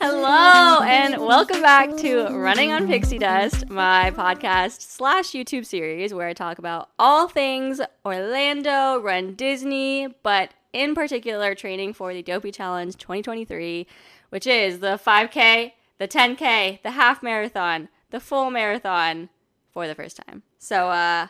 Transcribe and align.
Hello, 0.00 0.82
and 0.82 1.18
welcome 1.22 1.62
back 1.62 1.96
to 1.96 2.28
Running 2.30 2.72
on 2.72 2.86
Pixie 2.86 3.18
Dust, 3.18 3.70
my 3.70 4.10
podcast 4.10 4.82
slash 4.82 5.30
YouTube 5.30 5.64
series 5.64 6.12
where 6.12 6.28
I 6.28 6.34
talk 6.34 6.58
about 6.58 6.90
all 6.98 7.26
things 7.26 7.80
Orlando, 8.04 9.00
Run 9.00 9.34
Disney, 9.34 10.08
but 10.22 10.52
in 10.74 10.94
particular 10.94 11.54
training 11.54 11.94
for 11.94 12.12
the 12.12 12.22
Dopey 12.22 12.52
Challenge 12.52 12.94
2023, 12.94 13.86
which 14.28 14.46
is 14.46 14.80
the 14.80 15.00
5K, 15.02 15.72
the 15.96 16.08
10K, 16.08 16.82
the 16.82 16.90
half 16.90 17.22
marathon, 17.22 17.88
the 18.10 18.20
full 18.20 18.50
marathon 18.50 19.30
for 19.72 19.86
the 19.86 19.94
first 19.94 20.20
time. 20.26 20.42
So, 20.58 20.90
uh, 20.90 21.28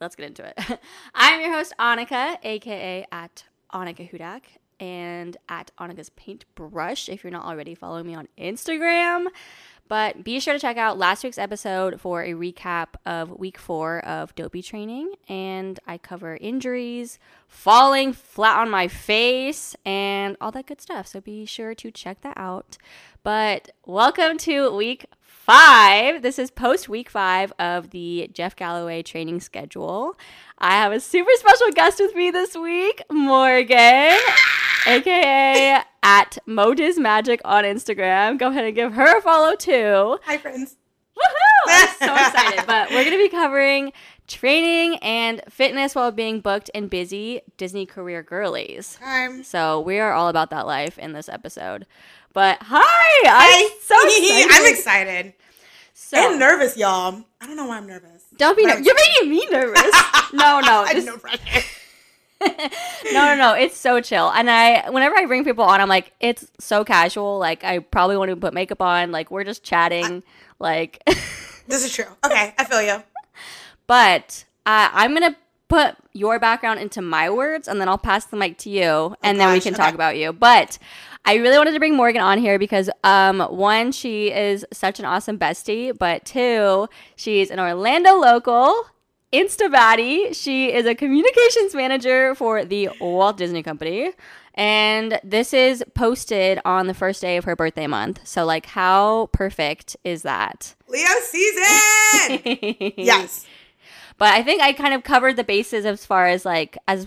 let's 0.00 0.16
get 0.16 0.26
into 0.26 0.44
it. 0.44 0.58
I'm 1.14 1.40
your 1.40 1.52
host, 1.52 1.72
Annika, 1.78 2.38
aka 2.42 3.06
at 3.12 3.44
Annika 3.72 4.10
Hudak, 4.10 4.42
and 4.78 5.36
at 5.48 5.70
Annika's 5.78 6.10
Paintbrush 6.10 7.08
if 7.08 7.22
you're 7.22 7.30
not 7.30 7.44
already 7.44 7.74
following 7.74 8.06
me 8.06 8.14
on 8.14 8.28
Instagram. 8.38 9.26
But 9.88 10.22
be 10.22 10.38
sure 10.38 10.54
to 10.54 10.60
check 10.60 10.76
out 10.76 10.98
last 10.98 11.24
week's 11.24 11.36
episode 11.36 12.00
for 12.00 12.22
a 12.22 12.34
recap 12.34 12.94
of 13.04 13.40
week 13.40 13.58
four 13.58 13.98
of 14.06 14.32
Dopey 14.36 14.62
training. 14.62 15.14
And 15.28 15.80
I 15.84 15.98
cover 15.98 16.36
injuries, 16.40 17.18
falling 17.48 18.12
flat 18.12 18.60
on 18.60 18.70
my 18.70 18.86
face, 18.86 19.74
and 19.84 20.36
all 20.40 20.52
that 20.52 20.66
good 20.66 20.80
stuff. 20.80 21.08
So 21.08 21.20
be 21.20 21.44
sure 21.44 21.74
to 21.74 21.90
check 21.90 22.20
that 22.20 22.36
out. 22.36 22.78
But 23.24 23.72
welcome 23.84 24.38
to 24.38 24.72
week 24.72 25.06
five. 25.50 26.22
This 26.22 26.38
is 26.38 26.48
post 26.48 26.88
week 26.88 27.10
five 27.10 27.52
of 27.58 27.90
the 27.90 28.30
Jeff 28.32 28.54
Galloway 28.54 29.02
training 29.02 29.40
schedule. 29.40 30.16
I 30.58 30.76
have 30.76 30.92
a 30.92 31.00
super 31.00 31.32
special 31.34 31.72
guest 31.72 31.98
with 31.98 32.14
me 32.14 32.30
this 32.30 32.54
week, 32.54 33.02
Morgan, 33.10 34.16
aka 34.86 35.82
at 36.04 36.38
Modis 36.46 36.98
Magic 36.98 37.40
on 37.44 37.64
Instagram. 37.64 38.38
Go 38.38 38.50
ahead 38.50 38.64
and 38.64 38.76
give 38.76 38.92
her 38.92 39.18
a 39.18 39.20
follow 39.20 39.56
too. 39.56 40.20
Hi, 40.22 40.38
friends. 40.38 40.76
Woohoo! 41.18 41.68
I'm 41.68 41.88
so 41.98 42.14
excited. 42.28 42.64
But 42.68 42.90
we're 42.90 43.02
going 43.02 43.18
to 43.18 43.24
be 43.24 43.28
covering 43.28 43.92
training 44.28 44.98
and 44.98 45.42
fitness 45.48 45.96
while 45.96 46.12
being 46.12 46.38
booked 46.38 46.70
and 46.76 46.88
busy 46.88 47.40
Disney 47.56 47.86
career 47.86 48.22
girlies. 48.22 49.00
Hi. 49.02 49.42
So 49.42 49.80
we 49.80 49.98
are 49.98 50.12
all 50.12 50.28
about 50.28 50.50
that 50.50 50.68
life 50.68 50.96
in 50.96 51.12
this 51.12 51.28
episode. 51.28 51.86
But 52.32 52.58
hi, 52.60 53.22
I'm 53.26 53.68
so 53.82 53.96
excited. 54.06 54.48
I'm 54.52 54.72
excited 54.72 55.34
So, 56.02 56.16
and 56.16 56.40
nervous, 56.40 56.78
y'all. 56.78 57.22
I 57.42 57.46
don't 57.46 57.56
know 57.56 57.66
why 57.66 57.76
I'm 57.76 57.86
nervous. 57.86 58.24
don't 58.38 58.56
be 58.56 58.64
but 58.64 58.78
ner- 58.78 58.80
You're 58.80 58.94
making 58.94 59.30
me 59.30 59.46
nervous. 59.50 59.82
no, 60.32 60.58
no, 60.60 60.84
I 60.86 60.94
no 61.04 61.18
pressure. 61.18 61.66
no, 63.12 63.26
no, 63.26 63.36
no. 63.36 63.52
It's 63.52 63.76
so 63.76 64.00
chill. 64.00 64.30
And 64.30 64.50
I, 64.50 64.88
whenever 64.88 65.14
I 65.14 65.26
bring 65.26 65.44
people 65.44 65.62
on, 65.62 65.78
I'm 65.78 65.90
like, 65.90 66.12
it's 66.18 66.50
so 66.58 66.84
casual. 66.84 67.38
Like, 67.38 67.64
I 67.64 67.80
probably 67.80 68.16
won't 68.16 68.30
even 68.30 68.40
put 68.40 68.54
makeup 68.54 68.80
on. 68.80 69.12
Like, 69.12 69.30
we're 69.30 69.44
just 69.44 69.62
chatting. 69.62 70.22
like, 70.58 71.02
This 71.68 71.84
is 71.84 71.92
true. 71.92 72.06
Okay, 72.24 72.54
I 72.58 72.64
feel 72.64 72.82
you. 72.82 73.02
but 73.86 74.44
uh, 74.64 74.88
I'm 74.92 75.12
gonna 75.12 75.36
put 75.68 75.96
your 76.14 76.38
background 76.40 76.80
into 76.80 77.02
my 77.02 77.28
words, 77.28 77.68
and 77.68 77.78
then 77.78 77.88
I'll 77.88 77.98
pass 77.98 78.24
the 78.24 78.38
mic 78.38 78.56
to 78.58 78.70
you, 78.70 79.14
and 79.22 79.38
then 79.38 79.52
we 79.52 79.60
can 79.60 79.74
okay. 79.74 79.82
talk 79.84 79.94
about 79.94 80.16
you. 80.16 80.32
But 80.32 80.78
I 81.24 81.34
really 81.34 81.58
wanted 81.58 81.72
to 81.72 81.78
bring 81.78 81.96
Morgan 81.96 82.22
on 82.22 82.38
here 82.38 82.58
because, 82.58 82.90
um, 83.04 83.40
one, 83.40 83.92
she 83.92 84.32
is 84.32 84.64
such 84.72 84.98
an 84.98 85.04
awesome 85.04 85.38
bestie, 85.38 85.96
but 85.96 86.24
two, 86.24 86.88
she's 87.14 87.50
an 87.50 87.60
Orlando 87.60 88.16
local. 88.16 88.86
Insta 89.32 89.72
baddie. 89.72 90.34
She 90.34 90.72
is 90.72 90.86
a 90.86 90.94
communications 90.94 91.74
manager 91.74 92.34
for 92.34 92.64
the 92.64 92.90
Walt 93.00 93.36
Disney 93.36 93.62
Company. 93.62 94.12
And 94.54 95.20
this 95.22 95.54
is 95.54 95.84
posted 95.94 96.58
on 96.64 96.88
the 96.88 96.94
first 96.94 97.20
day 97.20 97.36
of 97.36 97.44
her 97.44 97.54
birthday 97.54 97.86
month. 97.86 98.26
So, 98.26 98.44
like, 98.44 98.66
how 98.66 99.28
perfect 99.32 99.96
is 100.02 100.22
that? 100.22 100.74
Leo 100.88 101.06
season. 101.22 102.92
yes. 102.96 103.46
But 104.18 104.34
I 104.34 104.42
think 104.42 104.60
I 104.60 104.72
kind 104.72 104.94
of 104.94 105.04
covered 105.04 105.36
the 105.36 105.44
bases 105.44 105.86
as 105.86 106.04
far 106.04 106.26
as 106.26 106.44
like 106.44 106.76
as 106.88 107.06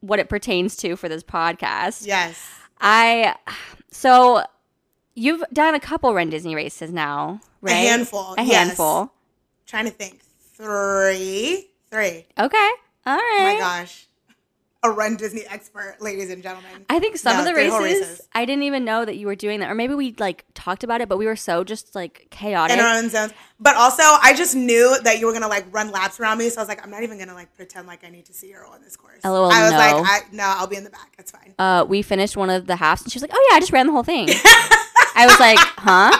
what 0.00 0.18
it 0.18 0.28
pertains 0.28 0.76
to 0.76 0.96
for 0.96 1.08
this 1.08 1.22
podcast. 1.22 2.06
Yes. 2.06 2.46
I 2.80 3.36
so 3.90 4.42
you've 5.14 5.42
done 5.52 5.74
a 5.74 5.80
couple 5.80 6.12
Run 6.14 6.30
Disney 6.30 6.54
races 6.54 6.92
now, 6.92 7.40
right? 7.60 7.72
A 7.72 7.74
handful. 7.74 8.34
A 8.38 8.42
yes. 8.42 8.66
handful. 8.68 9.12
Trying 9.66 9.86
to 9.86 9.90
think. 9.90 10.20
Three. 10.54 11.68
Three. 11.90 12.26
Okay. 12.38 12.70
All 13.06 13.16
right. 13.16 13.38
Oh 13.40 13.54
my 13.54 13.58
gosh. 13.58 14.06
A 14.86 14.90
run 14.90 15.16
Disney 15.16 15.44
expert, 15.48 15.96
ladies 16.00 16.30
and 16.30 16.42
gentlemen. 16.42 16.86
I 16.88 16.98
think 17.00 17.16
some 17.16 17.34
No, 17.34 17.40
of 17.40 17.44
the 17.46 17.52
three 17.52 17.64
races, 17.64 17.80
races. 17.80 18.28
I 18.34 18.44
didn't 18.44 18.62
even 18.64 18.84
know 18.84 19.04
that 19.04 19.16
you 19.16 19.26
were 19.26 19.34
doing 19.34 19.60
that, 19.60 19.70
or 19.70 19.74
maybe 19.74 19.94
we 19.94 20.14
like 20.18 20.44
talked 20.54 20.84
about 20.84 21.00
it, 21.00 21.08
but 21.08 21.18
we 21.18 21.26
were 21.26 21.34
so 21.36 21.64
just 21.64 21.94
like 21.94 22.28
chaotic. 22.30 22.76
in 22.76 22.84
our 22.84 22.96
own 22.98 23.08
zones. 23.10 23.32
But 23.58 23.74
also, 23.76 24.02
I 24.04 24.32
just 24.36 24.54
knew 24.54 24.96
that 25.02 25.18
you 25.18 25.26
were 25.26 25.32
gonna 25.32 25.48
like 25.48 25.66
run 25.72 25.90
laps 25.90 26.20
around 26.20 26.38
me, 26.38 26.48
so 26.50 26.60
I 26.60 26.62
was 26.62 26.68
like, 26.68 26.82
I'm 26.84 26.90
not 26.90 27.02
even 27.02 27.18
gonna 27.18 27.34
like 27.34 27.54
pretend 27.56 27.86
like 27.86 28.04
I 28.04 28.10
need 28.10 28.26
to 28.26 28.32
see 28.32 28.50
her 28.52 28.64
on 28.64 28.80
this 28.82 28.96
course. 28.96 29.24
LOL, 29.24 29.50
I 29.50 29.62
was 29.62 29.72
no. 29.72 29.78
like, 29.78 29.94
I, 29.96 30.20
no, 30.32 30.44
I'll 30.44 30.66
be 30.68 30.76
in 30.76 30.84
the 30.84 30.90
back. 30.90 31.14
It's 31.18 31.30
fine. 31.32 31.54
uh, 31.58 31.84
we 31.88 32.02
finished 32.02 32.36
one 32.36 32.50
of 32.50 32.66
the 32.66 32.76
halves, 32.76 33.02
and 33.02 33.10
she 33.12 33.16
was 33.16 33.22
like, 33.22 33.32
"Oh 33.34 33.48
yeah, 33.50 33.56
I 33.56 33.60
just 33.60 33.72
ran 33.72 33.86
the 33.86 33.92
whole 33.92 34.04
thing." 34.04 34.28
I 34.30 35.26
was 35.26 35.40
like, 35.40 35.58
"Huh? 35.60 36.16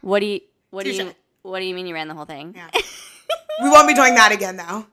What 0.00 0.20
do 0.20 0.26
you? 0.26 0.40
What 0.70 0.84
do 0.84 0.92
you? 0.92 1.02
Touche. 1.04 1.14
What 1.42 1.58
do 1.60 1.66
you 1.66 1.74
mean 1.74 1.86
you 1.86 1.94
ran 1.94 2.08
the 2.08 2.14
whole 2.14 2.24
thing?" 2.24 2.54
Yeah. 2.56 2.70
we 3.62 3.68
won't 3.70 3.88
be 3.88 3.94
doing 3.94 4.14
that 4.14 4.32
again, 4.32 4.56
though. 4.56 4.86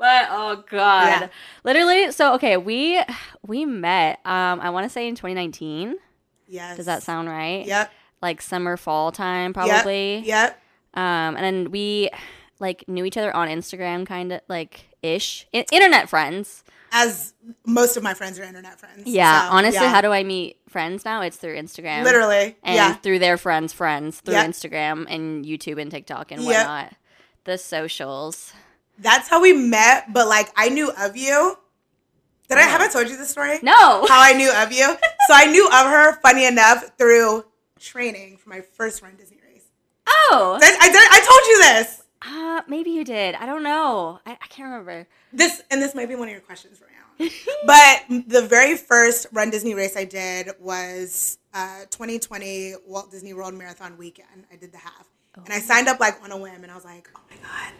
But 0.00 0.28
oh 0.30 0.64
god, 0.70 1.20
Yeah. 1.22 1.28
literally. 1.62 2.10
So 2.12 2.34
okay, 2.34 2.56
we 2.56 3.00
we 3.46 3.64
met. 3.66 4.18
Um, 4.24 4.58
I 4.60 4.70
want 4.70 4.84
to 4.84 4.90
say 4.90 5.06
in 5.06 5.14
2019. 5.14 5.94
Yes. 6.48 6.76
Does 6.76 6.86
that 6.86 7.02
sound 7.02 7.28
right? 7.28 7.64
Yep. 7.66 7.92
Like 8.22 8.42
summer 8.42 8.76
fall 8.76 9.12
time, 9.12 9.52
probably. 9.52 10.16
Yep. 10.16 10.24
yep. 10.26 10.62
Um, 10.94 11.36
and 11.36 11.44
then 11.44 11.70
we 11.70 12.10
like 12.58 12.86
knew 12.88 13.04
each 13.04 13.16
other 13.16 13.34
on 13.34 13.48
Instagram, 13.48 14.06
kind 14.06 14.32
of 14.32 14.40
like 14.48 14.88
ish, 15.02 15.46
I- 15.54 15.64
internet 15.70 16.08
friends. 16.08 16.64
As 16.92 17.34
most 17.64 17.96
of 17.96 18.02
my 18.02 18.14
friends 18.14 18.38
are 18.40 18.42
internet 18.42 18.80
friends. 18.80 19.04
Yeah. 19.06 19.48
so, 19.48 19.56
honestly, 19.56 19.80
yeah. 19.82 19.90
how 19.90 20.00
do 20.00 20.10
I 20.12 20.24
meet 20.24 20.58
friends 20.68 21.04
now? 21.04 21.22
It's 21.22 21.36
through 21.36 21.56
Instagram. 21.56 22.02
literally? 22.02 22.56
and 22.64 22.74
yeah. 22.74 22.94
through 22.94 23.20
their 23.20 23.36
friends' 23.36 23.72
friends 23.72 24.20
through 24.20 24.34
Yep. 24.34 24.46
Instagram 24.50 25.06
and 25.08 25.44
YouTube 25.44 25.80
and 25.80 25.90
TikTok 25.90 26.32
and 26.32 26.42
Yep. 26.42 26.48
whatnot. 26.66 26.92
The 27.44 27.56
socials. 27.58 28.52
That's 29.00 29.28
how 29.28 29.40
we 29.40 29.52
met. 29.52 30.12
But 30.12 30.28
like, 30.28 30.50
I 30.56 30.68
knew 30.68 30.92
of 30.98 31.16
you. 31.16 31.56
Did 32.48 32.58
I 32.58 32.62
have 32.62 32.80
I 32.80 32.88
told 32.88 33.08
you 33.08 33.16
this 33.16 33.30
story? 33.30 33.60
No. 33.62 34.04
How 34.08 34.20
I 34.20 34.32
knew 34.32 34.52
of 34.52 34.72
you. 34.72 34.84
So 35.28 35.34
I 35.34 35.46
knew 35.46 35.66
of 35.66 35.86
her. 35.86 36.20
Funny 36.20 36.46
enough, 36.46 36.98
through 36.98 37.44
training 37.78 38.38
for 38.38 38.48
my 38.48 38.60
first 38.60 39.02
run 39.02 39.14
Disney 39.16 39.38
race. 39.48 39.66
Oh. 40.08 40.58
I, 40.60 40.76
I, 40.80 40.88
did, 40.88 41.08
I 41.12 41.20
told 41.20 41.46
you 41.46 41.58
this. 41.62 42.02
Uh, 42.22 42.62
maybe 42.68 42.90
you 42.90 43.04
did. 43.04 43.36
I 43.36 43.46
don't 43.46 43.62
know. 43.62 44.18
I, 44.26 44.32
I 44.32 44.46
can't 44.48 44.68
remember. 44.68 45.06
This 45.32 45.62
and 45.70 45.80
this 45.80 45.94
might 45.94 46.08
be 46.08 46.16
one 46.16 46.26
of 46.26 46.32
your 46.32 46.40
questions 46.40 46.80
right 46.80 46.90
now. 46.90 47.00
but 47.66 48.24
the 48.28 48.42
very 48.42 48.76
first 48.76 49.28
Run 49.32 49.50
Disney 49.50 49.74
race 49.74 49.96
I 49.96 50.04
did 50.04 50.50
was 50.58 51.38
uh, 51.54 51.82
2020 51.90 52.74
Walt 52.86 53.10
Disney 53.10 53.32
World 53.32 53.54
Marathon 53.54 53.96
weekend. 53.96 54.44
I 54.52 54.56
did 54.56 54.72
the 54.72 54.78
half, 54.78 55.06
and 55.36 55.52
I 55.52 55.60
signed 55.60 55.88
up 55.88 56.00
like 56.00 56.22
on 56.22 56.32
a 56.32 56.36
whim, 56.36 56.62
and 56.62 56.70
I 56.70 56.74
was 56.74 56.84
like, 56.84 57.08
oh 57.16 57.20
my 57.30 57.36
god, 57.36 57.72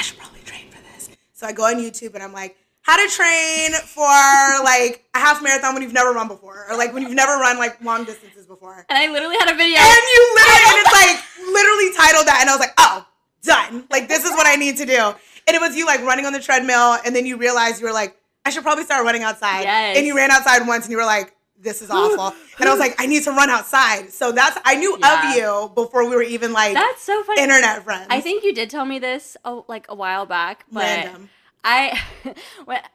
I 0.00 0.02
should 0.02 0.16
probably 0.16 0.40
train 0.40 0.70
for 0.70 0.80
this. 0.94 1.10
So 1.34 1.46
I 1.46 1.52
go 1.52 1.64
on 1.64 1.74
YouTube 1.74 2.14
and 2.14 2.22
I'm 2.22 2.32
like, 2.32 2.56
how 2.80 2.96
to 2.96 3.06
train 3.14 3.72
for 3.84 4.08
like 4.64 5.04
a 5.14 5.18
half 5.18 5.42
marathon 5.42 5.74
when 5.74 5.82
you've 5.82 5.92
never 5.92 6.12
run 6.12 6.26
before, 6.26 6.64
or 6.70 6.78
like 6.78 6.94
when 6.94 7.02
you've 7.02 7.12
never 7.12 7.32
run 7.32 7.58
like 7.58 7.84
long 7.84 8.04
distances 8.04 8.46
before. 8.46 8.86
And 8.88 8.96
I 8.96 9.12
literally 9.12 9.36
had 9.38 9.52
a 9.52 9.54
video. 9.54 9.76
And 9.76 10.02
you 10.14 10.34
literally, 10.34 10.64
and 10.64 10.76
it's 10.80 10.92
like 10.96 11.52
literally 11.52 11.92
titled 11.94 12.26
that, 12.28 12.38
and 12.40 12.48
I 12.48 12.54
was 12.54 12.60
like, 12.60 12.72
oh, 12.78 13.06
done. 13.42 13.84
Like 13.90 14.08
this 14.08 14.24
is 14.24 14.30
what 14.30 14.46
I 14.46 14.56
need 14.56 14.78
to 14.78 14.86
do. 14.86 15.12
And 15.46 15.54
it 15.54 15.60
was 15.60 15.76
you 15.76 15.84
like 15.84 16.00
running 16.00 16.24
on 16.24 16.32
the 16.32 16.40
treadmill, 16.40 16.96
and 17.04 17.14
then 17.14 17.26
you 17.26 17.36
realized 17.36 17.82
you 17.82 17.86
were 17.86 17.92
like, 17.92 18.16
I 18.46 18.50
should 18.50 18.62
probably 18.62 18.84
start 18.84 19.04
running 19.04 19.22
outside. 19.22 19.64
Yes. 19.64 19.98
And 19.98 20.06
you 20.06 20.16
ran 20.16 20.30
outside 20.30 20.66
once, 20.66 20.86
and 20.86 20.92
you 20.92 20.96
were 20.96 21.04
like, 21.04 21.36
this 21.62 21.82
is 21.82 21.90
awful. 21.90 22.34
and 22.58 22.68
I 22.68 22.72
was 22.72 22.80
like, 22.80 22.96
I 22.98 23.06
need 23.06 23.22
to 23.24 23.30
run 23.32 23.50
outside. 23.50 24.10
So 24.12 24.32
that's 24.32 24.58
I 24.64 24.74
knew 24.76 24.96
Yeah. 24.98 25.30
of 25.30 25.36
you 25.36 25.72
before 25.74 26.08
we 26.08 26.14
were 26.16 26.22
even 26.22 26.52
like 26.52 26.74
That's 26.74 27.02
so 27.02 27.22
funny. 27.22 27.42
internet 27.42 27.84
friends. 27.84 28.06
I 28.10 28.20
think 28.20 28.44
you 28.44 28.52
did 28.54 28.70
tell 28.70 28.84
me 28.84 28.98
this 28.98 29.36
oh, 29.44 29.64
like 29.68 29.86
a 29.88 29.94
while 29.94 30.26
back, 30.26 30.64
but 30.72 30.82
random. 30.82 31.28
I, 31.62 32.00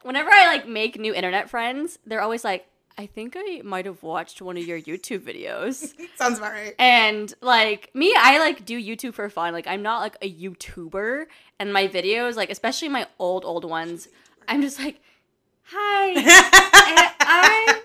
whenever 0.01 0.31
I 0.31 0.47
like 0.47 0.67
make 0.67 1.00
new 1.00 1.13
internet 1.13 1.50
friends, 1.50 2.00
they're 2.06 2.21
always 2.21 2.44
like, 2.44 2.65
I 2.97 3.06
think 3.07 3.35
I 3.38 3.62
might 3.63 3.85
have 3.85 4.01
watched 4.03 4.41
one 4.41 4.56
of 4.57 4.63
your 4.65 4.79
YouTube 4.79 5.19
videos. 5.19 5.94
Sounds 6.15 6.38
about 6.39 6.53
right. 6.53 6.73
And 6.79 7.31
like 7.41 7.94
me, 7.94 8.15
I 8.18 8.39
like 8.39 8.65
do 8.65 8.81
YouTube 8.81 9.13
for 9.13 9.29
fun. 9.29 9.53
Like 9.53 9.68
I'm 9.68 9.81
not 9.83 10.00
like 10.00 10.15
a 10.21 10.31
YouTuber, 10.33 11.25
and 11.59 11.71
my 11.73 11.88
videos, 11.89 12.35
like 12.35 12.50
especially 12.50 12.88
my 12.89 13.06
old 13.19 13.44
old 13.45 13.65
ones, 13.65 14.07
I'm 14.47 14.61
just 14.61 14.79
like, 14.79 15.01
hi, 15.63 16.13
I'm 17.19 17.75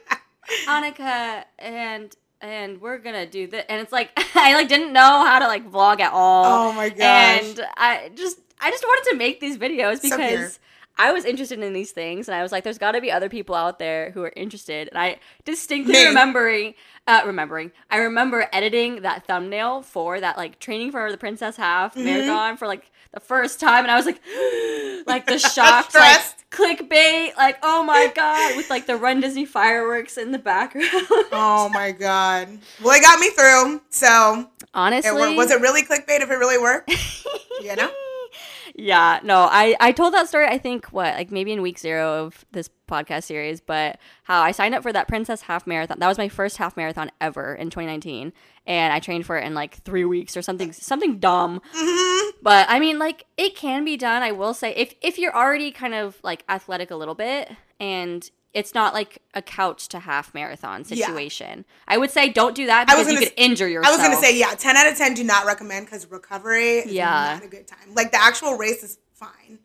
Annika, 0.67 1.45
and 1.59 2.15
and 2.41 2.81
we're 2.81 2.99
gonna 2.99 3.27
do 3.27 3.47
this, 3.47 3.65
and 3.69 3.81
it's 3.81 3.93
like 3.93 4.11
I 4.35 4.55
like 4.55 4.69
didn't 4.69 4.93
know 4.93 5.25
how 5.27 5.39
to 5.39 5.47
like 5.47 5.71
vlog 5.71 6.01
at 6.01 6.13
all. 6.13 6.71
oh 6.71 6.73
my 6.73 6.89
gosh. 6.89 6.99
And 7.43 7.61
I 7.77 8.11
just 8.15 8.39
I 8.61 8.71
just 8.71 8.85
wanted 8.85 9.11
to 9.11 9.17
make 9.17 9.41
these 9.41 9.59
videos 9.59 10.03
because. 10.03 10.59
I 11.09 11.13
was 11.13 11.25
interested 11.25 11.59
in 11.61 11.73
these 11.73 11.93
things, 11.93 12.29
and 12.29 12.35
I 12.35 12.43
was 12.43 12.53
like, 12.53 12.63
"There's 12.65 12.79
got 12.79 12.93
to 12.93 13.01
be 13.01 13.11
other 13.11 13.29
people 13.29 13.55
out 13.55 13.79
there 13.79 14.11
who 14.11 14.23
are 14.23 14.33
interested." 14.37 14.89
And 14.89 14.99
I 14.99 15.19
distinctly 15.45 15.95
Me. 15.95 16.07
remembering, 16.07 16.75
uh, 17.07 17.23
remembering, 17.25 17.73
I 17.91 17.97
remember 17.99 18.47
editing 18.53 19.03
that 19.03 19.27
thumbnail 19.27 19.83
for 19.83 20.21
that 20.21 20.37
like 20.37 20.59
training 20.59 20.91
for 20.93 21.11
the 21.11 21.19
Princess 21.19 21.57
Half 21.57 21.95
Mm-hmm. 21.95 22.05
marathon 22.05 22.57
for 22.57 22.67
like 22.69 22.91
the 23.13 23.21
first 23.21 23.59
time, 23.61 23.85
and 23.85 23.91
I 23.91 23.97
was 23.97 24.07
like, 24.07 24.21
like 25.07 25.27
the 25.27 25.39
shocked, 25.55 25.95
like 25.95 26.21
clickbait, 26.51 27.37
like 27.37 27.59
oh 27.63 27.83
my 27.83 28.13
god, 28.15 28.57
with 28.57 28.69
like 28.71 28.87
the 28.87 28.97
Run 28.97 29.21
Disney 29.21 29.45
fireworks 29.47 30.19
in 30.19 30.33
the 30.33 30.39
background. 30.39 30.89
Oh 31.33 31.69
my 31.73 31.93
god. 31.93 32.59
Well, 32.83 32.97
it 32.99 33.03
got 33.03 33.19
me 33.21 33.31
through. 33.31 33.81
So 33.91 34.51
Honestly, 34.75 35.13
wor- 35.13 35.37
was 35.37 35.51
it 35.51 35.61
really 35.61 35.83
clickbait 35.83 36.21
if 36.21 36.31
it 36.31 36.35
really 36.35 36.59
worked? 36.59 36.91
you 37.63 37.75
know? 37.77 37.91
Yeah 38.81 39.21
no 39.23 39.47
i 39.51 39.77
i 39.81 39.93
told 39.93 40.15
that 40.15 40.29
story 40.29 40.47
i 40.47 40.57
think 40.59 40.87
what 40.87 41.15
like 41.15 41.31
maybe 41.31 41.53
in 41.53 41.61
week 41.63 41.79
zero 41.79 42.25
of 42.25 42.45
this 42.53 42.71
podcast 42.89 43.25
series 43.25 43.61
but 43.61 43.99
how 44.25 44.41
i 44.43 44.51
signed 44.51 44.75
up 44.75 44.83
for 44.83 44.93
that 44.93 45.07
princess 45.07 45.43
half 45.43 45.67
marathon 45.67 45.99
that 45.99 46.09
was 46.09 46.19
my 46.19 46.29
first 46.29 46.57
half 46.57 46.77
marathon 46.77 47.11
ever 47.21 47.55
in 47.55 47.69
2019 47.71 48.33
and 48.67 48.93
i 48.93 48.99
trained 48.99 49.27
for 49.27 49.37
it 49.39 49.45
in 49.45 49.55
like 49.55 49.77
three 49.83 50.05
weeks 50.05 50.37
or 50.37 50.43
something 50.43 50.73
something 50.73 51.19
dumb 51.19 51.61
Mm-hmm. 51.75 52.31
but 52.43 52.67
i 52.69 52.81
mean 52.81 52.99
like 52.99 53.27
it 53.37 53.55
can 53.55 53.85
be 53.85 53.97
done 53.97 54.23
i 54.23 54.33
will 54.33 54.55
say 54.55 54.75
if 54.75 54.95
if 55.03 55.19
you're 55.19 55.35
already 55.37 55.71
kind 55.71 55.95
of 55.95 56.19
like 56.23 56.45
athletic 56.49 56.91
a 56.91 56.97
little 56.97 57.15
bit 57.15 57.51
and 57.79 58.31
it's 58.53 58.75
not 58.75 58.95
like 58.95 59.23
a 59.35 59.43
couch 59.43 59.89
to 59.89 60.01
half 60.01 60.35
marathon 60.35 60.85
Yeah. 60.89 61.07
situation. 61.07 61.65
I 61.87 61.99
would 61.99 62.11
say 62.11 62.29
don't 62.31 62.55
do 62.57 62.67
that 62.67 62.89
I 62.91 62.97
was 62.97 63.07
because 63.07 63.13
you 63.23 63.27
could 63.29 63.39
s- 63.39 63.45
injure 63.51 63.67
I 63.85 63.91
was 63.91 63.99
gonna 63.99 64.17
say, 64.17 64.37
yeah, 64.39 64.55
ten 64.57 64.77
out 64.77 64.87
of 64.91 64.97
ten 64.99 65.15
do 65.15 65.23
not 65.25 65.47
recommend 65.47 65.87
because 65.87 66.11
recovery 66.11 66.79
is 66.79 66.93
Yeah. 66.93 67.35
not 67.35 67.45
a 67.45 67.49
good 67.49 67.67
time. 67.69 67.95
Like 67.95 68.11
the 68.11 68.21
actual 68.21 68.55
race 68.57 68.83
is 68.83 68.99
fine. 69.15 69.59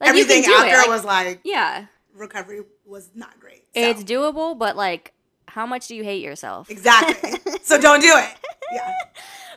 like, 0.00 0.08
Everything 0.10 0.44
after 0.44 0.66
it. 0.74 0.76
like- 0.78 0.88
was 0.88 1.04
like 1.04 1.40
yeah, 1.44 1.86
recovery 2.14 2.62
was 2.84 3.10
not 3.14 3.38
great. 3.38 3.64
So. 3.74 3.80
it's 3.80 4.02
doable, 4.02 4.58
but 4.58 4.76
like, 4.76 5.12
how 5.46 5.64
much 5.66 5.86
do 5.86 5.94
you 5.94 6.02
hate 6.02 6.22
yourself? 6.22 6.70
exactly. 6.70 7.30
so 7.62 7.80
don't 7.80 8.00
do 8.00 8.12
it. 8.16 8.34
Yeah. 8.72 8.92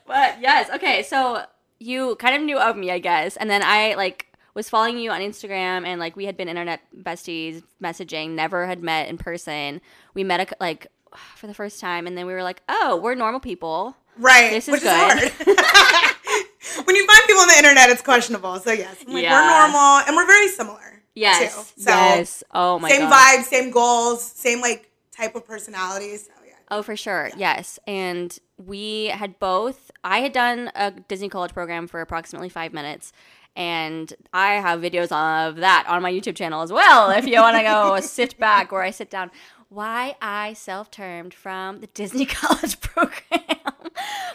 But 0.05 0.39
yes, 0.39 0.69
okay. 0.75 1.01
So 1.03 1.43
you 1.79 2.15
kind 2.17 2.35
of 2.35 2.41
knew 2.43 2.57
of 2.59 2.77
me, 2.77 2.91
I 2.91 2.99
guess, 2.99 3.37
and 3.37 3.49
then 3.49 3.63
I 3.63 3.95
like 3.95 4.27
was 4.55 4.69
following 4.69 4.97
you 4.97 5.11
on 5.11 5.21
Instagram, 5.21 5.85
and 5.85 5.99
like 5.99 6.15
we 6.15 6.25
had 6.25 6.35
been 6.37 6.47
internet 6.49 6.81
besties, 6.97 7.61
messaging, 7.83 8.31
never 8.31 8.65
had 8.65 8.81
met 8.81 9.07
in 9.09 9.17
person. 9.17 9.81
We 10.15 10.23
met 10.23 10.39
a, 10.51 10.55
like 10.59 10.87
for 11.35 11.45
the 11.47 11.53
first 11.53 11.79
time, 11.79 12.07
and 12.07 12.17
then 12.17 12.25
we 12.25 12.33
were 12.33 12.43
like, 12.43 12.63
oh, 12.67 12.99
we're 13.03 13.15
normal 13.15 13.39
people. 13.39 13.95
Right. 14.17 14.49
This 14.51 14.67
is 14.67 14.71
which 14.71 14.81
good. 14.83 15.23
is 15.23 15.31
when 16.85 16.95
you 16.95 17.05
find 17.05 17.21
people 17.27 17.41
on 17.41 17.47
the 17.49 17.55
internet, 17.57 17.89
it's 17.89 18.01
questionable. 18.01 18.59
So 18.59 18.71
yes, 18.71 18.97
like, 19.07 19.23
Yeah. 19.23 19.33
we're 19.33 19.47
normal 19.59 20.07
and 20.07 20.15
we're 20.15 20.25
very 20.25 20.47
similar. 20.47 21.03
Yes, 21.13 21.73
Too. 21.73 21.83
So 21.83 21.89
yes. 21.91 22.43
Oh 22.53 22.79
my 22.79 22.89
same 22.89 23.01
god. 23.01 23.13
vibes, 23.39 23.43
same 23.43 23.71
goals, 23.71 24.23
same 24.23 24.61
like 24.61 24.89
type 25.15 25.35
of 25.35 25.45
personalities. 25.45 26.25
So 26.27 26.31
yeah. 26.45 26.53
Oh, 26.71 26.81
for 26.81 26.95
sure. 26.95 27.29
Yes. 27.37 27.77
And 27.87 28.37
we 28.57 29.07
had 29.07 29.37
both, 29.39 29.91
I 30.03 30.19
had 30.19 30.31
done 30.33 30.71
a 30.75 30.91
Disney 30.91 31.29
College 31.29 31.53
program 31.53 31.87
for 31.87 32.01
approximately 32.01 32.49
five 32.49 32.73
minutes. 32.73 33.11
And 33.55 34.13
I 34.33 34.55
have 34.55 34.81
videos 34.81 35.11
of 35.11 35.57
that 35.57 35.85
on 35.87 36.01
my 36.01 36.11
YouTube 36.11 36.35
channel 36.35 36.61
as 36.61 36.71
well. 36.73 37.09
If 37.11 37.25
you 37.25 37.39
want 37.39 37.55
to 37.57 37.63
go 37.63 37.99
sit 38.01 38.37
back 38.37 38.71
where 38.71 38.81
I 38.81 38.91
sit 38.91 39.09
down, 39.09 39.31
why 39.69 40.15
I 40.21 40.53
self 40.53 40.91
termed 40.91 41.33
from 41.33 41.79
the 41.79 41.87
Disney 41.87 42.25
College 42.25 42.79
program. 42.81 43.41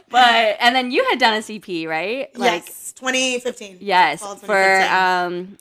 but, 0.08 0.56
and 0.60 0.74
then 0.74 0.90
you 0.90 1.04
had 1.10 1.18
done 1.18 1.34
a 1.34 1.38
CP, 1.38 1.86
right? 1.86 2.28
yes, 2.36 2.92
2015. 2.92 3.78
Yes. 3.80 4.20
Fall 4.20 4.36
For, 4.36 4.80
um, 4.82 5.58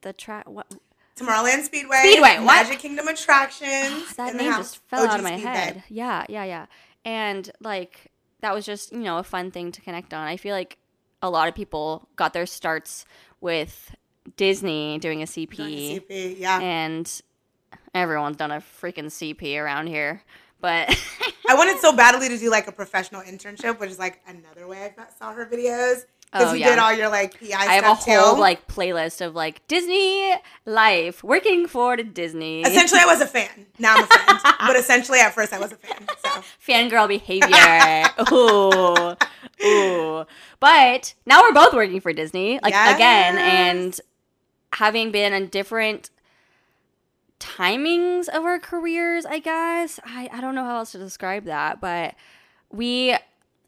the 0.00 0.12
track, 0.12 0.48
what? 0.48 0.66
Tomorrowland 1.16 1.62
Speedway. 1.62 1.98
Speedway, 2.02 2.36
what? 2.38 2.66
Magic 2.66 2.78
Kingdom 2.78 3.06
attractions. 3.08 4.14
that 4.16 4.34
name 4.34 4.52
just 4.52 4.78
fell 4.88 5.04
OG 5.04 5.10
out 5.10 5.18
of 5.18 5.24
my 5.24 5.32
Speedway. 5.34 5.50
head. 5.52 5.84
Yeah, 5.88 6.24
yeah, 6.28 6.44
yeah. 6.44 6.66
And 7.04 7.50
like 7.60 8.10
that 8.40 8.54
was 8.54 8.64
just, 8.64 8.92
you 8.92 9.00
know, 9.00 9.18
a 9.18 9.22
fun 9.22 9.50
thing 9.50 9.70
to 9.72 9.80
connect 9.82 10.12
on. 10.14 10.26
I 10.26 10.36
feel 10.36 10.54
like 10.54 10.78
a 11.22 11.30
lot 11.30 11.48
of 11.48 11.54
people 11.54 12.08
got 12.16 12.32
their 12.32 12.46
starts 12.46 13.04
with 13.40 13.94
Disney 14.36 14.98
doing 14.98 15.22
a 15.22 15.26
CP, 15.26 15.56
Doing 15.56 15.72
a 15.72 16.00
CP, 16.00 16.38
yeah. 16.38 16.60
and 16.60 17.22
everyone's 17.94 18.36
done 18.36 18.50
a 18.50 18.58
freaking 18.60 19.06
CP 19.06 19.58
around 19.60 19.86
here. 19.86 20.22
But 20.60 20.88
I 21.48 21.54
wanted 21.54 21.78
so 21.80 21.94
badly 21.96 22.28
to 22.28 22.38
do 22.38 22.50
like 22.50 22.68
a 22.68 22.72
professional 22.72 23.22
internship, 23.22 23.80
which 23.80 23.90
is 23.90 23.98
like 23.98 24.20
another 24.26 24.66
way 24.68 24.92
I 24.96 25.04
saw 25.18 25.32
her 25.32 25.46
videos. 25.46 26.04
Because 26.30 26.52
Oh, 26.52 26.54
you 26.54 26.60
yeah. 26.60 26.70
did 26.70 26.78
all 26.78 26.92
your 26.94 27.10
like 27.10 27.38
PI 27.38 27.48
I 27.58 27.74
have 27.74 27.84
a 27.84 27.92
whole 27.94 28.36
too. 28.36 28.40
like 28.40 28.66
playlist 28.66 29.20
of 29.20 29.34
like 29.34 29.66
Disney 29.68 30.32
life, 30.64 31.22
working 31.22 31.66
for 31.66 31.96
Disney. 31.96 32.62
Essentially, 32.62 33.00
I 33.02 33.04
was 33.06 33.20
a 33.20 33.26
fan. 33.26 33.50
Now 33.78 33.96
I'm 33.96 34.04
a 34.04 34.06
friend. 34.06 34.40
but 34.60 34.76
essentially, 34.76 35.18
at 35.18 35.34
first, 35.34 35.52
I 35.52 35.58
was 35.58 35.72
a 35.72 35.76
fan. 35.76 36.06
So 36.24 36.42
fangirl 36.66 37.06
behavior. 37.08 38.08
ooh, 38.32 39.14
ooh. 39.64 40.24
But 40.60 41.14
now 41.26 41.42
we're 41.42 41.52
both 41.52 41.74
working 41.74 42.00
for 42.00 42.12
Disney, 42.12 42.60
like 42.62 42.74
again, 42.74 43.38
and 43.38 44.00
having 44.72 45.10
been 45.12 45.32
in 45.32 45.48
different 45.48 46.10
timings 47.40 48.28
of 48.28 48.44
our 48.44 48.58
careers, 48.58 49.26
I 49.26 49.38
guess. 49.38 49.98
I, 50.04 50.28
I 50.32 50.40
don't 50.40 50.54
know 50.54 50.64
how 50.64 50.76
else 50.76 50.92
to 50.92 50.98
describe 50.98 51.44
that, 51.44 51.80
but 51.80 52.14
we 52.70 53.16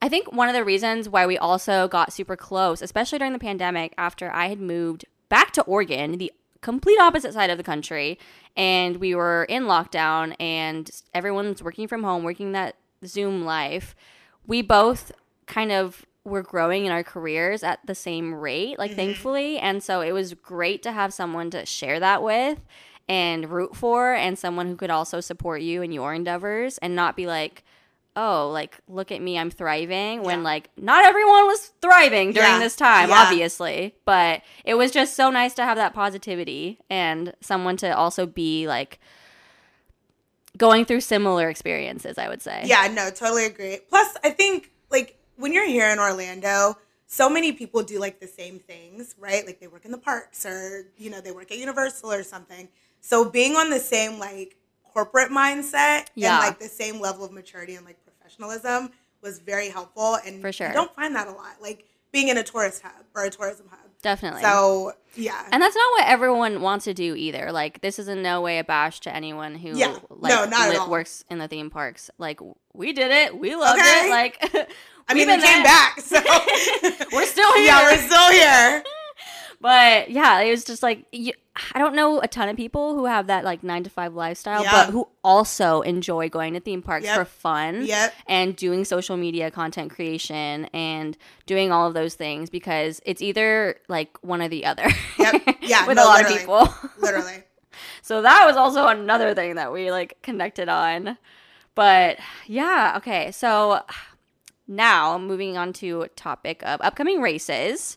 I 0.00 0.08
think 0.08 0.32
one 0.32 0.48
of 0.48 0.54
the 0.54 0.64
reasons 0.64 1.08
why 1.08 1.26
we 1.26 1.38
also 1.38 1.88
got 1.88 2.12
super 2.12 2.36
close, 2.36 2.82
especially 2.82 3.18
during 3.18 3.32
the 3.32 3.38
pandemic, 3.38 3.94
after 3.96 4.30
I 4.30 4.48
had 4.48 4.60
moved 4.60 5.06
back 5.28 5.52
to 5.52 5.62
Oregon, 5.62 6.18
the 6.18 6.30
complete 6.60 6.98
opposite 6.98 7.32
side 7.32 7.50
of 7.50 7.58
the 7.58 7.64
country, 7.64 8.18
and 8.56 8.98
we 8.98 9.14
were 9.14 9.44
in 9.44 9.64
lockdown 9.64 10.36
and 10.38 10.90
everyone's 11.14 11.62
working 11.62 11.88
from 11.88 12.02
home, 12.02 12.22
working 12.22 12.52
that 12.52 12.76
Zoom 13.06 13.44
life, 13.44 13.94
we 14.46 14.62
both 14.62 15.12
kind 15.46 15.72
of 15.72 16.04
were 16.24 16.42
growing 16.42 16.86
in 16.86 16.92
our 16.92 17.02
careers 17.04 17.62
at 17.62 17.80
the 17.86 17.94
same 17.94 18.34
rate, 18.34 18.78
like 18.78 18.92
mm-hmm. 18.92 18.96
thankfully. 18.96 19.58
And 19.58 19.82
so 19.82 20.00
it 20.00 20.12
was 20.12 20.34
great 20.34 20.82
to 20.84 20.92
have 20.92 21.12
someone 21.12 21.50
to 21.50 21.66
share 21.66 22.00
that 22.00 22.22
with 22.22 22.60
and 23.08 23.50
root 23.50 23.76
for 23.76 24.14
and 24.14 24.38
someone 24.38 24.66
who 24.66 24.76
could 24.76 24.90
also 24.90 25.20
support 25.20 25.60
you 25.60 25.82
in 25.82 25.92
your 25.92 26.14
endeavors 26.14 26.78
and 26.78 26.96
not 26.96 27.14
be 27.16 27.26
like, 27.26 27.62
oh, 28.16 28.48
like 28.50 28.78
look 28.88 29.12
at 29.12 29.20
me, 29.20 29.38
I'm 29.38 29.50
thriving 29.50 30.22
when 30.22 30.38
Yeah. 30.38 30.44
like 30.44 30.70
not 30.78 31.04
everyone 31.04 31.46
was 31.46 31.72
thriving 31.82 32.32
during 32.32 32.52
Yeah. 32.52 32.58
this 32.58 32.76
time, 32.76 33.10
Yeah. 33.10 33.22
obviously. 33.22 33.94
But 34.06 34.40
it 34.64 34.74
was 34.74 34.92
just 34.92 35.14
so 35.14 35.30
nice 35.30 35.52
to 35.54 35.64
have 35.64 35.76
that 35.76 35.92
positivity 35.92 36.78
and 36.88 37.34
someone 37.42 37.76
to 37.78 37.94
also 37.94 38.24
be 38.24 38.66
like 38.66 38.98
going 40.56 40.84
through 40.84 41.00
similar 41.00 41.50
experiences, 41.50 42.16
I 42.16 42.28
would 42.28 42.40
say. 42.40 42.62
yeah, 42.64 42.88
no, 42.88 43.10
totally 43.10 43.44
agree. 43.44 43.80
Plus, 43.90 44.16
I 44.22 44.30
think 44.30 44.70
like 44.90 45.18
when 45.36 45.52
you're 45.52 45.66
here 45.66 45.88
in 45.90 45.98
Orlando, 45.98 46.76
so 47.06 47.28
many 47.28 47.52
people 47.52 47.82
do 47.82 47.98
like 47.98 48.20
the 48.20 48.26
same 48.26 48.58
things, 48.58 49.14
right? 49.18 49.46
Like 49.46 49.60
they 49.60 49.66
work 49.66 49.84
in 49.84 49.90
the 49.92 49.98
parks 49.98 50.44
or 50.46 50.86
you 50.96 51.10
know 51.10 51.20
they 51.20 51.32
work 51.32 51.50
at 51.50 51.58
Universal 51.58 52.12
or 52.12 52.22
something. 52.22 52.68
So 53.00 53.28
being 53.28 53.56
on 53.56 53.70
the 53.70 53.78
same 53.80 54.18
like 54.18 54.56
corporate 54.92 55.30
mindset 55.30 56.06
Yeah. 56.14 56.36
and 56.36 56.46
like 56.46 56.58
the 56.58 56.68
same 56.68 57.00
level 57.00 57.24
of 57.24 57.32
maturity 57.32 57.74
and 57.74 57.84
like 57.84 57.98
professionalism 58.04 58.90
was 59.22 59.38
very 59.40 59.68
helpful. 59.68 60.18
And 60.24 60.40
For 60.40 60.52
sure. 60.52 60.68
you 60.68 60.74
don't 60.74 60.94
find 60.94 61.14
that 61.16 61.26
a 61.28 61.32
lot. 61.32 61.56
Like 61.60 61.84
being 62.12 62.28
in 62.28 62.38
a 62.38 62.42
tourist 62.42 62.82
hub 62.82 63.04
or 63.14 63.24
a 63.24 63.30
tourism 63.30 63.66
hub. 63.70 63.83
Definitely. 64.04 64.42
So 64.42 64.92
yeah, 65.16 65.46
and 65.50 65.60
that's 65.62 65.74
not 65.74 65.90
what 65.92 66.06
everyone 66.06 66.60
wants 66.60 66.84
to 66.84 66.94
do 66.94 67.14
either. 67.16 67.50
Like, 67.52 67.80
this 67.80 67.98
is 67.98 68.06
in 68.06 68.22
no 68.22 68.40
way 68.42 68.58
a 68.58 68.64
bash 68.64 69.00
to 69.00 69.14
anyone 69.14 69.54
who 69.56 69.70
Yeah. 69.76 69.96
like 70.10 70.30
No, 70.32 70.44
not 70.44 70.66
at 70.68 70.70
li- 70.70 70.76
all. 70.76 70.90
works 70.90 71.24
in 71.30 71.38
the 71.38 71.48
theme 71.48 71.70
parks. 71.70 72.10
Like, 72.18 72.38
we 72.74 72.92
did 72.92 73.10
it. 73.10 73.36
We 73.38 73.56
loved 73.56 73.80
Okay. 73.80 74.06
it. 74.06 74.10
Like, 74.10 74.38
I 75.08 75.14
mean, 75.14 75.26
we 75.28 75.34
came 75.34 75.40
there. 75.40 75.62
back, 75.64 76.00
so 76.00 76.16
We're 77.12 77.26
still 77.26 77.52
here. 77.54 77.64
yeah, 77.66 77.82
we're 77.90 78.06
still 78.06 78.30
here. 78.30 78.82
But 79.60 80.10
yeah, 80.10 80.40
it 80.40 80.50
was 80.50 80.64
just 80.64 80.82
like 80.82 81.06
you, 81.12 81.32
I 81.72 81.78
don't 81.78 81.94
know 81.94 82.20
a 82.20 82.28
ton 82.28 82.48
of 82.48 82.56
people 82.56 82.94
who 82.94 83.06
have 83.06 83.28
that 83.28 83.44
like 83.44 83.62
nine 83.62 83.82
to 83.84 83.90
five 83.90 84.14
lifestyle, 84.14 84.62
Yeah. 84.62 84.86
but 84.86 84.92
who 84.92 85.08
also 85.22 85.80
enjoy 85.82 86.28
going 86.28 86.54
to 86.54 86.60
theme 86.60 86.82
parks 86.82 87.06
Yep. 87.06 87.16
for 87.16 87.24
fun 87.24 87.86
Yep. 87.86 88.14
and 88.26 88.56
doing 88.56 88.84
social 88.84 89.16
media 89.16 89.50
content 89.50 89.90
creation 89.90 90.66
and 90.74 91.16
doing 91.46 91.72
all 91.72 91.86
of 91.86 91.94
those 91.94 92.14
things 92.14 92.50
because 92.50 93.00
it's 93.06 93.22
either 93.22 93.76
like 93.88 94.18
one 94.22 94.42
or 94.42 94.48
the 94.48 94.64
other. 94.66 94.86
Yep. 95.18 95.42
Yeah, 95.62 95.86
with 95.86 95.96
no, 95.96 96.04
a 96.04 96.06
lot 96.06 96.20
of 96.22 96.28
people. 96.28 96.68
Literally. 96.98 97.42
So 98.02 98.22
that 98.22 98.44
was 98.46 98.54
also 98.56 98.86
another 98.86 99.34
thing 99.34 99.54
that 99.56 99.72
we 99.72 99.90
like 99.90 100.18
connected 100.22 100.68
on. 100.68 101.16
But 101.74 102.18
yeah, 102.46 102.94
okay. 102.98 103.32
So 103.32 103.80
now 104.68 105.18
moving 105.18 105.56
on 105.56 105.72
to 105.74 106.06
topic 106.14 106.62
of 106.64 106.80
upcoming 106.82 107.20
races. 107.20 107.96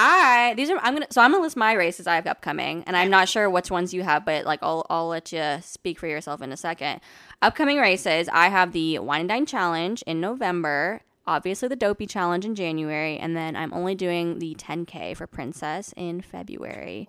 I 0.00 0.54
these 0.56 0.70
are 0.70 0.78
I'm 0.78 0.94
gonna 0.94 1.06
so 1.10 1.20
I'm 1.20 1.32
gonna 1.32 1.42
list 1.42 1.56
my 1.56 1.72
races 1.72 2.06
I 2.06 2.14
have 2.14 2.26
upcoming, 2.28 2.84
and 2.86 2.96
I'm 2.96 3.10
not 3.10 3.28
sure 3.28 3.50
which 3.50 3.68
ones 3.70 3.92
you 3.92 4.04
have, 4.04 4.24
but 4.24 4.44
like 4.46 4.60
I'll 4.62 4.86
I'll 4.88 5.08
let 5.08 5.32
you 5.32 5.58
speak 5.60 5.98
for 5.98 6.06
yourself 6.06 6.40
in 6.40 6.52
a 6.52 6.56
second. 6.56 7.00
Upcoming 7.42 7.78
races, 7.78 8.28
I 8.32 8.48
have 8.48 8.70
the 8.72 9.00
Wine 9.00 9.20
and 9.20 9.28
Dine 9.28 9.44
Challenge 9.46 10.02
in 10.06 10.20
November. 10.20 11.00
obviously 11.26 11.68
the 11.68 11.76
Dopey 11.76 12.06
Challenge 12.06 12.44
in 12.44 12.54
January, 12.54 13.18
and 13.18 13.36
then 13.36 13.56
I'm 13.56 13.72
only 13.74 13.94
doing 13.96 14.38
the 14.38 14.54
10K 14.54 15.16
for 15.16 15.26
Princess 15.26 15.92
in 15.96 16.22
February. 16.22 17.08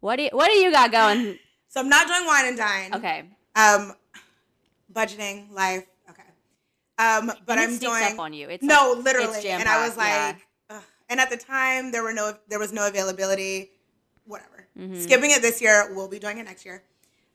What 0.00 0.16
do 0.16 0.24
you, 0.24 0.30
What 0.32 0.48
do 0.48 0.54
you 0.54 0.70
got 0.72 0.90
going? 0.92 1.38
So 1.68 1.80
I'm 1.80 1.88
not 1.88 2.06
doing 2.06 2.24
wine 2.26 2.46
and 2.46 2.56
dine. 2.56 2.94
Okay, 2.94 3.24
Um, 3.56 3.94
budgeting, 4.92 5.50
life. 5.50 5.84
Okay. 6.10 6.22
Um, 6.98 7.32
but 7.46 7.58
I'm 7.58 7.78
doing 7.78 8.02
up 8.04 8.18
on 8.20 8.32
you. 8.32 8.48
It's 8.48 8.62
no, 8.62 8.92
like- 8.96 9.04
literally. 9.04 9.38
it's 9.38 9.44
And 9.46 9.68
I 9.68 9.84
was 9.86 9.96
like, 9.96 10.12
ugh. 10.12 10.36
And 11.14 11.20
at 11.20 11.30
the 11.30 11.36
time 11.36 11.92
there 11.92 12.02
were 12.02 12.12
no, 12.12 12.34
there 12.48 12.58
was 12.58 12.72
no 12.72 12.88
availability. 12.88 13.70
Whatever. 14.26 14.66
Mm-hmm. 14.76 14.98
Skipping 14.98 15.30
it 15.30 15.42
this 15.42 15.62
year. 15.62 15.94
We'll 15.94 16.08
be 16.08 16.18
doing 16.18 16.38
it 16.38 16.44
next 16.44 16.64
year. 16.64 16.82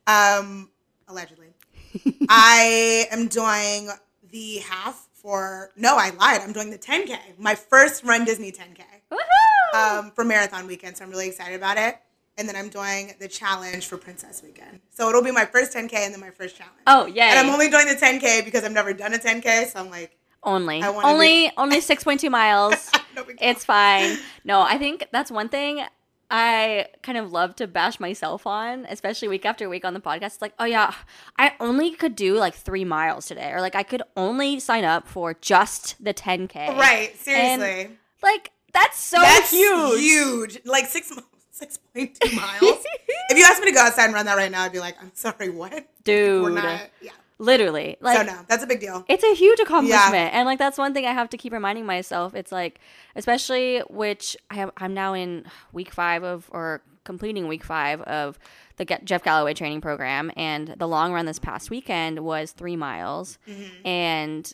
Um, 0.06 0.68
allegedly. 1.08 1.54
I 2.28 3.06
am 3.10 3.28
doing 3.28 3.88
the 4.30 4.58
half 4.58 5.08
for. 5.14 5.70
No, 5.76 5.96
I 5.96 6.10
lied. 6.10 6.42
I'm 6.42 6.52
doing 6.52 6.70
the 6.70 6.76
10k. 6.76 7.38
My 7.38 7.54
first 7.54 8.04
Run 8.04 8.26
Disney 8.26 8.52
10k 8.52 8.82
Woohoo! 9.10 9.98
um, 9.98 10.10
for 10.10 10.24
marathon 10.24 10.66
weekend. 10.66 10.98
So 10.98 11.04
I'm 11.04 11.10
really 11.10 11.28
excited 11.28 11.54
about 11.54 11.78
it. 11.78 11.96
And 12.36 12.46
then 12.46 12.56
I'm 12.56 12.68
doing 12.68 13.14
the 13.18 13.28
challenge 13.28 13.86
for 13.86 13.96
Princess 13.96 14.42
Weekend. 14.42 14.80
So 14.90 15.08
it'll 15.08 15.24
be 15.24 15.30
my 15.30 15.46
first 15.46 15.72
10k 15.72 15.94
and 15.94 16.12
then 16.12 16.20
my 16.20 16.30
first 16.30 16.54
challenge. 16.54 16.82
oh 16.86 17.06
yeah. 17.06 17.30
And 17.30 17.38
I'm 17.38 17.50
only 17.50 17.70
doing 17.70 17.86
the 17.86 17.94
10k 17.94 18.44
because 18.44 18.62
I've 18.62 18.72
never 18.72 18.92
done 18.92 19.14
a 19.14 19.18
10k. 19.18 19.68
So 19.68 19.80
I'm 19.80 19.88
like, 19.90 20.19
only 20.42 20.82
I 20.82 20.90
wanna 20.90 21.06
only 21.08 21.52
only 21.56 21.80
6.2 21.80 22.30
miles. 22.30 22.90
no. 23.16 23.24
It's 23.40 23.64
fine. 23.64 24.18
No, 24.44 24.60
I 24.62 24.78
think 24.78 25.06
that's 25.12 25.30
one 25.30 25.48
thing 25.48 25.82
I 26.32 26.86
kind 27.02 27.18
of 27.18 27.32
love 27.32 27.56
to 27.56 27.66
bash 27.66 27.98
myself 27.98 28.46
on, 28.46 28.86
especially 28.88 29.26
week 29.28 29.44
after 29.44 29.68
week 29.68 29.84
on 29.84 29.94
the 29.94 30.00
podcast. 30.00 30.26
It's 30.26 30.42
like, 30.42 30.54
oh 30.60 30.64
yeah, 30.64 30.94
I 31.36 31.54
only 31.58 31.90
could 31.90 32.14
do 32.14 32.34
like 32.36 32.54
three 32.54 32.84
miles 32.84 33.26
today, 33.26 33.50
or 33.52 33.60
like 33.60 33.74
I 33.74 33.82
could 33.82 34.02
only 34.16 34.60
sign 34.60 34.84
up 34.84 35.08
for 35.08 35.34
just 35.34 36.02
the 36.02 36.14
10k. 36.14 36.68
right. 36.76 37.16
Seriously. 37.18 37.96
Like 38.22 38.52
that's 38.72 38.98
so 38.98 39.18
That's 39.20 39.50
huge. 39.50 40.00
huge. 40.00 40.58
Like 40.64 40.86
six 40.86 41.12
six 41.50 41.78
point 41.92 42.16
two 42.20 42.36
miles. 42.36 42.84
if 43.30 43.36
you 43.36 43.44
asked 43.44 43.60
me 43.60 43.66
to 43.66 43.72
go 43.74 43.80
outside 43.80 44.04
and 44.04 44.14
run 44.14 44.26
that 44.26 44.36
right 44.36 44.52
now, 44.52 44.62
I'd 44.62 44.72
be 44.72 44.78
like, 44.78 44.96
I'm 45.02 45.10
sorry, 45.14 45.50
what? 45.50 45.86
Dude, 46.04 46.42
We're 46.44 46.50
not. 46.50 46.90
Yeah. 47.02 47.10
Literally, 47.40 47.96
like 48.00 48.18
so 48.18 48.22
no, 48.22 48.38
that's 48.46 48.62
a 48.62 48.66
big 48.66 48.80
deal. 48.80 49.04
it's 49.08 49.24
a 49.24 49.34
huge 49.34 49.58
accomplishment. 49.58 50.34
And 50.34 50.46
like 50.46 50.58
that's 50.58 50.78
one 50.78 50.92
thing 50.94 51.06
i 51.06 51.12
have 51.12 51.30
to 51.30 51.36
keep 51.36 51.52
reminding 51.52 51.86
myself. 51.86 52.34
It's 52.34 52.52
like 52.52 52.78
especially 53.16 53.80
which 53.88 54.36
i 54.50 54.54
have 54.54 54.70
i'm 54.76 54.94
now 54.94 55.14
in 55.14 55.44
week 55.72 55.90
five 55.92 56.22
of 56.22 56.48
or 56.52 56.82
completing 57.04 57.48
week 57.48 57.64
five 57.64 58.02
of 58.02 58.38
the 58.76 58.84
jeff 58.84 59.24
galloway 59.24 59.54
training 59.54 59.80
program. 59.80 60.30
And 60.36 60.68
the 60.78 60.86
long 60.86 61.12
run 61.12 61.26
this 61.26 61.38
past 61.38 61.70
weekend 61.70 62.20
was 62.20 62.52
three 62.52 62.76
miles. 62.76 63.38
Mm-hmm. 63.48 63.86
and 63.86 64.52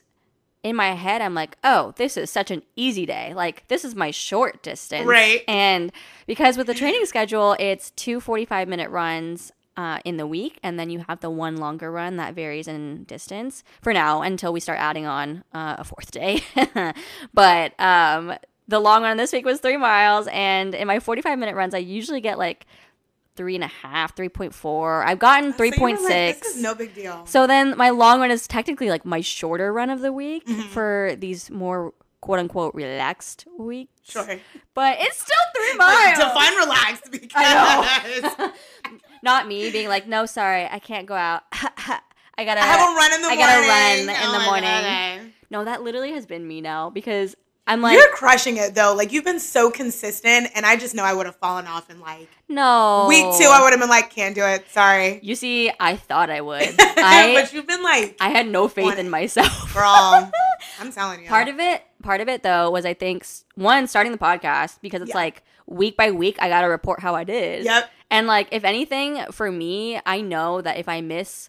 in 0.63 0.75
my 0.75 0.95
head 0.95 1.21
i'm 1.23 1.35
like 1.35 1.57
oh 1.63 1.93
this 1.97 2.17
is 2.17 2.31
such 2.31 2.51
an 2.51 2.63
easy 2.77 3.05
day. 3.07 3.35
Like 3.35 3.67
this 3.69 3.85
is 3.85 3.95
my 3.95 4.11
short 4.11 4.63
distance. 4.63 5.07
Right. 5.07 5.43
and 5.49 5.93
because 6.27 6.57
with 6.57 6.67
the 6.69 6.75
training 6.75 7.05
schedule 7.07 7.57
it's 7.59 7.91
two 7.93 8.21
45 8.21 8.69
minute 8.69 8.91
runs 8.91 9.53
uh, 9.77 9.99
in 10.05 10.17
the 10.17 10.27
week, 10.27 10.59
and 10.63 10.79
then 10.79 10.89
you 10.91 11.05
have 11.09 11.21
the 11.21 11.31
one 11.31 11.57
longer 11.57 11.91
run 11.93 12.17
that 12.17 12.35
varies 12.35 12.67
in 12.69 13.05
distance 13.05 13.63
for 13.83 13.93
now 13.93 14.23
until 14.23 14.53
we 14.53 14.61
start 14.61 14.79
adding 14.81 15.07
on 15.07 15.45
uh, 15.53 15.77
a 15.79 15.85
fourth 15.85 16.11
day. 16.11 16.41
but 17.35 17.79
um, 17.81 18.33
the 18.69 18.81
long 18.81 19.03
run 19.03 19.17
this 19.17 19.33
week 19.33 19.45
was 19.45 19.61
three 19.61 19.77
miles, 19.77 20.29
and 20.33 20.75
in 20.75 20.87
my 20.87 21.01
45 21.01 21.39
minute 21.39 21.55
runs, 21.55 21.75
I 21.75 21.79
usually 21.79 22.21
get 22.21 22.39
like 22.39 22.67
three 23.37 23.55
and 23.55 23.65
a 23.65 23.67
half, 23.69 24.15
3.4. 24.17 25.05
I've 25.05 25.19
gotten 25.19 25.53
So 25.53 25.59
3.6. 25.59 25.91
like, 26.05 26.41
this 26.43 26.57
is 26.57 26.63
no 26.63 26.75
big 26.75 26.95
deal. 26.95 27.27
So 27.27 27.47
then 27.47 27.77
my 27.77 27.91
long 27.91 28.21
run 28.21 28.31
is 28.31 28.47
technically 28.49 28.89
like 28.89 29.05
my 29.05 29.21
shorter 29.21 29.73
run 29.75 29.91
of 29.91 30.01
the 30.01 30.11
week 30.13 30.47
Mm-hmm. 30.47 30.69
for 30.69 31.15
these 31.19 31.51
more 31.51 31.93
quote 32.23 32.39
unquote 32.39 32.75
relaxed 32.75 33.45
weeks. 33.59 33.93
sure. 34.11 34.27
But 34.73 34.97
it's 35.01 35.19
still 35.21 35.37
three 35.55 35.77
miles. 35.77 36.19
Define 36.19 36.57
relaxed 36.57 37.11
because 37.11 38.51
Not 39.23 39.47
me 39.49 39.71
being 39.71 39.89
like, 39.89 40.07
no, 40.07 40.27
sorry, 40.27 40.67
I 40.71 40.79
can't 40.79 41.07
go 41.07 41.15
out. 41.15 41.43
I 41.53 42.45
gotta. 42.45 42.61
I 42.61 42.65
have 42.67 42.91
a 42.91 42.95
run 42.95 43.13
in 43.15 43.23
the 43.23 43.29
I 43.29 43.37
morning. 43.37 43.47
gotta 43.47 43.69
run 43.69 43.99
in 44.17 44.29
Oh 44.29 44.39
the 44.39 44.45
morning. 44.45 45.23
God. 45.25 45.33
No, 45.51 45.65
that 45.65 45.83
literally 45.83 46.13
has 46.13 46.27
been 46.27 46.47
me 46.47 46.61
now 46.61 46.91
because 46.91 47.35
I'm 47.69 47.81
like, 47.81 47.95
You're 47.97 48.13
crushing 48.13 48.59
it 48.59 48.75
though. 48.75 48.95
Like 48.95 49.13
you've 49.13 49.25
been 49.25 49.41
so 49.41 49.71
consistent, 49.71 50.49
and 50.55 50.67
I 50.67 50.77
just 50.77 50.95
know 50.95 51.03
I 51.05 51.15
would 51.15 51.27
have 51.27 51.37
fallen 51.37 51.67
off 51.67 51.89
in 51.91 51.99
like 52.01 52.29
no. 52.49 53.07
week 53.09 53.25
two. 53.39 53.49
I 53.51 53.61
would 53.63 53.71
have 53.73 53.81
been 53.81 53.89
like, 53.89 54.11
can't 54.11 54.35
do 54.35 54.45
it. 54.45 54.69
Sorry. 54.71 55.19
You 55.23 55.35
see, 55.35 55.71
I 55.81 55.97
thought 55.97 56.31
I 56.31 56.41
would. 56.43 56.63
I 56.79 57.33
but 57.41 57.53
you've 57.53 57.67
been 57.67 57.83
like, 57.83 58.17
I 58.21 58.29
had 58.29 58.47
no 58.49 58.69
faith 58.69 58.99
in 58.99 59.09
myself. 59.09 59.73
girl. 59.75 60.31
I'm 60.81 60.93
telling 60.93 61.23
you. 61.23 61.29
part 61.29 61.49
of 61.49 61.59
it 61.59 61.83
part 62.03 62.21
of 62.21 62.29
it 62.29 62.43
though 62.45 62.71
was 62.71 62.85
i 62.85 62.95
think 62.95 63.27
one 63.57 63.87
starting 63.89 64.13
the 64.13 64.19
podcast 64.19 64.79
because 64.81 65.01
it's 65.01 65.09
Yeah. 65.11 65.17
like 65.17 65.43
week 65.67 65.97
by 65.97 66.13
week 66.13 66.37
i 66.41 66.49
gotta 66.49 66.69
report 66.69 67.01
how 67.01 67.15
i 67.17 67.25
did 67.25 67.65
Yep. 67.65 67.91
And 68.11 68.27
like 68.27 68.49
if 68.53 68.65
anything 68.65 69.21
for 69.33 69.51
me 69.51 70.01
i 70.07 70.21
know 70.21 70.61
that 70.61 70.79
if 70.79 70.89
i 70.89 71.01
miss 71.01 71.49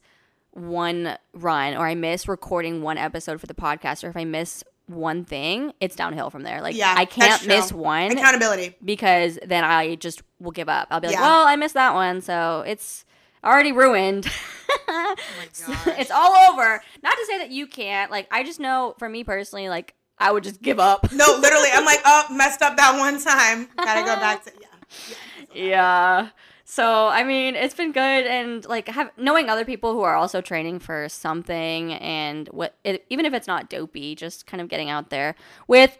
one 0.52 1.18
run 1.34 1.76
or 1.76 1.86
i 1.88 1.94
miss 1.96 2.28
recording 2.28 2.82
one 2.82 2.98
episode 2.98 3.40
for 3.40 3.48
the 3.48 3.54
podcast 3.54 4.04
or 4.04 4.10
if 4.10 4.18
i 4.18 4.24
miss 4.24 4.64
one 4.88 5.26
thing 5.26 5.74
it's 5.82 5.96
downhill 5.96 6.30
from 6.30 6.44
there 6.44 6.62
like 6.62 6.76
Yeah, 6.76 6.94
i 6.98 7.06
can't 7.06 7.46
miss 7.46 7.72
one 7.74 8.12
Accountability. 8.12 8.76
because 8.84 9.38
then 9.46 9.64
i 9.64 9.96
just 9.96 10.22
will 10.40 10.52
give 10.52 10.70
up 10.70 10.88
i'll 10.92 11.00
be 11.02 11.08
like 11.08 11.16
Yeah. 11.16 11.22
well 11.22 11.46
i 11.48 11.56
missed 11.58 11.74
that 11.76 11.94
one 11.94 12.22
so 12.22 12.64
it's 12.66 13.04
already 13.44 13.72
ruined 13.72 14.28
Oh 14.90 15.16
my 15.38 15.46
gosh. 15.68 16.00
it's 16.00 16.12
all 16.12 16.34
over 16.52 16.82
not 17.04 17.16
to 17.18 17.26
say 17.26 17.38
that 17.40 17.52
you 17.52 17.68
can't 17.68 18.10
like 18.12 18.28
i 18.32 18.44
just 18.44 18.60
know 18.60 18.96
for 18.98 19.08
me 19.10 19.24
personally 19.24 19.68
like 19.70 19.94
i 20.18 20.32
would 20.32 20.44
just 20.44 20.62
give 20.62 20.80
up 20.80 21.12
No, 21.12 21.38
literally, 21.40 21.70
I'm 21.74 21.86
like, 21.86 22.00
oh, 22.06 22.26
messed 22.32 22.62
up 22.64 22.76
that 22.78 22.98
one 22.98 23.22
time. 23.22 23.68
Gotta 23.78 24.02
go 24.02 24.16
back 24.16 24.44
to 24.46 24.52
yeah. 24.60 24.68
yeah 25.10 25.16
so 26.64 27.08
i 27.08 27.24
mean 27.24 27.56
it's 27.56 27.74
been 27.74 27.92
good 27.92 28.26
and 28.28 28.66
like 28.66 28.88
have 28.90 29.12
knowing 29.18 29.50
other 29.50 29.66
people 29.66 29.94
who 29.94 30.02
are 30.02 30.16
also 30.16 30.42
training 30.42 30.80
for 30.80 31.08
something 31.10 31.94
and 31.94 32.48
what 32.50 32.76
it, 32.84 33.06
even 33.10 33.26
if 33.26 33.34
it's 33.34 33.48
not 33.48 33.70
dopey 33.70 34.16
just 34.16 34.46
kind 34.46 34.62
of 34.62 34.68
getting 34.68 34.90
out 34.90 35.10
there 35.10 35.36
with 35.68 35.98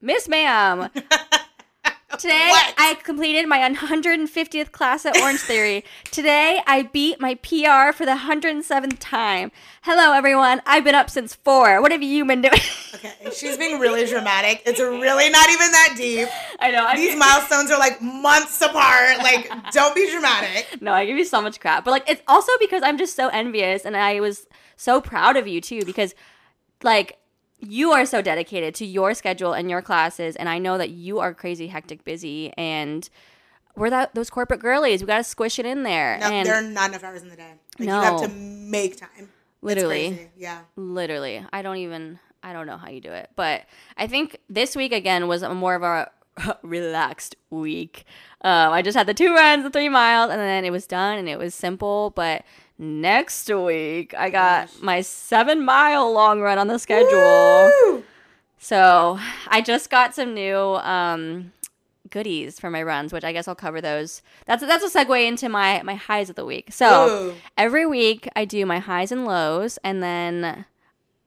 miss 0.00 0.28
ma'am 0.28 0.88
Today 2.18 2.48
What? 2.50 2.74
I 2.78 2.94
completed 3.02 3.48
my 3.48 3.58
150th 3.58 4.72
class 4.72 5.04
at 5.06 5.16
Orange 5.20 5.40
Theory. 5.40 5.84
Today 6.10 6.60
I 6.66 6.82
beat 6.84 7.20
my 7.20 7.34
PR 7.36 7.92
for 7.92 8.04
the 8.06 8.16
107th 8.16 8.96
time. 9.00 9.50
Hello 9.82 10.12
everyone. 10.12 10.62
I've 10.66 10.84
been 10.84 10.94
up 10.94 11.10
since 11.10 11.34
4. 11.34 11.80
What 11.82 11.92
have 11.92 12.02
you 12.02 12.24
been 12.24 12.42
doing? 12.42 12.60
Okay, 12.94 13.12
she's 13.34 13.56
being 13.56 13.80
really 13.80 14.06
dramatic. 14.06 14.62
It's 14.64 14.80
really 14.80 15.28
not 15.30 15.48
even 15.50 15.72
that 15.72 15.94
deep. 15.96 16.28
I 16.60 16.70
know. 16.70 16.84
I 16.86 16.96
These 16.96 17.16
milestones 17.16 17.70
are 17.70 17.78
like 17.78 18.00
months 18.00 18.60
apart. 18.60 19.18
Like, 19.18 19.50
don't 19.72 19.94
be 19.94 20.10
dramatic. 20.10 20.68
No, 20.80 20.92
I 20.92 21.06
give 21.06 21.16
you 21.16 21.24
so 21.24 21.40
much 21.40 21.60
crap. 21.60 21.84
But 21.84 21.92
like 21.92 22.08
it's 22.08 22.22
also 22.28 22.52
because 22.60 22.82
I'm 22.82 22.98
just 22.98 23.16
so 23.16 23.28
envious 23.28 23.84
and 23.84 23.96
I 23.96 24.20
was 24.20 24.46
so 24.76 25.00
proud 25.00 25.36
of 25.36 25.46
you 25.46 25.60
too 25.60 25.84
because 25.84 26.14
like 26.82 27.18
you 27.66 27.92
are 27.92 28.04
so 28.06 28.22
dedicated 28.22 28.74
to 28.76 28.86
your 28.86 29.14
schedule 29.14 29.52
and 29.52 29.68
your 29.70 29.82
classes 29.82 30.36
and 30.36 30.48
I 30.48 30.58
know 30.58 30.78
that 30.78 30.90
you 30.90 31.18
are 31.20 31.34
crazy 31.34 31.66
hectic 31.68 32.04
busy 32.04 32.52
and 32.56 33.08
we're 33.76 33.90
that 33.90 34.14
those 34.14 34.30
corporate 34.30 34.60
girlies. 34.60 35.00
We 35.00 35.06
got 35.08 35.18
to 35.18 35.24
squish 35.24 35.58
it 35.58 35.66
in 35.66 35.82
there. 35.82 36.18
No, 36.18 36.26
and 36.26 36.46
there 36.46 36.54
are 36.54 36.62
not 36.62 36.90
enough 36.90 37.02
hours 37.04 37.22
in 37.22 37.28
the 37.28 37.36
day. 37.36 37.54
Like, 37.78 37.88
you 37.88 37.94
have 37.94 38.20
No. 38.20 38.26
to 38.26 38.28
make 38.28 38.96
time. 38.96 39.30
Literally. 39.62 40.30
Yeah. 40.36 40.60
literally, 40.76 41.44
I 41.52 41.62
don't 41.62 41.78
even 41.78 42.18
I 42.42 42.52
don't 42.52 42.66
know 42.66 42.76
how 42.76 42.90
you 42.90 43.00
do 43.00 43.10
it. 43.10 43.30
But 43.36 43.62
I 43.96 44.06
think 44.06 44.36
this 44.50 44.76
week 44.76 44.92
again 44.92 45.26
was 45.28 45.42
more 45.42 45.74
of 45.74 45.82
a 45.82 46.10
relaxed 46.62 47.36
week. 47.50 48.04
Um, 48.42 48.72
I 48.72 48.82
just 48.82 48.96
had 48.96 49.06
the 49.06 49.14
two 49.14 49.34
runs, 49.34 49.64
the 49.64 49.70
three 49.70 49.88
miles, 49.88 50.30
and 50.30 50.38
then 50.40 50.64
it 50.64 50.70
was 50.70 50.86
done 50.86 51.18
and 51.18 51.28
it 51.28 51.38
was 51.38 51.54
simple. 51.54 52.10
But 52.14 52.44
next 52.78 53.48
week, 53.48 54.14
I 54.14 54.30
got 54.30 54.68
Gosh. 54.68 54.82
my 54.82 55.00
seven 55.00 55.64
mile 55.64 56.12
long 56.12 56.40
run 56.40 56.58
on 56.58 56.68
the 56.68 56.78
schedule. 56.78 57.70
Woo! 57.86 58.04
So 58.58 59.18
I 59.48 59.60
just 59.60 59.90
got 59.90 60.14
some 60.14 60.32
new 60.32 60.56
um, 60.56 61.52
goodies 62.10 62.58
for 62.58 62.70
my 62.70 62.82
runs, 62.82 63.12
which 63.12 63.24
I 63.24 63.32
guess 63.32 63.46
I'll 63.46 63.54
cover 63.54 63.80
those. 63.80 64.22
That's 64.46 64.64
that's 64.64 64.84
a 64.84 64.98
segue 64.98 65.26
into 65.26 65.48
my 65.48 65.82
my 65.82 65.94
highs 65.96 66.30
of 66.30 66.36
the 66.36 66.44
week. 66.46 66.72
So 66.72 67.08
Ooh. 67.08 67.34
every 67.58 67.86
week 67.86 68.28
I 68.34 68.44
do 68.44 68.64
my 68.64 68.78
highs 68.78 69.12
and 69.12 69.26
lows, 69.26 69.78
and 69.84 70.02
then 70.02 70.64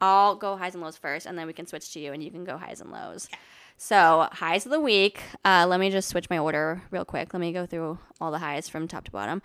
I'll 0.02 0.36
go 0.36 0.58
highs 0.58 0.74
and 0.74 0.84
lows 0.84 0.98
first, 0.98 1.26
and 1.26 1.38
then 1.38 1.48
we 1.48 1.54
can 1.54 1.68
switch 1.68 1.94
to 1.94 2.00
you, 2.00 2.12
and 2.12 2.24
you 2.24 2.32
can 2.32 2.44
go 2.44 2.58
highs 2.58 2.82
and 2.82 2.92
lows. 2.92 3.30
So 3.78 4.28
highs 4.32 4.66
of 4.66 4.72
the 4.72 4.80
week. 4.80 5.22
Uh, 5.46 5.66
let 5.68 5.80
me 5.80 5.92
just 5.92 6.10
switch 6.10 6.30
my 6.30 6.40
order 6.40 6.82
real 6.90 7.06
quick. 7.06 7.34
Let 7.34 7.40
me 7.40 7.54
go 7.54 7.66
through 7.68 8.00
all 8.20 8.32
the 8.32 8.40
highs 8.40 8.68
from 8.68 8.88
top 8.88 9.06
to 9.06 9.12
bottom. 9.12 9.42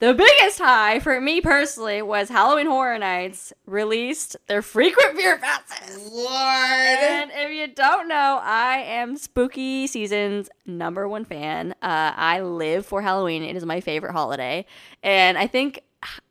The 0.00 0.12
biggest 0.12 0.58
high 0.58 0.98
for 0.98 1.20
me 1.20 1.40
personally 1.40 2.02
was 2.02 2.28
Halloween 2.28 2.66
Horror 2.66 2.98
Nights 2.98 3.52
released 3.64 4.36
their 4.48 4.60
frequent 4.60 5.16
fear 5.16 5.38
passes. 5.38 6.10
Lord. 6.12 6.32
And 6.32 7.30
if 7.32 7.52
you 7.52 7.68
don't 7.72 8.08
know, 8.08 8.40
I 8.42 8.78
am 8.78 9.16
spooky 9.16 9.86
season's 9.86 10.50
number 10.66 11.08
one 11.08 11.24
fan. 11.24 11.72
Uh, 11.80 12.12
I 12.16 12.40
live 12.40 12.84
for 12.84 13.02
Halloween. 13.02 13.44
It 13.44 13.56
is 13.56 13.64
my 13.64 13.80
favorite 13.80 14.12
holiday. 14.12 14.66
And 15.02 15.38
I 15.38 15.46
think 15.46 15.80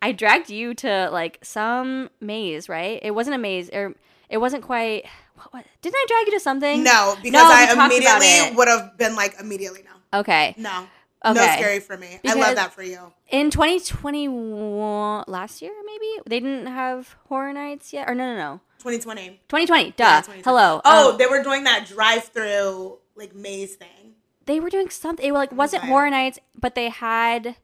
I 0.02 0.12
dragged 0.12 0.50
you 0.50 0.74
to 0.76 1.10
like 1.12 1.40
some 1.42 2.10
maze, 2.20 2.68
right? 2.68 3.00
It 3.02 3.12
wasn't 3.12 3.36
a 3.36 3.40
maze, 3.40 3.70
or 3.72 3.96
it 4.30 4.38
wasn't 4.38 4.64
quite. 4.64 5.06
What, 5.36 5.54
what, 5.54 5.66
didn't 5.82 5.96
I 5.96 6.06
drag 6.08 6.28
you 6.28 6.34
to 6.34 6.40
something? 6.40 6.84
No, 6.84 7.16
because 7.24 7.32
No, 7.34 7.46
I 7.46 7.86
immediately 7.86 8.56
would 8.56 8.68
have 8.68 8.98
been 8.98 9.16
like 9.16 9.36
immediately 9.40 9.84
no. 9.84 10.20
Okay. 10.20 10.54
No. 10.58 10.88
No 11.26 11.32
Okay. 11.32 11.54
scary 11.58 11.80
for 11.80 11.98
me. 11.98 12.20
I 12.28 12.34
love 12.34 12.56
that 12.56 12.74
for 12.74 12.84
you. 12.84 13.14
In 13.30 13.50
2021, 13.50 15.24
last 15.28 15.62
year 15.62 15.72
maybe 15.86 16.08
they 16.28 16.40
didn't 16.40 16.68
have 16.68 17.16
horror 17.30 17.54
nights 17.54 17.94
yet, 17.94 18.10
or 18.10 18.16
no, 18.16 18.26
no, 18.26 18.36
no, 18.36 18.60
2020. 18.80 19.40
2020. 19.48 19.92
Duh. 19.92 20.04
Yeah, 20.04 20.22
2020. 20.22 20.42
Hello. 20.44 20.82
Oh, 20.84 21.12
Um, 21.12 21.18
they 21.18 21.28
were 21.28 21.42
doing 21.44 21.64
that 21.64 21.88
drive-through 21.88 23.00
like 23.16 23.34
maze 23.36 23.76
thing. 23.76 24.16
they 24.46 24.60
were 24.60 24.70
doing 24.70 24.90
something. 24.90 25.26
It 25.26 25.32
like 25.34 25.52
wasn't 25.54 25.84
Okay. 25.84 25.90
horror 25.92 26.10
nights, 26.10 26.40
but 26.60 26.76
they 26.76 26.90
had 26.90 27.56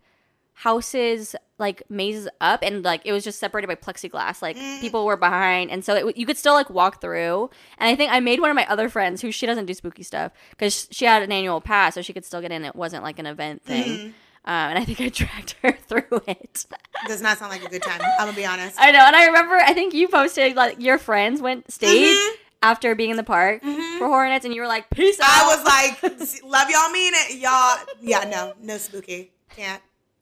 houses 0.54 1.36
like 1.60 1.84
mazes 1.90 2.28
up, 2.42 2.62
and 2.64 2.84
like 2.84 3.02
it 3.06 3.12
was 3.12 3.24
just 3.24 3.40
separated 3.40 3.68
by 3.68 3.76
plexiglass. 3.76 4.42
Like 4.42 4.58
Mm. 4.58 4.80
people 4.82 5.06
were 5.06 5.18
behind, 5.18 5.70
and 5.72 5.84
so 5.86 5.96
it, 6.08 6.18
you 6.18 6.26
could 6.26 6.38
still 6.38 6.54
like 6.54 6.70
walk 6.70 7.02
through. 7.02 7.50
And 7.78 7.90
I 7.90 7.96
think 7.96 8.12
I 8.12 8.20
made 8.20 8.40
one 8.40 8.50
of 8.50 8.56
my 8.56 8.66
other 8.68 8.90
friends 8.90 9.22
who 9.22 9.32
she 9.32 9.46
doesn't 9.46 9.66
do 9.66 9.74
spooky 9.74 10.04
stuff 10.04 10.32
because 10.52 10.88
she 10.92 11.06
had 11.06 11.22
an 11.22 11.32
annual 11.32 11.62
pass, 11.62 11.96
so 11.96 12.02
she 12.02 12.14
could 12.14 12.26
still 12.26 12.42
get 12.42 12.52
in. 12.52 12.64
It 12.66 12.76
wasn't 12.76 13.04
like 13.04 13.20
an 13.20 13.26
event 13.26 13.64
thing. 13.64 13.84
Mm-hmm. 13.98 14.08
Um, 14.46 14.70
and 14.72 14.80
I 14.80 14.86
think 14.86 15.02
I 15.02 15.10
dragged 15.14 15.56
her 15.64 15.74
through 15.74 16.22
it. 16.26 16.66
Does 17.08 17.22
not 17.22 17.38
sound 17.38 17.52
like 17.52 17.64
a 17.64 17.70
good 17.70 17.84
time. 17.84 18.00
I'm 18.02 18.26
gonna 18.28 18.34
be 18.34 18.46
honest. 18.46 18.78
I 18.80 18.92
know, 18.92 19.04
and 19.06 19.16
I 19.16 19.26
remember 19.28 19.56
I 19.56 19.74
think 19.74 19.94
you 19.94 20.08
posted 20.08 20.56
like 20.56 20.80
your 20.82 20.98
friends 20.98 21.42
went 21.42 21.72
stayed 21.72 22.16
Mhm. 22.16 22.32
after 22.64 22.96
being 22.96 23.10
in 23.12 23.18
the 23.18 23.24
park 23.24 23.62
for 23.62 24.08
horror 24.08 24.28
nights, 24.30 24.46
and 24.46 24.54
you 24.56 24.62
were 24.62 24.68
like, 24.68 24.90
"Peace 24.90 25.20
out." 25.20 25.28
I 25.30 25.56
was 25.56 25.64
like, 25.66 26.44
love 26.44 26.70
y'all, 26.70 26.90
mean 26.90 27.14
it, 27.16 27.36
y'all. 27.38 27.78
Yeah, 28.02 28.24
no, 28.24 28.54
no 28.62 28.78
spooky. 28.78 29.32
Can't. 29.56 29.82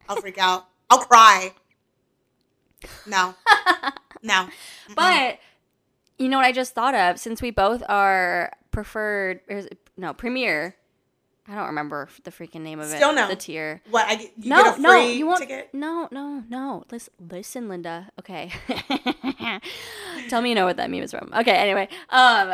I'll 0.09 0.15
freak 0.17 0.37
out. 0.39 0.67
I'll 0.89 0.99
cry. 0.99 1.53
No, 3.05 3.35
no. 4.23 4.47
but 4.95 5.39
you 6.17 6.29
know 6.29 6.37
what 6.37 6.45
I 6.45 6.51
just 6.51 6.73
thought 6.73 6.95
of? 6.95 7.19
Since 7.19 7.41
we 7.41 7.51
both 7.51 7.83
are 7.89 8.51
preferred, 8.71 9.41
or 9.49 9.57
is 9.57 9.65
it, 9.65 9.79
no 9.97 10.13
premier. 10.13 10.75
I 11.49 11.55
don't 11.55 11.67
remember 11.67 12.09
the 12.25 12.31
freaking 12.31 12.61
name 12.61 12.79
of 12.79 12.91
it. 12.91 12.97
Still 12.97 13.13
no. 13.13 13.27
the 13.27 13.35
tier. 13.35 13.81
What? 13.89 14.05
I 14.05 14.15
get, 14.15 14.31
you 14.37 14.49
no, 14.49 14.63
get 14.63 14.67
a 14.67 14.73
free 14.73 14.83
no, 14.83 14.97
you 14.97 15.27
won't. 15.27 15.39
ticket? 15.39 15.69
No, 15.73 16.09
no, 16.11 16.43
no. 16.49 16.83
Listen, 16.91 17.13
listen, 17.31 17.69
Linda. 17.69 18.09
Okay. 18.19 18.51
Tell 20.29 20.41
me 20.41 20.49
you 20.49 20.55
know 20.55 20.65
what 20.65 20.75
that 20.75 20.91
meme 20.91 21.03
is 21.03 21.11
from. 21.11 21.31
Okay. 21.33 21.55
Anyway, 21.55 21.87
um, 22.09 22.53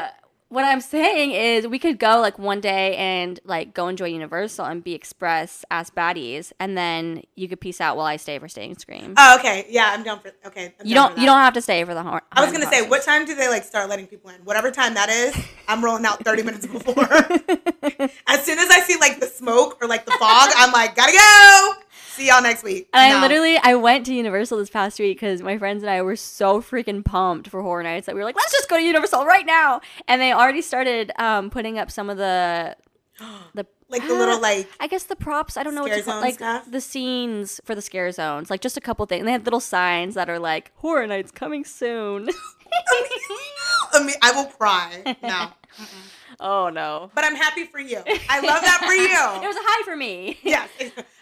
what 0.53 0.65
I'm 0.65 0.81
saying 0.81 1.31
is 1.31 1.67
we 1.67 1.79
could 1.79 1.97
go 1.97 2.19
like 2.19 2.37
one 2.37 2.61
day 2.61 2.95
and 2.95 3.39
like 3.43 3.73
go 3.73 3.87
enjoy 3.87 4.05
Universal 4.05 4.65
and 4.65 4.83
be 4.83 4.93
Express 4.93 5.65
as 5.71 5.89
baddies, 5.89 6.51
and 6.59 6.77
then 6.77 7.23
you 7.35 7.47
could 7.47 7.59
peace 7.59 7.81
out 7.81 7.97
while 7.97 8.05
I 8.05 8.17
stay 8.17 8.37
for 8.37 8.47
Stay 8.47 8.67
and 8.67 8.79
Scream. 8.79 9.15
Oh, 9.17 9.37
okay. 9.39 9.65
Yeah, 9.67 9.89
I'm 9.91 10.03
down 10.03 10.19
for. 10.19 10.31
Okay. 10.45 10.75
I'm 10.79 10.85
you 10.85 10.93
don't. 10.93 11.17
You 11.17 11.25
don't 11.25 11.39
have 11.39 11.55
to 11.55 11.61
stay 11.61 11.83
for 11.83 11.95
the 11.95 12.03
horror. 12.03 12.21
I 12.31 12.43
was 12.43 12.51
gonna 12.51 12.69
say, 12.69 12.87
what 12.87 13.01
time 13.01 13.25
do 13.25 13.33
they 13.33 13.49
like 13.49 13.63
start 13.63 13.89
letting 13.89 14.05
people 14.05 14.29
in? 14.29 14.35
Whatever 14.41 14.69
time 14.69 14.93
that 14.93 15.09
is, 15.09 15.35
I'm 15.67 15.83
rolling 15.83 16.05
out 16.05 16.23
30 16.23 16.43
minutes 16.43 16.67
before. 16.67 17.03
as 18.27 18.45
soon 18.45 18.59
as 18.59 18.69
I 18.69 18.83
see 18.85 18.97
like 18.99 19.19
the 19.19 19.27
smoke 19.27 19.79
or 19.81 19.87
like 19.87 20.05
the 20.05 20.11
fog, 20.11 20.51
I'm 20.55 20.71
like, 20.71 20.95
gotta 20.95 21.13
go. 21.13 21.73
See 22.13 22.27
y'all 22.27 22.43
next 22.43 22.63
week. 22.63 22.89
And 22.93 23.17
I 23.17 23.21
literally 23.21 23.57
I 23.57 23.73
went 23.73 24.05
to 24.05 24.13
Universal 24.13 24.59
this 24.59 24.69
past 24.69 24.99
week 24.99 25.17
because 25.17 25.41
my 25.41 25.57
friends 25.57 25.81
and 25.81 25.89
I 25.89 26.03
were 26.03 26.15
so 26.15 26.61
freaking 26.61 27.03
pumped 27.03 27.49
for 27.49 27.63
horror 27.63 27.81
nights 27.81 28.05
that 28.05 28.13
we 28.13 28.21
were 28.21 28.25
like, 28.25 28.35
let's 28.35 28.51
just 28.51 28.69
go 28.69 28.77
to 28.77 28.83
Universal 28.83 29.25
right 29.25 29.45
now. 29.45 29.81
And 30.07 30.21
they 30.21 30.31
already 30.31 30.61
started 30.61 31.11
um, 31.17 31.49
putting 31.49 31.79
up 31.79 31.89
some 31.89 32.11
of 32.11 32.17
the 32.17 32.77
the 33.55 33.65
like 33.89 34.07
the 34.07 34.13
little 34.13 34.39
like 34.41 34.67
I 34.79 34.85
guess 34.85 35.03
the 35.05 35.15
props. 35.15 35.57
I 35.57 35.63
don't 35.63 35.73
know 35.73 35.81
what 35.81 35.93
to 35.93 36.03
call 36.03 36.21
like 36.21 36.35
stuff? 36.35 36.69
the 36.69 36.81
scenes 36.81 37.59
for 37.65 37.73
the 37.73 37.81
scare 37.81 38.11
zones, 38.11 38.51
like 38.51 38.61
just 38.61 38.77
a 38.77 38.81
couple 38.81 39.05
things. 39.07 39.21
And 39.21 39.27
they 39.27 39.31
had 39.31 39.45
little 39.45 39.59
signs 39.59 40.13
that 40.15 40.29
are 40.29 40.39
like 40.39 40.71
horror 40.75 41.07
nights 41.07 41.31
coming 41.31 41.65
soon. 41.65 42.29
I 43.93 44.03
mean, 44.03 44.15
I 44.21 44.31
will 44.31 44.45
cry. 44.45 45.15
No, 45.21 45.49
oh 46.39 46.69
no, 46.69 47.11
but 47.15 47.23
I'm 47.23 47.35
happy 47.35 47.65
for 47.65 47.79
you. 47.79 48.01
I 48.29 48.39
love 48.39 48.61
that 48.61 48.83
for 48.85 48.93
you. 48.93 49.43
it 49.43 49.47
was 49.47 49.55
a 49.55 49.63
high 49.63 49.83
for 49.83 49.95
me. 49.95 50.39
yes, 50.43 50.69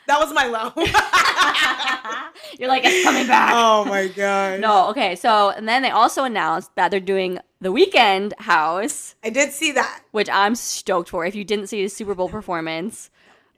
that 0.07 0.19
was 0.19 0.33
my 0.33 0.45
low. 0.45 0.71
You're 2.59 2.69
like 2.69 2.83
it's 2.85 3.03
coming 3.03 3.27
back. 3.27 3.51
oh 3.55 3.85
my 3.85 4.07
god. 4.07 4.59
No, 4.59 4.89
okay. 4.89 5.15
So 5.15 5.49
and 5.51 5.67
then 5.67 5.81
they 5.81 5.89
also 5.89 6.23
announced 6.23 6.75
that 6.75 6.91
they're 6.91 6.99
doing 6.99 7.39
the 7.59 7.71
Weeknd 7.71 8.33
house. 8.39 9.15
I 9.23 9.29
did 9.29 9.51
see 9.51 9.71
that. 9.73 10.01
which 10.11 10.29
I'm 10.29 10.55
stoked 10.55 11.09
for. 11.09 11.25
If 11.25 11.35
you 11.35 11.43
didn't 11.43 11.67
see 11.67 11.83
the 11.83 11.89
Super 11.89 12.13
Bowl 12.15 12.29
performance, 12.29 13.09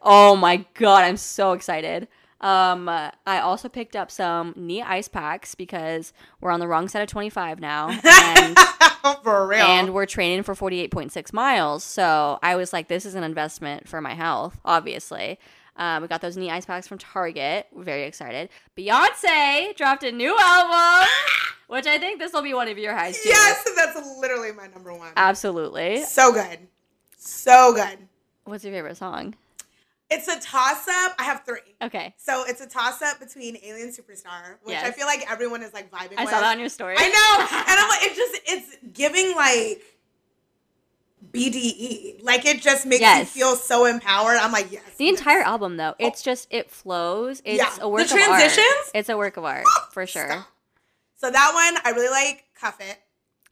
oh 0.02 0.36
my 0.36 0.65
god, 0.76 1.04
I'm 1.06 1.18
so 1.18 1.54
excited. 1.54 2.08
Um, 2.41 2.89
I 2.89 3.39
also 3.39 3.70
picked 3.70 3.96
up 3.96 4.12
some 4.12 4.54
knee 4.58 4.82
ice 4.82 5.08
packs 5.08 5.56
because 5.56 6.12
we're 6.41 6.52
on 6.52 6.60
the 6.60 6.68
wrong 6.68 6.89
side 6.89 7.02
of 7.02 7.08
25 7.08 7.62
now, 7.62 7.88
and, 8.04 8.60
for 9.24 9.48
real. 9.48 9.62
and 9.65 9.94
we're 9.94 10.06
training 10.06 10.44
for 10.44 10.54
48.6 10.54 11.32
miles. 11.32 11.86
So 11.86 12.39
I 12.44 12.58
was 12.58 12.74
like, 12.74 12.89
this 12.89 13.06
is 13.06 13.15
an 13.15 13.24
investment 13.24 13.88
for 13.88 14.02
my 14.02 14.13
health, 14.13 14.60
obviously. 14.65 15.39
Um, 15.76 16.02
we 16.04 16.08
got 16.08 16.22
those 16.22 16.38
knee 16.38 16.52
ice 16.52 16.66
packs 16.66 16.88
from 16.88 16.98
Target. 17.00 17.68
We're 17.72 17.84
very 17.84 18.04
excited. 18.04 18.50
Beyonce 18.78 19.76
dropped 19.76 20.04
a 20.04 20.12
new 20.12 20.38
album, 20.40 21.08
which 21.68 21.88
I 21.88 21.98
think 21.98 22.20
this 22.20 22.32
will 22.34 22.44
be 22.44 22.54
one 22.54 22.68
of 22.68 22.78
your 22.78 22.94
highs 22.96 23.22
too. 23.22 23.30
yes, 23.30 23.68
that's 23.76 23.96
literally 24.20 24.52
my 24.52 24.68
number 24.68 24.94
one. 24.94 25.12
absolutely. 25.16 26.04
so 26.04 26.32
good, 26.32 26.60
so 27.18 27.74
good. 27.74 27.98
What's 28.46 28.64
your 28.64 28.74
favorite 28.74 28.98
song? 28.98 29.36
It's 30.12 30.28
a 30.28 30.40
toss 30.40 30.88
up. 30.88 31.16
I 31.18 31.24
have 31.24 31.44
three. 31.44 31.58
Okay, 31.82 32.14
So 32.18 32.44
it's 32.48 32.62
a 32.62 32.68
toss 32.68 33.02
up 33.02 33.20
between 33.20 33.58
Alien 33.64 33.90
Superstar, 33.90 34.58
which 34.62 34.76
I 34.76 34.92
feel 34.92 35.08
like 35.08 35.26
everyone 35.32 35.64
is 35.64 35.74
like 35.74 35.90
vibing 35.90 36.14
I 36.18 36.26
with. 36.26 36.30
saw 36.30 36.42
that 36.42 36.52
on 36.54 36.60
your 36.60 36.70
story. 36.70 36.96
I 37.00 37.08
know, 37.08 37.58
and 37.58 37.80
I'm 37.80 37.90
like, 37.90 38.04
it 38.04 38.16
just 38.16 38.42
it's 38.46 38.78
giving 38.94 39.36
like 39.36 39.82
BDE. 41.32 42.24
Like 42.24 42.46
it 42.46 42.62
just 42.62 42.86
makes 42.86 43.02
Yes. 43.02 43.36
you 43.36 43.42
feel 43.44 43.56
so 43.56 43.86
empowered. 43.86 44.38
I'm 44.38 44.52
like, 44.52 44.72
yes. 44.72 44.84
The 44.98 45.10
entire 45.10 45.42
album, 45.42 45.78
though, 45.78 45.96
it's 46.00 46.22
just 46.22 46.48
it 46.50 46.70
flows. 46.72 47.42
It's 47.46 47.58
Yeah. 47.58 47.84
a 47.84 47.88
work 47.90 48.08
The 48.08 48.16
of 48.16 48.20
art. 48.22 48.30
The 48.30 48.36
transitions? 48.50 48.92
It's 48.94 49.10
a 49.10 49.18
work 49.18 49.38
of 49.38 49.46
art 49.46 49.66
for 49.92 50.06
sure. 50.06 50.30
Stop. 50.30 50.48
So 51.16 51.32
that 51.32 51.52
one 51.54 51.82
I 51.86 51.96
really 51.96 52.10
like. 52.10 52.44
Cuff 52.60 52.80
it. 52.80 52.98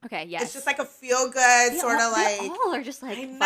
Okay, 0.05 0.25
yes. 0.29 0.43
It's 0.43 0.53
just 0.53 0.65
like 0.65 0.79
a 0.79 0.85
feel 0.85 1.29
good 1.29 1.77
sort 1.79 1.99
of 1.99 2.11
like. 2.13 2.39
all 2.41 2.73
are 2.73 2.81
just 2.83 3.03
like 3.03 3.17
I 3.17 3.23
know, 3.25 3.37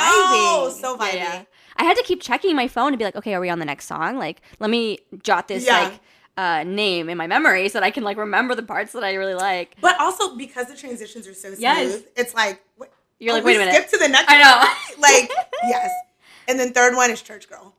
vibing. 0.70 0.72
so 0.82 0.98
vibey. 0.98 1.46
I 1.78 1.84
had 1.84 1.98
to 1.98 2.04
keep 2.04 2.22
checking 2.22 2.56
my 2.56 2.68
phone 2.68 2.92
to 2.92 2.98
be 2.98 3.04
like, 3.04 3.16
okay, 3.16 3.34
are 3.34 3.42
we 3.42 3.50
on 3.50 3.60
the 3.60 3.66
next 3.66 3.86
song? 3.88 4.18
Like, 4.18 4.42
let 4.60 4.70
me 4.70 5.00
jot 5.24 5.48
this 5.48 5.66
Yeah. 5.66 5.80
like 5.90 6.00
uh, 6.38 6.64
name 6.64 7.10
in 7.10 7.18
my 7.18 7.28
memory 7.28 7.68
so 7.70 7.80
that 7.80 7.86
I 7.86 7.92
can 7.92 8.04
like 8.04 8.18
remember 8.18 8.56
the 8.56 8.64
parts 8.64 8.94
that 8.94 9.04
I 9.04 9.14
really 9.16 9.34
like. 9.34 9.76
But 9.82 10.00
also 10.00 10.36
because 10.38 10.68
the 10.68 10.76
transitions 10.76 11.28
are 11.28 11.34
so 11.34 11.50
smooth, 11.50 11.60
Yes. 11.60 12.02
it's 12.16 12.34
like 12.36 12.62
what, 12.78 12.92
You're 13.20 13.34
oh, 13.34 13.36
like, 13.36 13.46
wait 13.46 13.56
a 13.56 13.60
minute. 13.60 13.74
Skip 13.76 13.90
to 13.92 13.98
the 13.98 14.08
next. 14.08 14.30
I 14.30 14.42
know. 14.42 14.58
one? 14.58 15.02
like 15.02 15.32
yes. 15.64 15.92
And 16.48 16.60
then 16.60 16.74
third 16.74 16.96
one 16.96 17.12
is 17.12 17.22
Church 17.22 17.50
Girl. 17.50 17.74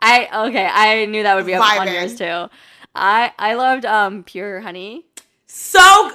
I 0.00 0.46
okay, 0.48 0.66
I 0.66 1.04
knew 1.06 1.22
that 1.22 1.34
would 1.34 1.46
be 1.46 1.54
up 1.54 1.62
on 1.62 1.86
Vibing. 1.86 1.94
yours 1.94 2.16
too. 2.16 2.48
I 2.94 3.32
I 3.38 3.54
loved 3.54 3.84
um 3.84 4.24
Pure 4.24 4.60
Honey. 4.60 5.06
So 5.46 5.80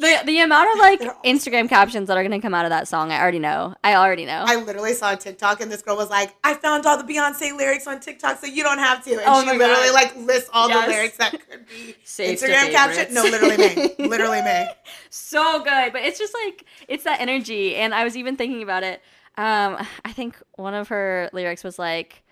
The 0.00 0.22
the 0.24 0.40
amount 0.40 0.72
of 0.72 0.78
like 0.78 1.00
Instagram 1.24 1.68
captions 1.68 2.08
that 2.08 2.16
are 2.16 2.22
gonna 2.22 2.40
come 2.40 2.54
out 2.54 2.64
of 2.64 2.70
that 2.70 2.88
song, 2.88 3.12
I 3.12 3.20
already 3.20 3.38
know. 3.38 3.74
I 3.84 3.94
already 3.96 4.24
know. 4.24 4.44
I 4.46 4.56
literally 4.56 4.94
saw 4.94 5.12
a 5.12 5.16
TikTok 5.16 5.60
and 5.60 5.70
this 5.70 5.82
girl 5.82 5.96
was 5.96 6.08
like, 6.08 6.34
I 6.42 6.54
found 6.54 6.86
all 6.86 6.96
the 6.96 7.04
Beyonce 7.04 7.56
lyrics 7.56 7.86
on 7.86 8.00
TikTok 8.00 8.38
so 8.38 8.46
you 8.46 8.62
don't 8.62 8.78
have 8.78 9.04
to. 9.04 9.10
And 9.12 9.22
Oh 9.26 9.42
she 9.42 9.58
literally 9.58 9.88
God. 9.88 9.94
like 9.94 10.16
lists 10.16 10.48
all 10.52 10.68
Yes. 10.68 10.84
the 10.86 10.90
lyrics 10.90 11.16
that 11.18 11.32
could 11.32 11.66
be 11.66 11.94
Instagram 12.06 12.70
caption. 12.70 13.12
No, 13.14 13.22
literally 13.22 13.56
me. 13.58 13.94
literally 14.08 14.42
me. 14.42 14.66
so 15.10 15.62
good 15.62 15.92
but 15.92 16.02
it's 16.02 16.18
just 16.18 16.34
like 16.44 16.64
it's 16.88 17.04
that 17.04 17.20
energy 17.20 17.76
and 17.76 17.94
i 17.94 18.02
was 18.04 18.16
even 18.16 18.36
thinking 18.36 18.62
about 18.62 18.82
it 18.82 19.02
um 19.36 19.76
i 20.04 20.12
think 20.12 20.36
one 20.56 20.74
of 20.74 20.88
her 20.88 21.28
lyrics 21.32 21.62
was 21.62 21.78
like 21.78 22.22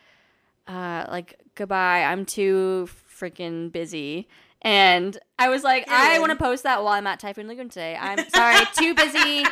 uh 0.66 1.04
like 1.10 1.38
goodbye 1.54 2.02
i'm 2.04 2.24
too 2.24 2.88
freaking 3.18 3.70
busy 3.72 4.28
and 4.62 5.18
i 5.38 5.48
was 5.48 5.62
like 5.62 5.88
i 5.88 6.18
want 6.18 6.30
to 6.30 6.36
post 6.36 6.62
that 6.64 6.82
while 6.82 6.94
i'm 6.94 7.06
at 7.06 7.20
typhoon 7.20 7.46
lagoon 7.46 7.68
today. 7.68 7.96
I'm 8.00 8.28
sorry 8.34 8.64
too 8.76 8.94
busy. 8.94 9.44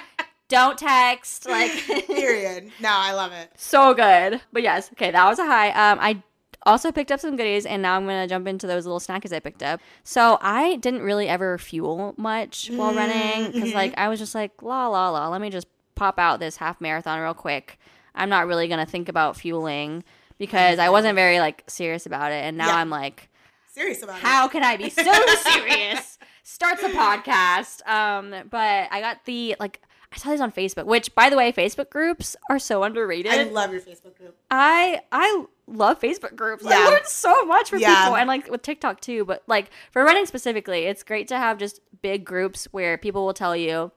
Don't 0.49 0.79
text 0.79 1.49
like 1.49 1.71
Period. 2.07 2.71
No, 2.81 2.91
I 2.91 3.13
love 3.13 3.33
it. 3.33 3.51
so 3.57 3.95
good. 3.95 4.41
But 4.53 4.63
yes 4.63 4.91
okay 4.93 5.11
that 5.11 5.29
was 5.29 5.39
a 5.39 5.45
high. 5.47 5.71
Um 5.71 5.99
i 6.01 6.23
also 6.65 6.91
picked 6.91 7.13
up 7.13 7.21
some 7.21 7.37
goodies 7.37 7.65
and 7.65 7.81
now 7.81 7.95
i'm 7.95 8.07
gonna 8.07 8.27
jump 8.27 8.49
into 8.49 8.67
those 8.67 8.85
little 8.85 8.99
snackies 9.01 9.33
i 9.33 9.41
picked 9.41 9.63
up. 9.63 9.81
So 10.05 10.39
i 10.41 10.77
didn't 10.77 11.03
really 11.03 11.29
ever 11.29 11.59
fuel 11.59 12.15
much 12.17 12.71
while 12.71 12.93
mm-hmm. 12.93 12.99
running 12.99 13.53
because 13.53 13.75
like 13.75 13.93
mm-hmm. 13.93 14.01
i 14.01 14.09
was 14.09 14.19
just 14.19 14.35
like 14.35 14.63
la 14.63 14.89
la 14.89 15.11
la 15.11 15.29
let 15.29 15.41
me 15.41 15.51
just 15.51 15.69
pop 15.95 16.19
out 16.19 16.41
this 16.41 16.57
half 16.57 16.81
marathon 16.81 17.21
real 17.21 17.35
quick. 17.35 17.79
I'm 18.15 18.29
not 18.29 18.47
really 18.47 18.67
gonna 18.67 18.87
think 18.87 19.09
about 19.09 19.37
fueling 19.37 20.05
because 20.39 20.79
i 20.79 20.85
mm-hmm. 20.85 20.93
wasn't 20.93 21.15
very 21.15 21.39
like 21.39 21.65
serious 21.67 22.07
about 22.07 22.33
it 22.33 22.45
and 22.45 22.57
now 22.57 22.69
Yeah. 22.69 22.77
i'm 22.77 22.91
like 22.91 23.29
Serious 23.77 24.03
about 24.03 24.19
how 24.21 24.47
it. 24.47 24.53
can 24.53 24.65
I 24.65 24.77
be 24.77 24.89
so 24.91 25.03
serious? 25.43 26.19
Starts 26.43 26.83
a 26.83 26.89
podcast. 26.89 27.87
Um, 27.87 28.35
but 28.51 28.89
I 28.91 29.01
got 29.01 29.25
the 29.27 29.55
like 29.61 29.81
I 30.13 30.17
saw 30.17 30.31
these 30.31 30.41
on 30.41 30.51
Facebook, 30.53 30.87
which 30.87 31.15
by 31.15 31.29
the 31.29 31.37
way, 31.37 31.53
Facebook 31.53 31.91
groups 31.91 32.37
are 32.49 32.59
so 32.59 32.83
underrated. 32.85 33.33
I 33.33 33.43
love 33.45 33.73
your 33.73 33.81
Facebook 33.83 34.17
group. 34.17 34.37
I 34.51 35.03
I 35.13 35.45
love 35.67 36.01
Facebook 36.01 36.35
groups. 36.37 36.65
Yeah. 36.65 36.71
I 36.79 36.89
learned 36.91 37.07
so 37.07 37.45
much 37.45 37.71
from 37.71 37.81
Yeah. 37.81 38.05
people 38.05 38.17
and 38.17 38.29
like 38.29 38.51
with 38.51 38.63
TikTok 38.63 39.01
too. 39.01 39.25
But 39.25 39.43
like 39.47 39.71
for 39.91 40.05
running 40.05 40.25
specifically, 40.27 40.85
it's 40.85 41.03
great 41.03 41.29
to 41.29 41.37
have 41.37 41.59
just 41.59 41.81
big 42.01 42.25
groups 42.25 42.67
where 42.71 42.97
people 42.97 43.27
will 43.27 43.35
tell 43.35 43.55
you, 43.57 43.91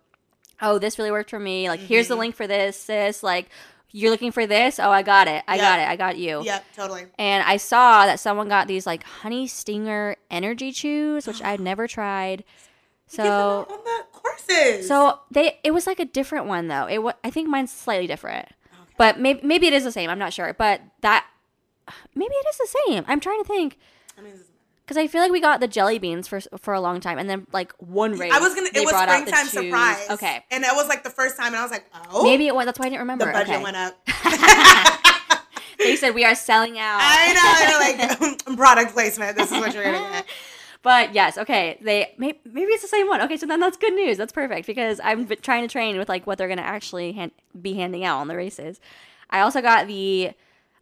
"Oh, 0.61 0.77
this 0.79 0.97
really 0.97 1.11
worked 1.11 1.29
for 1.29 1.39
me. 1.39 1.69
Like, 1.69 1.79
here's 1.79 2.07
the 2.09 2.15
Mm-hmm. 2.15 2.19
link 2.19 2.35
for 2.35 2.47
this, 2.47 2.75
sis. 2.81 3.23
Like, 3.23 3.49
you're 3.91 4.11
looking 4.11 4.31
for 4.31 4.45
this. 4.45 4.79
Oh, 4.79 4.91
I 4.91 5.01
got 5.01 5.27
it. 5.27 5.43
I 5.47 5.55
Yeah. 5.55 5.61
got 5.61 5.79
it. 5.79 5.87
I 5.89 5.95
got 5.95 6.17
you." 6.17 6.41
Yep, 6.43 6.65
totally. 6.75 7.05
And 7.17 7.43
I 7.43 7.57
saw 7.57 8.05
that 8.05 8.19
someone 8.19 8.47
got 8.49 8.67
these 8.67 8.85
like 8.85 9.03
honey 9.03 9.47
stinger 9.47 10.15
energy 10.29 10.71
chews, 10.71 11.25
which 11.27 11.41
I'd 11.41 11.59
never 11.59 11.87
tried. 11.99 12.43
So 13.07 13.65
on 13.69 13.79
the 13.83 14.03
courses. 14.11 14.87
so 14.87 15.19
they 15.31 15.59
it 15.63 15.71
was 15.71 15.87
like 15.87 15.99
a 15.99 16.05
different 16.05 16.45
one 16.45 16.67
though. 16.67 16.85
It 16.87 16.99
wa- 17.01 17.13
I 17.23 17.29
think 17.31 17.49
mine's 17.49 17.71
slightly 17.71 18.05
different. 18.07 18.47
But 18.97 19.19
maybe 19.19 19.39
maybe 19.43 19.65
it 19.67 19.73
is 19.73 19.83
the 19.83 19.91
same. 19.91 20.09
I'm 20.09 20.19
not 20.19 20.33
sure. 20.33 20.53
But 20.53 20.81
that 21.01 21.25
maybe 22.13 22.33
it 22.35 22.45
is 22.49 22.57
the 22.57 22.77
same. 22.87 23.03
I'm 23.07 23.19
trying 23.19 23.41
to 23.41 23.47
think 23.47 23.79
I 24.17 24.21
mean, 24.21 24.33
because 24.89 24.97
I 24.97 25.05
feel 25.05 25.21
like 25.21 25.31
we 25.31 25.39
got 25.39 25.59
the 25.59 25.67
jelly 25.67 25.99
beans 25.99 26.27
for 26.27 26.41
for 26.57 26.73
a 26.73 26.81
long 26.81 26.99
time, 26.99 27.19
and 27.19 27.29
then 27.29 27.45
like 27.53 27.71
one 27.77 28.17
race. 28.17 28.33
I 28.33 28.39
was 28.39 28.55
gonna. 28.55 28.69
It 28.73 28.83
was 28.83 28.89
springtime 28.89 29.45
surprise. 29.45 30.09
Okay, 30.09 30.43
and 30.49 30.63
that 30.63 30.73
was 30.73 30.87
like 30.87 31.03
the 31.03 31.11
first 31.11 31.37
time, 31.37 31.47
and 31.47 31.57
I 31.57 31.61
was 31.61 31.71
like, 31.71 31.85
oh, 32.11 32.23
maybe 32.23 32.47
it 32.47 32.55
was. 32.55 32.65
That's 32.65 32.79
why 32.79 32.87
I 32.87 32.89
didn't 32.89 33.01
remember. 33.01 33.25
the 33.25 33.31
budget 33.31 33.55
okay. 33.55 33.63
went 33.63 33.77
up. 33.77 35.05
They 35.79 35.95
said 35.95 36.13
we 36.13 36.25
are 36.25 36.35
selling 36.35 36.77
out. 36.77 36.99
I 37.01 37.97
know, 38.19 38.27
like 38.27 38.45
product 38.57 38.91
placement. 38.91 39.37
This 39.37 39.49
is 39.49 39.59
what 39.59 39.73
you're 39.73 39.85
gonna 39.85 40.09
get. 40.11 40.25
But 40.81 41.13
yes, 41.13 41.37
okay. 41.37 41.77
They 41.81 42.13
may, 42.17 42.37
maybe 42.43 42.71
it's 42.73 42.81
the 42.81 42.89
same 42.89 43.07
one. 43.07 43.21
Okay, 43.21 43.37
so 43.37 43.45
then 43.45 43.61
that's 43.61 43.77
good 43.77 43.93
news. 43.93 44.17
That's 44.17 44.33
perfect 44.33 44.67
because 44.67 44.99
I'm 45.01 45.25
trying 45.27 45.63
to 45.63 45.71
train 45.71 45.97
with 45.97 46.09
like 46.09 46.27
what 46.27 46.37
they're 46.37 46.49
gonna 46.49 46.61
actually 46.63 47.13
hand, 47.13 47.31
be 47.59 47.75
handing 47.75 48.03
out 48.03 48.19
on 48.19 48.27
the 48.27 48.35
races. 48.35 48.81
I 49.29 49.39
also 49.39 49.61
got 49.61 49.87
the 49.87 50.31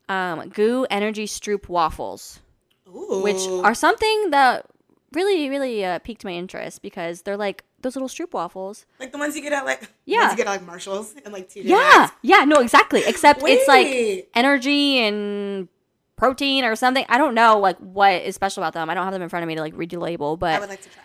um, 0.09 0.49
GU 0.49 0.87
Energy 0.89 1.27
Stroop 1.27 1.69
waffles, 1.69 2.39
Ooh. 2.87 3.21
which 3.21 3.47
are 3.63 3.73
something 3.73 4.29
that 4.31 4.65
really, 5.13 5.49
really 5.49 5.83
uh, 5.85 5.99
piqued 5.99 6.23
my 6.25 6.31
interest 6.31 6.81
because 6.81 7.21
they're 7.23 7.37
like 7.37 7.63
those 7.81 7.95
little 7.95 8.09
Stroop 8.09 8.33
waffles. 8.33 8.85
like 8.99 9.11
the 9.11 9.17
ones 9.17 9.35
you 9.35 9.41
get 9.41 9.53
at 9.53 9.65
like 9.65 9.89
Yeah. 10.05 10.21
ones 10.21 10.31
you 10.33 10.37
get 10.37 10.47
at 10.47 10.51
like 10.51 10.65
Marshalls 10.65 11.13
and 11.23 11.33
like 11.33 11.47
TJ 11.49 11.63
Yeah, 11.65 11.75
Maxx. 11.77 12.13
yeah, 12.23 12.43
no, 12.45 12.57
exactly. 12.59 13.03
Except 13.05 13.41
it's 13.43 13.67
like 13.67 14.29
energy 14.33 14.99
and 14.99 15.67
protein 16.15 16.65
or 16.65 16.75
something. 16.75 17.05
I 17.09 17.17
don't 17.17 17.35
know 17.35 17.59
like 17.59 17.77
what 17.77 18.13
is 18.23 18.35
special 18.35 18.63
about 18.63 18.73
them. 18.73 18.89
I 18.89 18.93
don't 18.95 19.03
have 19.03 19.13
them 19.13 19.21
in 19.21 19.29
front 19.29 19.43
of 19.43 19.47
me 19.47 19.55
to 19.55 19.61
like 19.61 19.73
read 19.77 19.91
the 19.91 19.99
label, 19.99 20.35
but 20.37 20.55
I 20.55 20.59
would 20.59 20.69
like 20.69 20.81
to 20.81 20.89
try. 20.89 21.03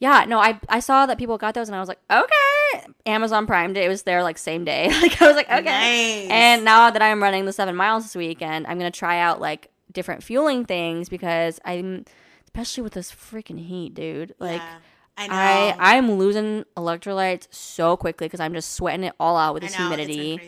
Yeah, 0.00 0.24
no, 0.28 0.38
I 0.38 0.60
I 0.68 0.80
saw 0.80 1.06
that 1.06 1.18
people 1.18 1.38
got 1.38 1.54
those 1.54 1.68
and 1.68 1.74
I 1.76 1.80
was 1.80 1.88
like, 1.88 2.00
okay. 2.10 2.86
Amazon 3.06 3.46
Prime 3.46 3.72
Day 3.72 3.88
was 3.88 4.02
there 4.02 4.22
like 4.22 4.38
same 4.38 4.64
day. 4.64 4.88
like 5.02 5.20
I 5.22 5.26
was 5.26 5.36
like, 5.36 5.48
okay. 5.50 6.26
Nice. 6.26 6.30
And 6.30 6.64
now 6.64 6.90
that 6.90 7.00
I'm 7.02 7.22
running 7.22 7.46
the 7.46 7.52
seven 7.52 7.74
miles 7.76 8.02
this 8.04 8.14
weekend, 8.16 8.66
I'm 8.66 8.78
gonna 8.78 8.90
try 8.90 9.18
out 9.20 9.40
like 9.40 9.70
different 9.92 10.22
fueling 10.22 10.64
things 10.64 11.08
because 11.08 11.60
I'm 11.64 12.04
especially 12.44 12.82
with 12.82 12.94
this 12.94 13.12
freaking 13.12 13.66
heat, 13.66 13.94
dude. 13.94 14.34
Like 14.38 14.60
Yeah, 14.60 14.78
I 15.16 15.26
know. 15.26 15.34
I 15.34 15.96
I'm 15.96 16.12
losing 16.12 16.64
electrolytes 16.76 17.48
so 17.50 17.96
quickly 17.96 18.26
because 18.26 18.40
I'm 18.40 18.54
just 18.54 18.72
sweating 18.72 19.04
it 19.04 19.14
all 19.18 19.36
out 19.36 19.54
with 19.54 19.62
this 19.62 19.78
know, 19.78 19.88
humidity 19.88 20.40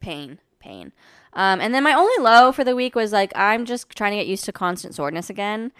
pain 0.00 0.38
pain 0.60 0.92
um, 1.32 1.60
and 1.60 1.74
then 1.74 1.82
my 1.82 1.92
only 1.92 2.22
low 2.22 2.52
for 2.52 2.64
the 2.64 2.76
week 2.76 2.94
was 2.94 3.12
like 3.12 3.32
i'm 3.34 3.64
just 3.64 3.90
trying 3.90 4.12
to 4.12 4.16
get 4.16 4.26
used 4.26 4.44
to 4.44 4.52
constant 4.52 4.94
soreness 4.94 5.28
again 5.30 5.72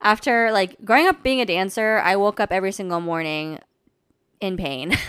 after 0.00 0.52
like 0.52 0.76
growing 0.84 1.06
up 1.06 1.22
being 1.22 1.40
a 1.40 1.44
dancer 1.44 2.00
i 2.04 2.14
woke 2.14 2.38
up 2.38 2.52
every 2.52 2.72
single 2.72 3.00
morning 3.00 3.58
in 4.42 4.56
pain 4.56 4.90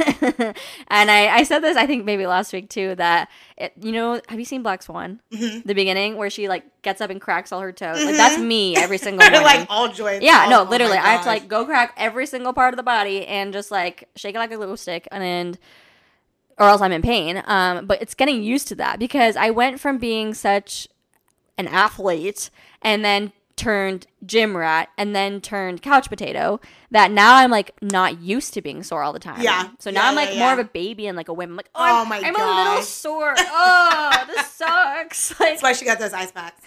and 0.88 1.12
I, 1.12 1.28
I 1.38 1.44
said 1.44 1.60
this 1.60 1.76
i 1.78 1.86
think 1.88 2.06
maybe 2.06 2.26
last 2.28 2.54
week 2.54 2.70
too 2.70 2.94
that 2.96 3.30
it, 3.58 3.74
you 3.82 3.92
know 3.92 4.22
have 4.30 4.38
you 4.40 4.46
seen 4.46 4.62
black 4.64 4.84
swan 4.84 5.20
Mm-hmm. 5.32 5.68
the 5.68 5.74
beginning 5.74 6.18
where 6.18 6.30
she 6.30 6.48
like 6.48 6.64
gets 6.84 7.02
up 7.02 7.10
and 7.10 7.20
cracks 7.20 7.52
all 7.52 7.60
her 7.62 7.72
toes 7.72 8.04
like 8.04 8.16
that's 8.16 8.40
me 8.40 8.76
every 8.76 8.98
single 9.06 9.24
morning 9.24 9.42
like 9.42 9.66
all 9.70 9.88
joints. 9.88 10.24
yeah, 10.24 10.44
all- 10.44 10.50
no, 10.50 10.62
oh 10.62 10.70
literally. 10.70 10.98
I 10.98 11.08
have 11.14 11.22
to 11.24 11.28
like 11.30 11.48
go 11.48 11.66
crack 11.66 11.94
every 11.98 12.26
single 12.28 12.54
part 12.54 12.74
of 12.74 12.78
the 12.78 12.84
body 12.84 13.26
and 13.26 13.52
just 13.54 13.72
like 13.72 14.08
shake 14.16 14.36
it 14.36 14.40
like 14.40 14.52
a 14.52 14.56
glue 14.58 14.78
stick 14.78 15.08
and 15.12 15.24
then 15.24 15.58
or 16.60 16.68
else 16.68 16.82
I'm 16.82 16.92
in 16.92 17.02
pain. 17.02 17.42
Um, 17.48 17.88
but 17.88 18.02
it's 18.02 18.14
getting 18.14 18.44
used 18.44 18.68
to 18.68 18.76
that 18.76 19.00
because 19.00 19.36
I 19.36 19.50
went 19.50 19.80
from 19.80 19.98
being 19.98 20.34
such 20.36 20.88
an 21.58 21.68
athlete 21.68 22.50
and 22.84 23.04
then 23.04 23.32
turned 23.56 24.08
gym 24.26 24.58
rat 24.58 24.90
and 24.98 25.16
then 25.16 25.40
turned 25.40 25.82
couch 25.82 26.10
potato 26.10 26.60
that 26.92 27.12
now 27.12 27.36
I'm 27.36 27.52
like 27.52 27.72
not 27.82 28.20
used 28.20 28.54
to 28.56 28.62
being 28.62 28.82
sore 28.84 29.04
all 29.04 29.14
the 29.14 29.20
time. 29.20 29.42
Yeah. 29.42 29.70
So 29.80 29.92
now 29.92 30.02
Yeah, 30.04 30.10
I'm 30.10 30.16
like 30.16 30.30
yeah, 30.34 30.40
more 30.40 30.48
yeah. 30.50 30.54
of 30.54 30.60
a 30.60 30.64
baby 30.66 31.06
and 31.08 31.16
like 31.16 31.28
a 31.30 31.34
whim. 31.34 31.52
I'm 31.52 31.56
like, 31.58 31.70
oh, 31.76 31.80
Oh 31.82 32.02
I'm, 32.02 32.10
my 32.10 32.18
I'm 32.20 32.36
a 32.36 32.64
little 32.70 32.82
sore. 32.84 33.36
Oh, 33.38 34.24
this 34.28 34.48
sucks. 34.52 35.40
Like, 35.40 35.50
That's 35.52 35.64
why 35.64 35.74
she 35.74 35.86
got 35.86 36.00
those 36.00 36.14
ice 36.14 36.32
packs. 36.32 36.62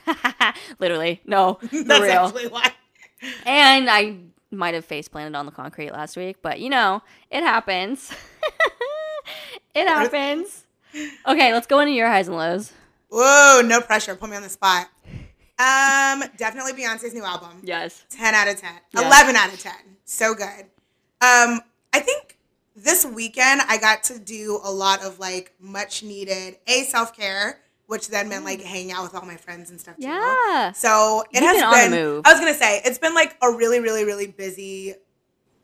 literally, 0.79 1.21
no, 1.27 1.59
That's 1.73 2.01
real. 2.03 2.13
actually 2.13 2.49
why. 2.49 2.71
And 3.45 3.91
I 3.91 4.19
might 4.53 4.75
have 4.75 4.85
face 4.85 5.09
planted 5.09 5.37
on 5.37 5.45
the 5.47 5.53
concrete 5.53 5.91
last 5.91 6.17
week, 6.17 6.37
but 6.41 6.61
you 6.61 6.71
know, 6.71 7.03
it 7.31 7.43
happens. 7.43 8.13
it 9.75 9.89
happens. 9.89 10.65
Okay, 11.27 11.53
let's 11.53 11.67
go 11.67 11.81
into 11.81 11.93
your 11.93 12.09
highs 12.09 12.29
and 12.29 12.37
lows. 12.37 12.73
Whoa, 13.11 13.61
no 13.65 13.81
pressure. 13.81 14.15
Put 14.17 14.31
me 14.31 14.37
on 14.37 14.43
the 14.43 14.49
spot. 14.49 14.89
Um, 15.59 16.23
definitely 16.37 16.73
Beyonce's 16.73 17.15
new 17.15 17.25
album. 17.25 17.61
Yes. 17.63 18.05
10 18.11 18.35
out 18.35 18.49
of 18.49 18.61
10. 18.61 18.71
Yeah. 18.95 19.07
11 19.07 19.37
out 19.37 19.53
of 19.53 19.59
10. 19.59 19.73
So 20.05 20.35
good. 20.35 20.67
Um, 21.23 21.61
I 21.93 22.01
think 22.01 22.37
this 22.75 23.07
weekend 23.07 23.63
I 23.69 23.79
got 23.79 24.03
to 24.05 24.19
do 24.19 24.61
a 24.63 24.71
lot 24.71 25.03
of 25.03 25.19
like 25.19 25.55
much 25.59 26.03
needed 26.03 26.57
A 26.67 26.83
self 26.85 27.17
care, 27.17 27.61
which 27.87 28.09
then 28.09 28.29
meant 28.29 28.45
like 28.45 28.61
hanging 28.61 28.93
out 28.93 29.03
with 29.03 29.15
all 29.15 29.25
my 29.27 29.37
friends 29.37 29.71
and 29.71 29.81
stuff 29.81 29.97
too. 29.97 30.03
Yeah. 30.03 30.73
So 30.73 31.25
it 31.33 31.43
You've 31.43 31.57
has 31.57 31.89
been 31.89 31.91
been. 31.93 32.23
I 32.25 32.33
was 32.33 32.39
gonna 32.41 32.53
say, 32.55 32.83
it's 32.85 32.99
been 32.99 33.15
like 33.15 33.37
a 33.43 33.51
really, 33.51 33.81
really, 33.81 34.05
really 34.05 34.27
busy 34.27 34.95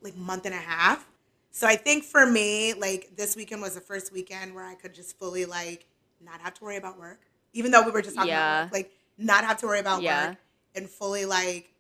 like 0.01 0.17
month 0.17 0.47
and 0.47 0.55
a 0.55 0.59
half. 0.59 1.07
So 1.51 1.67
I 1.67 1.77
think 1.77 2.05
for 2.05 2.25
me, 2.25 2.73
like 2.73 3.11
this 3.17 3.37
weekend 3.37 3.61
was 3.61 3.75
the 3.75 3.81
first 3.83 4.11
weekend 4.11 4.55
where 4.55 4.65
I 4.65 4.75
could 4.75 4.95
just 4.95 5.19
fully 5.19 5.45
like 5.45 5.87
not 6.25 6.41
have 6.41 6.55
to 6.55 6.65
worry 6.65 6.77
about 6.79 6.99
work. 6.99 7.21
Even 7.53 7.71
though 7.71 7.83
we 7.85 7.91
were 7.91 8.01
just 8.01 8.15
talking 8.17 8.31
Yeah. 8.31 8.61
about 8.63 8.65
work, 8.65 8.73
like 8.73 8.91
not 9.19 9.45
have 9.45 9.59
to 9.59 9.67
worry 9.67 9.81
about 9.81 10.03
Yeah. 10.03 10.29
work 10.31 10.37
and 10.75 10.89
fully 10.89 11.25
like 11.25 11.71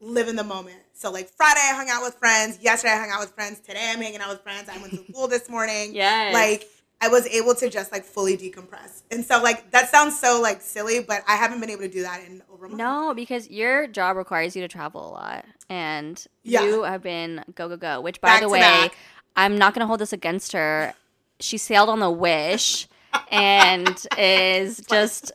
live 0.00 0.28
in 0.28 0.36
the 0.36 0.44
moment. 0.44 0.76
So 0.92 1.10
like 1.10 1.28
Friday 1.30 1.60
I 1.62 1.74
hung 1.74 1.88
out 1.90 2.02
with 2.02 2.14
friends. 2.14 2.58
Yesterday 2.60 2.92
I 2.94 2.98
hung 2.98 3.10
out 3.10 3.20
with 3.20 3.32
friends. 3.34 3.60
Today 3.60 3.90
I'm 3.92 4.00
hanging 4.00 4.20
out 4.20 4.28
with 4.30 4.42
friends. 4.42 4.68
I 4.68 4.78
went 4.78 4.92
to 4.92 5.04
school 5.12 5.28
this 5.28 5.48
morning. 5.48 5.94
Yeah. 5.94 6.30
Like 6.32 6.68
I 7.00 7.08
was 7.08 7.26
able 7.26 7.54
to 7.56 7.68
just 7.68 7.92
like 7.92 8.04
fully 8.04 8.36
decompress. 8.36 9.02
And 9.10 9.24
so 9.24 9.42
like 9.42 9.70
that 9.72 9.90
sounds 9.90 10.18
so 10.18 10.40
like 10.40 10.60
silly, 10.62 11.00
but 11.00 11.22
I 11.28 11.36
haven't 11.36 11.60
been 11.60 11.70
able 11.70 11.82
to 11.82 11.88
do 11.88 12.02
that 12.02 12.22
in 12.26 12.42
over 12.52 12.66
a 12.66 12.68
month. 12.68 12.78
No, 12.78 13.12
because 13.14 13.50
your 13.50 13.86
job 13.86 14.16
requires 14.16 14.54
you 14.56 14.62
to 14.62 14.68
travel 14.68 15.08
a 15.08 15.12
lot. 15.12 15.44
And 15.68 16.24
Yeah. 16.42 16.64
you 16.64 16.82
have 16.84 17.02
been 17.02 17.44
go, 17.54 17.68
go, 17.68 17.76
go. 17.76 18.00
Which, 18.00 18.20
by 18.20 18.28
Back 18.28 18.40
the 18.42 18.48
way, 18.48 18.60
back. 18.60 18.96
I'm 19.36 19.58
not 19.58 19.74
going 19.74 19.80
to 19.80 19.86
hold 19.86 20.00
this 20.00 20.12
against 20.12 20.52
her. 20.52 20.94
She 21.40 21.58
sailed 21.58 21.88
on 21.88 21.98
the 22.00 22.10
Wish 22.10 22.86
and 23.30 23.98
is 24.18 24.80
just. 24.88 25.32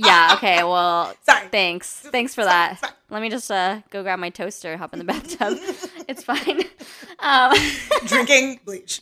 Yeah, 0.00 0.30
okay, 0.36 0.62
well, 0.62 1.12
Sorry. 1.24 1.48
thanks. 1.48 1.92
Thanks 1.92 2.32
for 2.34 2.42
Sorry, 2.42 2.52
that. 2.52 2.78
sorry. 2.78 2.92
Let 3.10 3.20
me 3.22 3.30
just 3.30 3.50
uh, 3.50 3.80
go 3.90 4.02
grab 4.04 4.18
my 4.20 4.30
toaster, 4.30 4.76
hop 4.76 4.92
in 4.92 5.00
the 5.00 5.04
bathtub. 5.04 5.58
it's 6.08 6.22
fine. 6.22 6.62
Um, 7.18 7.52
Drinking 8.06 8.60
bleach. 8.64 9.00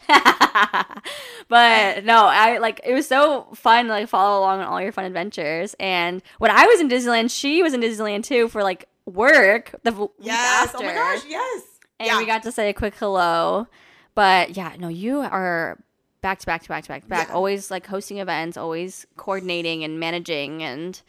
but 1.48 2.04
no, 2.04 2.24
I 2.26 2.59
like 2.59 2.80
it 2.85 2.94
was 2.94 3.06
so 3.06 3.48
fun 3.54 3.87
to 3.87 3.90
like 3.90 4.09
follow 4.09 4.40
along 4.40 4.61
on 4.61 4.66
all 4.66 4.80
your 4.80 4.92
fun 4.92 5.04
adventures. 5.04 5.74
And 5.78 6.22
when 6.38 6.50
I 6.50 6.64
was 6.66 6.80
in 6.80 6.88
Disneyland, 6.88 7.30
she 7.30 7.62
was 7.62 7.74
in 7.74 7.80
Disneyland 7.80 8.24
too 8.24 8.48
for 8.48 8.62
like 8.62 8.88
work 9.06 9.72
the 9.82 9.90
w- 9.90 10.11
week 10.18 10.26
Yes. 10.28 10.66
after. 10.68 10.78
Oh 10.78 10.87
my 10.87 10.94
gosh, 10.94 11.22
yes. 11.28 11.62
And 11.98 12.06
yeah. 12.09 12.18
we 12.18 12.26
got 12.26 12.42
to 12.44 12.52
say 12.52 12.68
a 12.70 12.74
quick 12.74 12.94
hello. 12.96 13.66
But 14.14 14.56
yeah, 14.56 14.74
no, 14.78 14.88
you 14.88 15.20
are 15.20 15.78
back 16.22 16.38
to 16.40 16.46
back 16.46 16.62
to 16.62 16.68
back 16.68 16.83
to 16.85 16.88
back 16.88 17.02
to 17.02 17.09
back. 17.09 17.29
Yeah. 17.29 17.35
Always 17.35 17.70
like 17.70 17.87
hosting 17.87 18.18
events, 18.18 18.57
always 18.57 19.07
coordinating 19.16 19.85
and 19.85 19.98
managing 20.00 20.62
and 20.62 21.00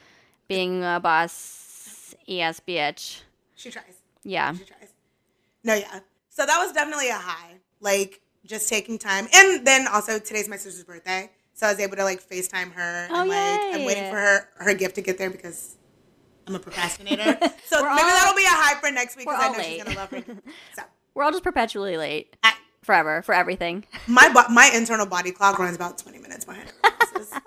being 0.47 0.83
a 0.83 0.99
boss. 1.01 2.15
Yes, 2.25 2.59
bitch. 2.65 3.21
she 3.55 3.71
tries. 3.71 3.85
Yeah. 4.23 4.53
She 4.53 4.63
tries. 4.65 4.89
No, 5.63 5.73
yeah. 5.73 5.99
So 6.29 6.45
that 6.45 6.57
was 6.59 6.71
definitely 6.73 7.09
a 7.09 7.15
high. 7.15 7.55
Like 7.79 8.21
just 8.45 8.69
taking 8.69 8.97
time. 8.97 9.27
And 9.33 9.65
then 9.65 9.87
also 9.87 10.19
today's 10.19 10.47
my 10.47 10.55
sister's 10.57 10.83
birthday. 10.83 11.29
So 11.53 11.65
I 11.67 11.71
was 11.71 11.79
able 11.79 11.95
to 11.97 12.03
like 12.03 12.21
FaceTime 12.27 12.71
her 12.73 13.07
Oh, 13.09 13.21
and 13.21 13.29
like 13.29 13.75
I'm 13.79 13.85
waiting 13.85 14.09
for 14.11 14.17
her 14.17 14.49
her 14.57 14.73
gift 14.73 14.95
to 14.95 15.01
get 15.01 15.17
there 15.17 15.29
because 15.29 15.75
I'm 16.45 16.55
a 16.55 16.59
procrastinator. 16.59 17.37
So 17.65 17.81
We're 17.81 17.89
maybe 17.89 18.01
all- 18.03 18.07
that'll 18.09 18.35
be 18.37 18.43
a 18.45 18.47
high 18.49 18.79
for 18.79 18.89
next 18.91 19.17
week 19.17 19.25
we're 19.27 19.33
because 19.35 19.43
I 19.43 19.47
all 19.47 19.53
know 19.57 19.63
she's 19.63 19.77
late. 19.79 19.85
gonna 19.85 19.97
love 19.97 20.09
her. 20.11 20.23
So 20.75 20.83
We're 21.15 21.23
all 21.23 21.31
just 21.31 21.43
perpetually 21.43 21.97
late. 21.97 22.35
I, 22.43 22.53
Forever. 22.87 23.21
For 23.21 23.35
everything. 23.35 23.85
my 24.07 24.31
bo- 24.33 24.47
my 24.51 24.71
internal 24.73 25.05
body 25.05 25.31
clock 25.31 25.59
runs 25.59 25.75
about 25.75 25.97
20 25.99 26.17
minutes 26.19 26.45
behind. 26.45 26.71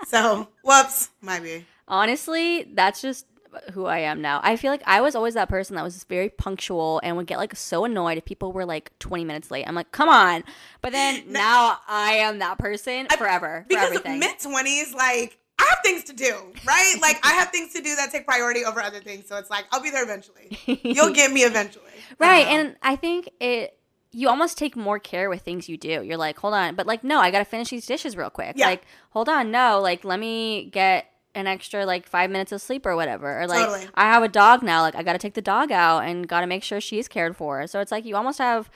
So 0.06 0.48
whoops, 0.64 1.08
might 1.22 1.42
be. 1.42 1.64
Honestly, 1.88 2.64
that's 2.74 3.00
just 3.00 3.26
who 3.72 3.86
I 3.86 4.00
am 4.00 4.20
now. 4.20 4.40
I 4.42 4.56
feel 4.56 4.70
like 4.72 4.82
I 4.86 5.00
was 5.00 5.14
always 5.14 5.34
that 5.34 5.48
person 5.48 5.76
that 5.76 5.82
was 5.84 5.94
just 5.94 6.08
very 6.08 6.28
punctual 6.28 7.00
and 7.04 7.16
would 7.16 7.26
get 7.28 7.38
like 7.38 7.54
so 7.56 7.84
annoyed 7.84 8.18
if 8.18 8.24
people 8.24 8.52
were 8.52 8.64
like 8.64 8.90
20 8.98 9.24
minutes 9.24 9.50
late. 9.50 9.66
I'm 9.68 9.74
like, 9.76 9.92
come 9.92 10.08
on. 10.08 10.42
But 10.82 10.92
then 10.92 11.22
now 11.28 11.78
I 11.88 12.14
am 12.14 12.40
that 12.40 12.58
person 12.58 13.06
I- 13.08 13.16
forever. 13.16 13.64
For 13.70 13.76
Because 13.76 14.04
mid 14.04 14.38
20s, 14.38 14.94
like 14.94 15.38
I 15.58 15.64
have 15.68 15.78
things 15.84 16.04
to 16.04 16.12
do, 16.12 16.34
right? 16.66 16.94
Like 17.00 17.18
I 17.24 17.32
have 17.34 17.50
things 17.50 17.72
to 17.74 17.80
do 17.82 17.94
that 17.96 18.10
take 18.10 18.26
priority 18.26 18.64
over 18.64 18.82
other 18.82 19.00
things. 19.00 19.26
So 19.28 19.36
it's 19.36 19.48
like 19.50 19.64
I'll 19.72 19.82
be 19.82 19.90
there 19.90 20.02
eventually. 20.04 20.58
You'll 20.82 21.14
get 21.14 21.32
me 21.32 21.42
eventually. 21.44 21.84
Right. 22.18 22.46
And 22.48 22.76
I 22.82 22.96
think 22.96 23.30
it 23.40 23.76
you 24.12 24.28
almost 24.28 24.58
take 24.58 24.76
more 24.76 24.98
care 24.98 25.30
with 25.30 25.42
things 25.42 25.68
you 25.68 25.76
do. 25.76 26.02
You're 26.02 26.16
like, 26.16 26.38
hold 26.38 26.54
on, 26.54 26.74
but 26.74 26.86
like, 26.86 27.04
no, 27.04 27.20
I 27.20 27.30
gotta 27.30 27.44
finish 27.44 27.68
these 27.70 27.86
dishes 27.86 28.16
real 28.16 28.30
quick. 28.30 28.54
Yeah. 28.56 28.66
Like, 28.66 28.82
hold 29.10 29.28
on, 29.28 29.50
no, 29.50 29.80
like 29.80 30.04
let 30.04 30.18
me 30.18 30.64
get 30.72 31.06
an 31.36 31.46
extra 31.46 31.86
like 31.86 32.06
five 32.08 32.28
minutes 32.28 32.50
of 32.50 32.60
sleep 32.60 32.84
or 32.84 32.96
whatever. 32.96 33.40
Or 33.40 33.46
like 33.46 33.60
Totally. 33.66 33.88
I 33.94 34.04
have 34.04 34.22
a 34.24 34.28
dog 34.28 34.62
now, 34.64 34.82
like 34.82 34.96
I 34.96 35.02
gotta 35.04 35.18
take 35.18 35.34
the 35.34 35.40
dog 35.42 35.70
out 35.70 36.00
and 36.00 36.26
gotta 36.26 36.46
make 36.48 36.64
sure 36.64 36.80
she's 36.80 37.06
cared 37.06 37.36
for. 37.36 37.66
So 37.68 37.78
it's 37.80 37.92
like 37.92 38.04
you 38.04 38.16
almost 38.16 38.38
have 38.38 38.68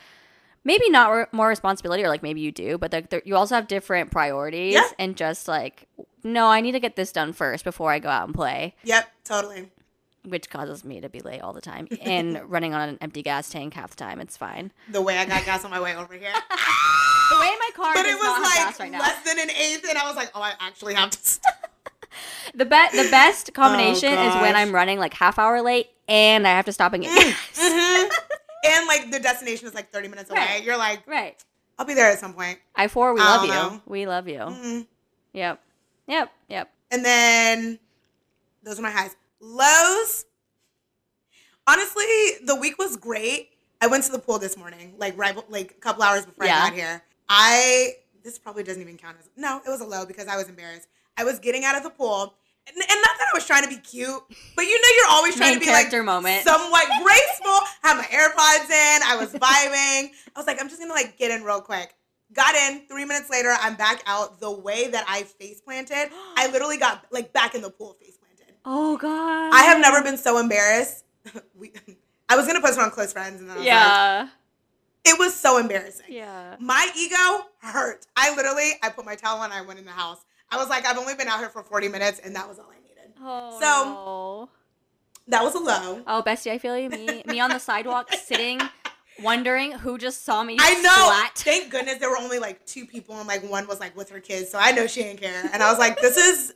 maybe 0.62 0.88
not 0.88 1.08
re- 1.10 1.26
more 1.32 1.48
responsibility 1.48 2.04
or 2.04 2.08
like 2.08 2.22
maybe 2.22 2.40
you 2.40 2.52
do, 2.52 2.78
but 2.78 2.92
like 2.92 3.22
you 3.26 3.34
also 3.36 3.56
have 3.56 3.66
different 3.66 4.10
priorities 4.12 4.74
Yeah. 4.74 4.88
and 5.00 5.16
just 5.16 5.48
like 5.48 5.88
no, 6.22 6.46
I 6.46 6.60
need 6.62 6.72
to 6.72 6.80
get 6.80 6.96
this 6.96 7.12
done 7.12 7.32
first 7.34 7.64
before 7.64 7.90
I 7.92 7.98
go 7.98 8.08
out 8.08 8.24
and 8.26 8.34
play, 8.34 8.74
Yep, 8.84 9.10
totally. 9.24 9.68
Which 10.24 10.48
causes 10.50 10.84
me 10.84 11.00
to 11.00 11.08
be 11.08 11.20
late 11.20 11.40
all 11.40 11.52
the 11.52 11.60
time 11.60 11.86
and 12.02 12.40
running 12.50 12.74
on 12.74 12.88
an 12.88 12.98
empty 13.00 13.22
gas 13.22 13.50
tank 13.50 13.74
half 13.74 13.90
the 13.90 13.96
time. 13.96 14.20
It's 14.20 14.36
fine. 14.36 14.72
The 14.90 15.02
way 15.02 15.18
I 15.18 15.24
got 15.24 15.44
gas 15.44 15.64
on 15.64 15.70
my 15.70 15.80
way 15.80 15.94
over 15.96 16.14
here. 16.14 16.32
The 17.30 17.40
way 17.40 17.50
my 17.58 17.70
car 17.74 17.94
But 17.94 18.04
it 18.04 18.16
was 18.16 18.42
like 18.42 18.78
right 18.78 18.92
less 18.92 19.22
than 19.24 19.38
an 19.38 19.50
eighth, 19.50 19.86
and 19.88 19.96
I 19.96 20.06
was 20.06 20.14
like, 20.14 20.30
oh, 20.34 20.42
I 20.42 20.52
actually 20.60 20.92
have 20.92 21.08
to 21.08 21.18
stop. 21.22 21.54
The 22.54 22.66
be- 22.66 22.68
the 23.02 23.08
best 23.10 23.54
combination 23.54 24.12
is 24.12 24.34
when. 24.42 24.54
I'm 24.54 24.74
running 24.74 24.98
like 24.98 25.14
half 25.14 25.38
hour 25.38 25.62
late 25.62 25.88
and 26.06 26.46
I 26.46 26.50
have 26.50 26.66
to 26.66 26.72
stop 26.72 26.92
and 26.92 27.02
get 27.02 27.14
gas. 27.16 27.58
Mhm. 27.58 28.10
And 28.66 28.86
like 28.86 29.10
the 29.10 29.20
destination 29.20 29.66
is 29.66 29.74
like 29.74 29.90
30 29.90 30.08
minutes 30.08 30.30
away. 30.30 30.38
Right. 30.40 30.64
You're 30.64 30.76
like, 30.76 31.06
right. 31.06 31.42
I'll 31.78 31.86
be 31.86 31.94
there 31.94 32.10
at 32.10 32.18
some 32.18 32.34
point. 32.34 32.58
I 32.76 32.88
four, 32.88 33.14
we 33.14 33.20
I 33.22 33.24
love 33.24 33.44
you. 33.44 33.50
know. 33.50 33.82
We 33.86 34.06
love 34.06 34.28
you. 34.28 34.38
Mhm. 34.40 34.86
Yep. 35.32 35.60
Yep. 36.06 36.30
Yep. 36.50 36.70
And 36.90 37.04
then 37.04 37.78
those 38.62 38.78
are 38.78 38.82
my 38.82 38.90
highs. 38.90 39.16
Lows. 39.44 40.24
Honestly, 41.66 42.04
the 42.44 42.56
week 42.58 42.78
was 42.78 42.96
great. 42.96 43.50
I 43.80 43.86
went 43.86 44.04
to 44.04 44.12
the 44.12 44.18
pool 44.18 44.38
this 44.38 44.56
morning, 44.56 44.94
like 44.98 45.16
right, 45.18 45.36
like 45.50 45.72
a 45.72 45.80
couple 45.80 46.02
hours 46.02 46.24
before 46.24 46.46
Yeah. 46.46 46.62
I 46.62 46.68
got 46.68 46.72
here. 46.74 47.02
I 47.28 47.92
this 48.22 48.38
probably 48.38 48.62
doesn't 48.62 48.80
even 48.80 48.96
count 48.96 49.16
as 49.20 49.28
no. 49.36 49.60
It 49.66 49.68
was 49.68 49.80
a 49.80 49.84
low 49.84 50.06
because 50.06 50.26
I 50.28 50.36
was 50.36 50.48
embarrassed. 50.48 50.88
I 51.16 51.24
was 51.24 51.38
getting 51.38 51.64
out 51.64 51.76
of 51.76 51.82
the 51.82 51.90
pool, 51.90 52.34
and, 52.66 52.76
and 52.76 52.86
not 53.02 53.18
that 53.18 53.28
I 53.32 53.34
was 53.36 53.46
trying 53.46 53.62
to 53.64 53.68
be 53.68 53.76
cute, 53.76 54.22
but 54.56 54.62
you 54.62 54.80
know 54.80 54.88
you're 54.96 55.10
always 55.10 55.36
trying 55.36 55.50
Main 55.52 55.60
to 55.60 55.66
be 55.66 55.72
like 55.72 56.04
moment. 56.04 56.42
somewhat 56.42 56.86
graceful. 57.02 57.58
Had 57.82 57.98
my 57.98 58.04
AirPods 58.04 58.64
in. 58.70 59.02
I 59.04 59.16
was 59.18 59.32
vibing. 59.32 60.10
I 60.34 60.38
was 60.38 60.46
like, 60.46 60.60
I'm 60.60 60.68
just 60.68 60.80
gonna 60.80 60.92
like 60.94 61.18
get 61.18 61.30
in 61.30 61.44
real 61.44 61.60
quick. 61.60 61.94
Got 62.32 62.54
in. 62.54 62.82
Three 62.88 63.04
minutes 63.04 63.30
later, 63.30 63.54
I'm 63.60 63.76
back 63.76 64.02
out. 64.06 64.40
The 64.40 64.50
way 64.50 64.88
that 64.88 65.04
I 65.08 65.22
face 65.22 65.60
planted, 65.60 66.08
I 66.36 66.50
literally 66.50 66.78
got 66.78 67.04
like 67.10 67.32
back 67.32 67.54
in 67.54 67.60
the 67.62 67.70
pool 67.70 67.96
face. 68.00 68.13
Oh 68.64 68.96
god. 68.96 69.52
I 69.54 69.62
have 69.64 69.80
never 69.80 70.02
been 70.02 70.16
so 70.16 70.38
embarrassed. 70.38 71.04
we, 71.58 71.72
I 72.28 72.36
was 72.36 72.46
gonna 72.46 72.60
post 72.60 72.78
it 72.78 72.82
on 72.82 72.90
close 72.90 73.12
friends, 73.12 73.40
and 73.40 73.48
then 73.50 73.56
I 73.56 73.60
was 73.60 73.66
like, 73.66 73.74
Yeah. 73.74 74.28
it 75.04 75.18
was 75.18 75.34
so 75.34 75.58
embarrassing. 75.58 76.06
Yeah. 76.08 76.56
My 76.60 76.88
ego 76.98 77.46
hurt. 77.58 78.06
I 78.16 78.34
literally, 78.34 78.72
I 78.82 78.88
put 78.90 79.04
my 79.04 79.14
towel 79.16 79.40
on. 79.40 79.52
I 79.52 79.60
went 79.62 79.78
in 79.78 79.84
the 79.84 79.90
house. 79.92 80.24
I 80.50 80.56
was 80.56 80.68
like, 80.68 80.86
I've 80.86 80.98
only 80.98 81.14
been 81.14 81.28
out 81.28 81.40
here 81.40 81.48
for 81.48 81.62
40 81.62 81.88
minutes, 81.88 82.20
and 82.20 82.34
that 82.36 82.48
was 82.48 82.58
all 82.58 82.70
I 82.70 82.80
needed. 82.80 83.12
Oh. 83.22 83.60
So- 83.60 83.84
no. 83.84 84.48
That 85.28 85.42
was 85.42 85.54
a 85.54 85.58
low. 85.58 86.02
Oh, 86.06 86.22
bestie, 86.24 86.50
I 86.52 86.58
feel 86.58 86.76
you. 86.78 86.90
Me, 86.90 87.22
me 87.26 87.40
on 87.40 87.48
the 87.48 87.58
sidewalk, 87.58 88.12
sitting, 88.24 88.60
wondering 89.22 89.72
who 89.72 89.96
just 89.96 90.22
saw 90.22 90.42
me. 90.42 90.58
I 90.60 90.74
know. 90.82 90.90
Splat. 90.90 91.32
Thank 91.36 91.70
goodness 91.70 91.96
there 91.98 92.10
were 92.10 92.18
only 92.18 92.38
like 92.38 92.64
two 92.66 92.84
people, 92.84 93.18
and 93.18 93.26
like 93.26 93.42
one 93.48 93.66
was 93.66 93.80
like 93.80 93.96
with 93.96 94.10
her 94.10 94.20
kids, 94.20 94.50
so 94.50 94.58
I 94.60 94.72
know 94.72 94.86
she 94.86 95.02
didn't 95.02 95.20
care. 95.22 95.48
And 95.52 95.62
I 95.62 95.70
was 95.70 95.78
like, 95.78 95.98
this 96.00 96.18
is. 96.18 96.54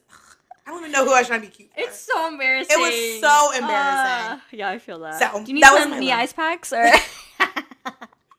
I 0.68 0.70
don't 0.70 0.80
even 0.80 0.92
know 0.92 1.06
who 1.06 1.14
I 1.14 1.20
was 1.20 1.28
trying 1.28 1.40
to 1.40 1.46
be 1.46 1.50
cute 1.52 1.70
for. 1.72 1.80
It's 1.80 1.98
so 1.98 2.28
embarrassing. 2.28 2.76
It 2.78 2.78
was 2.78 3.20
so 3.22 3.52
embarrassing. 3.56 3.70
Ah, 3.72 4.42
yeah, 4.52 4.68
I 4.68 4.78
feel 4.78 4.98
that. 4.98 5.18
So, 5.18 5.42
do 5.42 5.48
you 5.50 5.54
need 5.54 5.62
that 5.62 5.82
some 5.82 5.98
knee 5.98 6.12
ice 6.12 6.34
packs 6.34 6.74
or? 6.74 6.86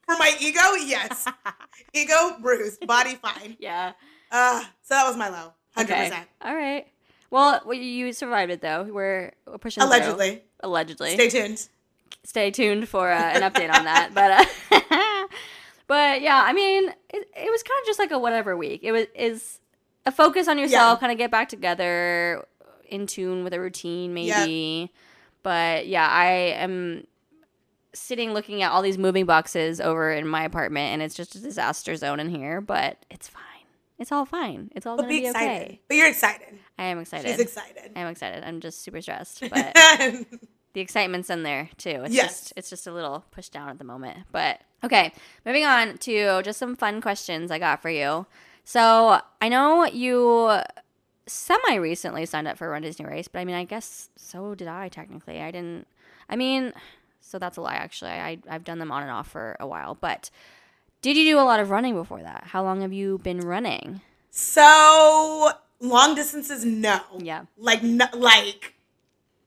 For 0.05 0.15
my 0.17 0.35
ego, 0.39 0.61
yes. 0.85 1.25
ego 1.93 2.35
bruised, 2.39 2.85
body 2.85 3.15
fine. 3.15 3.57
yeah. 3.59 3.93
Uh, 4.31 4.59
so 4.83 4.93
that 4.93 5.07
was 5.07 5.17
my 5.17 5.29
low, 5.29 5.53
hundred 5.75 5.91
Okay. 5.93 6.09
percent. 6.09 6.27
All 6.43 6.55
right. 6.55 6.85
Well, 7.31 7.73
you 7.73 8.13
survived 8.13 8.51
it 8.51 8.61
though. 8.61 8.83
We're, 8.83 9.33
pushing 9.59 9.81
through. 9.81 9.89
Allegedly. 9.89 10.43
Allegedly. 10.59 11.13
Stay 11.15 11.29
tuned. 11.29 11.67
Stay 12.25 12.51
tuned 12.51 12.87
for 12.87 13.09
uh, 13.11 13.19
an 13.19 13.41
update 13.41 13.73
on 13.73 13.85
that. 13.85 14.11
But 14.13 14.31
uh, 14.31 15.27
but 15.87 16.21
yeah, 16.21 16.43
I 16.45 16.53
mean, 16.53 16.89
it, 16.89 17.27
it 17.35 17.51
was 17.51 17.63
kind 17.63 17.81
of 17.81 17.87
just 17.87 17.97
like 17.97 18.11
a 18.11 18.19
whatever 18.19 18.55
week. 18.55 18.81
It 18.83 18.91
was 18.91 19.07
is 19.15 19.59
a 20.05 20.12
focus 20.12 20.47
on 20.47 20.57
yourself, 20.57 20.97
Yeah. 20.97 20.99
kind 20.99 21.12
of 21.12 21.17
get 21.17 21.31
back 21.31 21.49
together, 21.49 22.45
in 22.88 23.05
tune 23.07 23.43
with 23.43 23.53
a 23.53 23.59
routine, 23.59 24.13
maybe. 24.13 24.91
But 25.43 25.88
yeah, 25.88 26.07
I 26.07 26.25
am 26.57 27.05
sitting 27.93 28.33
looking 28.33 28.62
at 28.62 28.71
all 28.71 28.81
these 28.81 28.97
moving 28.97 29.25
boxes 29.25 29.79
over 29.81 30.12
in 30.12 30.27
my 30.27 30.43
apartment, 30.43 30.93
and 30.93 31.01
it's 31.01 31.15
just 31.15 31.35
a 31.35 31.39
disaster 31.39 31.95
zone 31.95 32.19
in 32.19 32.29
here. 32.29 32.62
But 32.62 32.97
it's 33.09 33.27
fine. 33.27 33.43
It's 33.97 34.12
all 34.12 34.25
fine. 34.25 34.71
It's 34.75 34.85
all 34.85 34.95
But 34.95 35.03
gonna 35.03 35.13
be 35.13 35.19
be, 35.21 35.27
excited. 35.27 35.62
okay. 35.65 35.81
But 35.88 35.97
you're 35.97 36.07
excited. 36.07 36.59
I 36.77 36.83
am 36.85 36.99
excited. 36.99 37.29
She's 37.29 37.39
excited. 37.39 37.91
I 37.95 37.99
am 37.99 38.07
excited. 38.07 38.43
I'm 38.43 38.62
just 38.62 38.81
super 38.81 39.01
stressed, 39.01 39.41
but 39.49 39.73
the 40.73 40.81
excitement's 40.81 41.29
in 41.29 41.43
there 41.43 41.69
too. 41.77 42.01
It's 42.05 42.13
Yes. 42.13 42.27
just 42.39 42.53
it's 42.55 42.69
just 42.69 42.88
a 42.88 42.93
little 42.93 43.25
pushed 43.31 43.51
down 43.51 43.69
at 43.69 43.77
the 43.77 43.83
moment. 43.83 44.19
But 44.31 44.62
okay, 44.83 45.12
moving 45.45 45.65
on 45.65 45.97
to 45.99 46.41
just 46.43 46.59
some 46.59 46.75
fun 46.75 47.01
questions 47.01 47.51
I 47.51 47.59
got 47.59 47.81
for 47.81 47.89
you. 47.89 48.25
So 48.69 49.19
I 49.41 49.49
know 49.49 49.84
you 49.86 50.60
semi 51.25 51.75
recently 51.77 52.27
signed 52.27 52.47
up 52.47 52.55
for 52.55 52.67
a 52.67 52.69
Run 52.69 52.84
Disney 52.84 53.03
race, 53.03 53.27
but 53.27 53.39
I 53.39 53.45
mean 53.45 53.55
I 53.55 53.63
guess 53.63 54.12
so 54.15 54.53
did 54.53 54.67
I 54.67 54.89
technically. 54.89 55.41
I 55.41 55.49
didn't 55.49 55.88
I 56.29 56.36
mean 56.36 56.73
so 57.19 57.39
that's 57.39 57.58
a 57.58 57.62
lie 57.62 57.73
actually. 57.73 58.12
I 58.12 58.38
I've 58.47 58.63
done 58.63 58.77
them 58.77 58.91
on 58.91 59.01
and 59.01 59.10
off 59.12 59.27
for 59.27 59.58
a 59.60 59.65
while, 59.65 59.95
but 59.99 60.29
did 61.01 61.17
you 61.17 61.23
do 61.23 61.39
a 61.39 61.41
lot 61.41 61.60
of 61.60 61.71
running 61.71 61.95
before 61.95 62.21
that? 62.21 62.43
How 62.45 62.62
long 62.63 62.82
have 62.82 62.93
you 62.93 63.17
been 63.23 63.39
running? 63.39 64.01
so 64.29 65.49
long 65.79 66.13
distances, 66.13 66.63
no. 66.63 66.99
Yeah. 67.17 67.45
Like 67.58 67.82
no, 67.82 68.05
like 68.13 68.75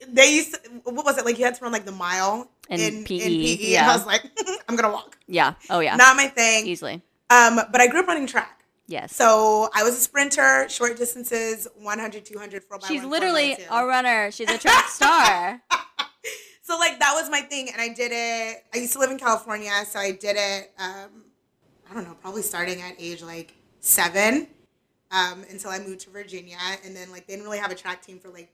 they 0.08 0.34
used 0.34 0.54
to, 0.54 0.70
what 0.82 1.04
was 1.04 1.16
it 1.16 1.24
like 1.24 1.38
you 1.38 1.44
had 1.44 1.54
to 1.54 1.62
run 1.62 1.72
like 1.72 1.84
the 1.84 1.92
mile 1.92 2.50
In 2.68 2.80
in 2.80 3.04
PE, 3.04 3.14
in 3.18 3.30
PE 3.30 3.52
and 3.52 3.60
yeah. 3.60 3.88
I 3.88 3.94
was 3.94 4.04
like 4.04 4.24
I'm 4.68 4.74
gonna 4.74 4.92
walk 4.92 5.16
Yeah. 5.28 5.54
Oh 5.70 5.78
yeah. 5.78 5.94
not 5.94 6.16
my 6.16 6.26
thing 6.26 6.66
Easily. 6.66 7.02
um 7.30 7.60
but 7.70 7.80
I 7.80 7.86
grew 7.86 8.00
up 8.00 8.08
running 8.08 8.26
track 8.26 8.58
Yes. 8.86 9.14
so 9.14 9.68
I 9.74 9.82
was 9.84 9.94
a 9.94 10.00
sprinter 10.00 10.68
short 10.68 10.96
distances 10.96 11.68
100 11.76 12.24
200 12.24 12.64
4 12.64 12.78
by 12.78 12.86
She's 12.88 13.00
1 13.02 13.10
literally 13.10 13.56
a 13.70 13.86
runner. 13.86 14.30
She's 14.30 14.50
a 14.50 14.58
track 14.58 14.88
star. 14.88 15.62
so 16.62 16.76
like 16.78 16.98
that 16.98 17.12
was 17.14 17.30
my 17.30 17.40
thing 17.40 17.68
and 17.72 17.80
I 17.80 17.88
did 17.88 18.10
it 18.12 18.64
I 18.74 18.78
used 18.78 18.92
to 18.94 18.98
live 18.98 19.10
in 19.10 19.18
California 19.18 19.72
so 19.88 19.98
I 19.98 20.12
did 20.12 20.36
it 20.38 20.72
um 20.78 21.24
I 21.90 21.94
don't 21.94 22.04
know 22.04 22.14
probably 22.20 22.42
starting 22.42 22.80
at 22.82 22.94
age 22.98 23.22
like 23.22 23.54
7 23.80 24.46
um 25.10 25.44
until 25.50 25.70
I 25.70 25.78
moved 25.78 26.00
to 26.00 26.10
Virginia 26.10 26.58
and 26.84 26.94
then 26.94 27.10
like 27.10 27.26
they 27.26 27.34
didn't 27.34 27.44
really 27.44 27.58
have 27.58 27.70
a 27.72 27.74
track 27.76 28.02
team 28.02 28.18
for 28.18 28.28
like 28.28 28.50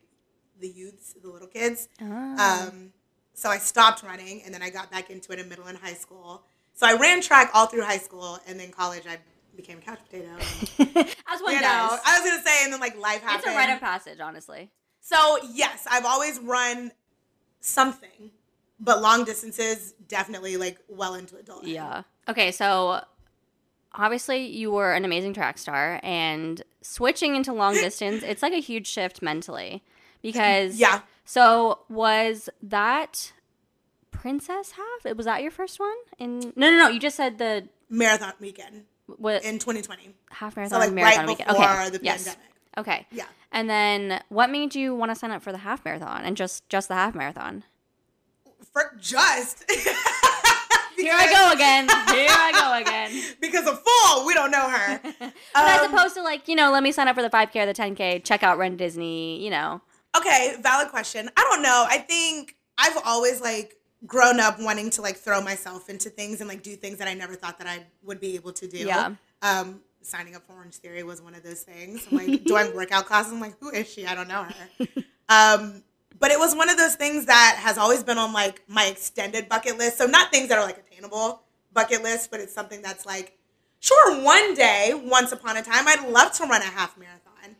the 0.60 0.68
youths 0.68 1.14
the 1.22 1.28
little 1.30 1.48
kids 1.48 1.88
Oh. 2.00 2.04
Um, 2.68 2.92
so 3.34 3.48
I 3.50 3.58
stopped 3.58 4.02
running 4.02 4.42
and 4.44 4.52
then 4.52 4.62
I 4.62 4.70
got 4.70 4.90
back 4.90 5.10
into 5.10 5.30
it 5.32 5.38
in 5.38 5.48
middle 5.48 5.66
and 5.66 5.78
high 5.78 5.94
school. 5.94 6.42
So 6.74 6.86
I 6.88 6.94
ran 6.94 7.20
track 7.22 7.50
all 7.54 7.66
through 7.66 7.82
high 7.82 7.98
school 7.98 8.40
and 8.48 8.58
then 8.58 8.72
college 8.72 9.04
I 9.08 9.18
became 9.58 9.78
a 9.78 9.80
couch 9.82 9.98
potato. 10.08 10.28
As 11.28 11.42
one 11.42 11.52
You 11.52 11.60
know. 11.60 11.98
I 12.06 12.20
was 12.20 12.30
gonna 12.30 12.42
say 12.42 12.64
and 12.64 12.72
then 12.72 12.80
like 12.80 12.96
life 12.96 13.20
happened. 13.22 13.42
It's 13.44 13.52
a 13.52 13.56
rite 13.56 13.70
of 13.70 13.80
passage, 13.80 14.20
honestly. 14.20 14.70
so 15.00 15.38
yes, 15.52 15.86
I've 15.90 16.06
always 16.06 16.38
run 16.38 16.92
something, 17.60 18.30
but 18.80 19.02
long 19.02 19.24
distances 19.24 19.94
definitely 20.06 20.56
like 20.56 20.78
well 20.88 21.14
into 21.14 21.36
adulthood. 21.36 21.68
Yeah. 21.68 22.04
Okay, 22.28 22.52
so 22.52 23.02
obviously 23.92 24.46
you 24.46 24.70
were 24.70 24.92
an 24.94 25.04
amazing 25.04 25.34
track 25.34 25.58
star, 25.58 26.00
and 26.02 26.62
switching 26.80 27.34
into 27.34 27.52
long 27.52 27.74
distance, 27.86 28.22
it's 28.22 28.42
like 28.42 28.52
a 28.52 28.60
huge 28.60 28.86
shift 28.86 29.20
mentally 29.20 29.82
because 30.22 30.78
Yeah. 30.78 31.00
So 31.24 31.80
was 31.90 32.48
that 32.62 33.32
Princess 34.12 34.70
Half? 34.72 35.04
It 35.04 35.16
was 35.16 35.26
that 35.26 35.42
your 35.42 35.50
first 35.50 35.78
one? 35.78 35.96
In 36.18 36.38
no, 36.56 36.70
no, 36.70 36.76
no. 36.78 36.88
You 36.88 37.00
just 37.00 37.16
said 37.16 37.38
the 37.38 37.68
Marathon 37.90 38.32
weekend 38.40 38.84
what 39.16 39.44
in 39.44 39.58
2020. 39.58 40.14
half 40.30 40.56
marathon, 40.56 40.80
So 40.80 40.86
like 40.86 40.92
marathon 40.94 41.18
right 41.20 41.28
weekend. 41.28 41.48
before 41.48 41.64
Okay. 41.64 41.90
the 41.90 42.00
yes. 42.02 42.24
pandemic. 42.24 42.50
Okay. 42.76 43.06
Yeah. 43.10 43.24
And 43.50 43.68
then 43.68 44.22
what 44.28 44.50
made 44.50 44.74
you 44.74 44.94
want 44.94 45.10
to 45.10 45.14
sign 45.16 45.30
up 45.30 45.42
for 45.42 45.52
the 45.52 45.58
half 45.58 45.84
marathon 45.84 46.24
and 46.24 46.36
just 46.36 46.68
just 46.68 46.88
the 46.88 46.94
half 46.94 47.14
marathon? 47.14 47.64
For 48.72 48.94
just 49.00 49.64
Here 50.96 51.14
I 51.14 51.32
go 51.32 51.52
again. 51.54 51.88
Here 52.14 52.28
I 52.28 52.50
go 52.52 52.80
again. 52.82 53.22
because 53.40 53.66
a 53.66 53.76
fool, 53.76 54.26
we 54.26 54.34
don't 54.34 54.50
know 54.50 54.68
her. 54.68 55.00
But 55.20 55.32
as 55.54 55.80
Um, 55.82 55.94
opposed 55.94 56.14
to 56.16 56.22
like, 56.22 56.48
you 56.48 56.56
know, 56.56 56.72
let 56.72 56.82
me 56.82 56.90
sign 56.92 57.06
up 57.08 57.14
for 57.14 57.22
the 57.22 57.30
5K 57.30 57.56
or 57.62 57.66
the 57.66 57.72
10K, 57.74 58.24
check 58.24 58.42
out 58.42 58.58
Run 58.58 58.76
Disney, 58.76 59.42
you 59.42 59.48
know. 59.50 59.80
Okay, 60.16 60.56
valid 60.60 60.88
question. 60.88 61.30
I 61.36 61.42
don't 61.44 61.62
know. 61.62 61.86
I 61.88 61.98
think 61.98 62.56
I've 62.76 62.98
always 63.04 63.40
like 63.40 63.76
grown 64.06 64.40
up 64.40 64.60
wanting 64.60 64.90
to 64.90 65.02
like 65.02 65.16
throw 65.16 65.40
myself 65.40 65.88
into 65.88 66.08
things 66.08 66.40
and 66.40 66.48
like 66.48 66.62
do 66.62 66.76
things 66.76 66.98
that 66.98 67.08
I 67.08 67.14
never 67.14 67.34
thought 67.34 67.58
that 67.58 67.66
I 67.66 67.86
would 68.04 68.20
be 68.20 68.34
able 68.36 68.52
to 68.52 68.68
do. 68.68 68.78
Yeah. 68.78 69.14
Um, 69.42 69.80
signing 70.02 70.34
up 70.36 70.46
for 70.46 70.54
Orange 70.54 70.76
Theory 70.76 71.02
was 71.02 71.20
one 71.20 71.34
of 71.34 71.42
those 71.42 71.62
things. 71.62 72.06
I'm 72.10 72.16
like 72.18 72.44
doing 72.44 72.72
workout 72.74 73.06
classes. 73.06 73.32
I'm 73.32 73.40
like, 73.40 73.58
who 73.60 73.70
is 73.70 73.88
she? 73.88 74.06
I 74.06 74.14
don't 74.14 74.28
know 74.28 74.44
her. 74.44 74.86
Um, 75.28 75.82
but 76.18 76.30
it 76.30 76.38
was 76.38 76.54
one 76.56 76.68
of 76.70 76.76
those 76.76 76.94
things 76.94 77.26
that 77.26 77.56
has 77.60 77.78
always 77.78 78.02
been 78.02 78.18
on 78.18 78.32
like 78.32 78.62
my 78.68 78.86
extended 78.86 79.48
bucket 79.48 79.78
list. 79.78 79.98
So 79.98 80.06
not 80.06 80.30
things 80.30 80.48
that 80.48 80.58
are 80.58 80.64
like 80.64 80.78
attainable 80.78 81.42
bucket 81.72 82.02
list, 82.02 82.30
but 82.30 82.40
it's 82.40 82.54
something 82.54 82.82
that's 82.82 83.06
like, 83.06 83.36
sure, 83.80 84.22
one 84.22 84.54
day, 84.54 84.92
once 84.94 85.32
upon 85.32 85.56
a 85.56 85.62
time, 85.62 85.86
I'd 85.86 86.08
love 86.08 86.32
to 86.34 86.44
run 86.44 86.62
a 86.62 86.64
half 86.64 86.96
marathon. 86.98 87.56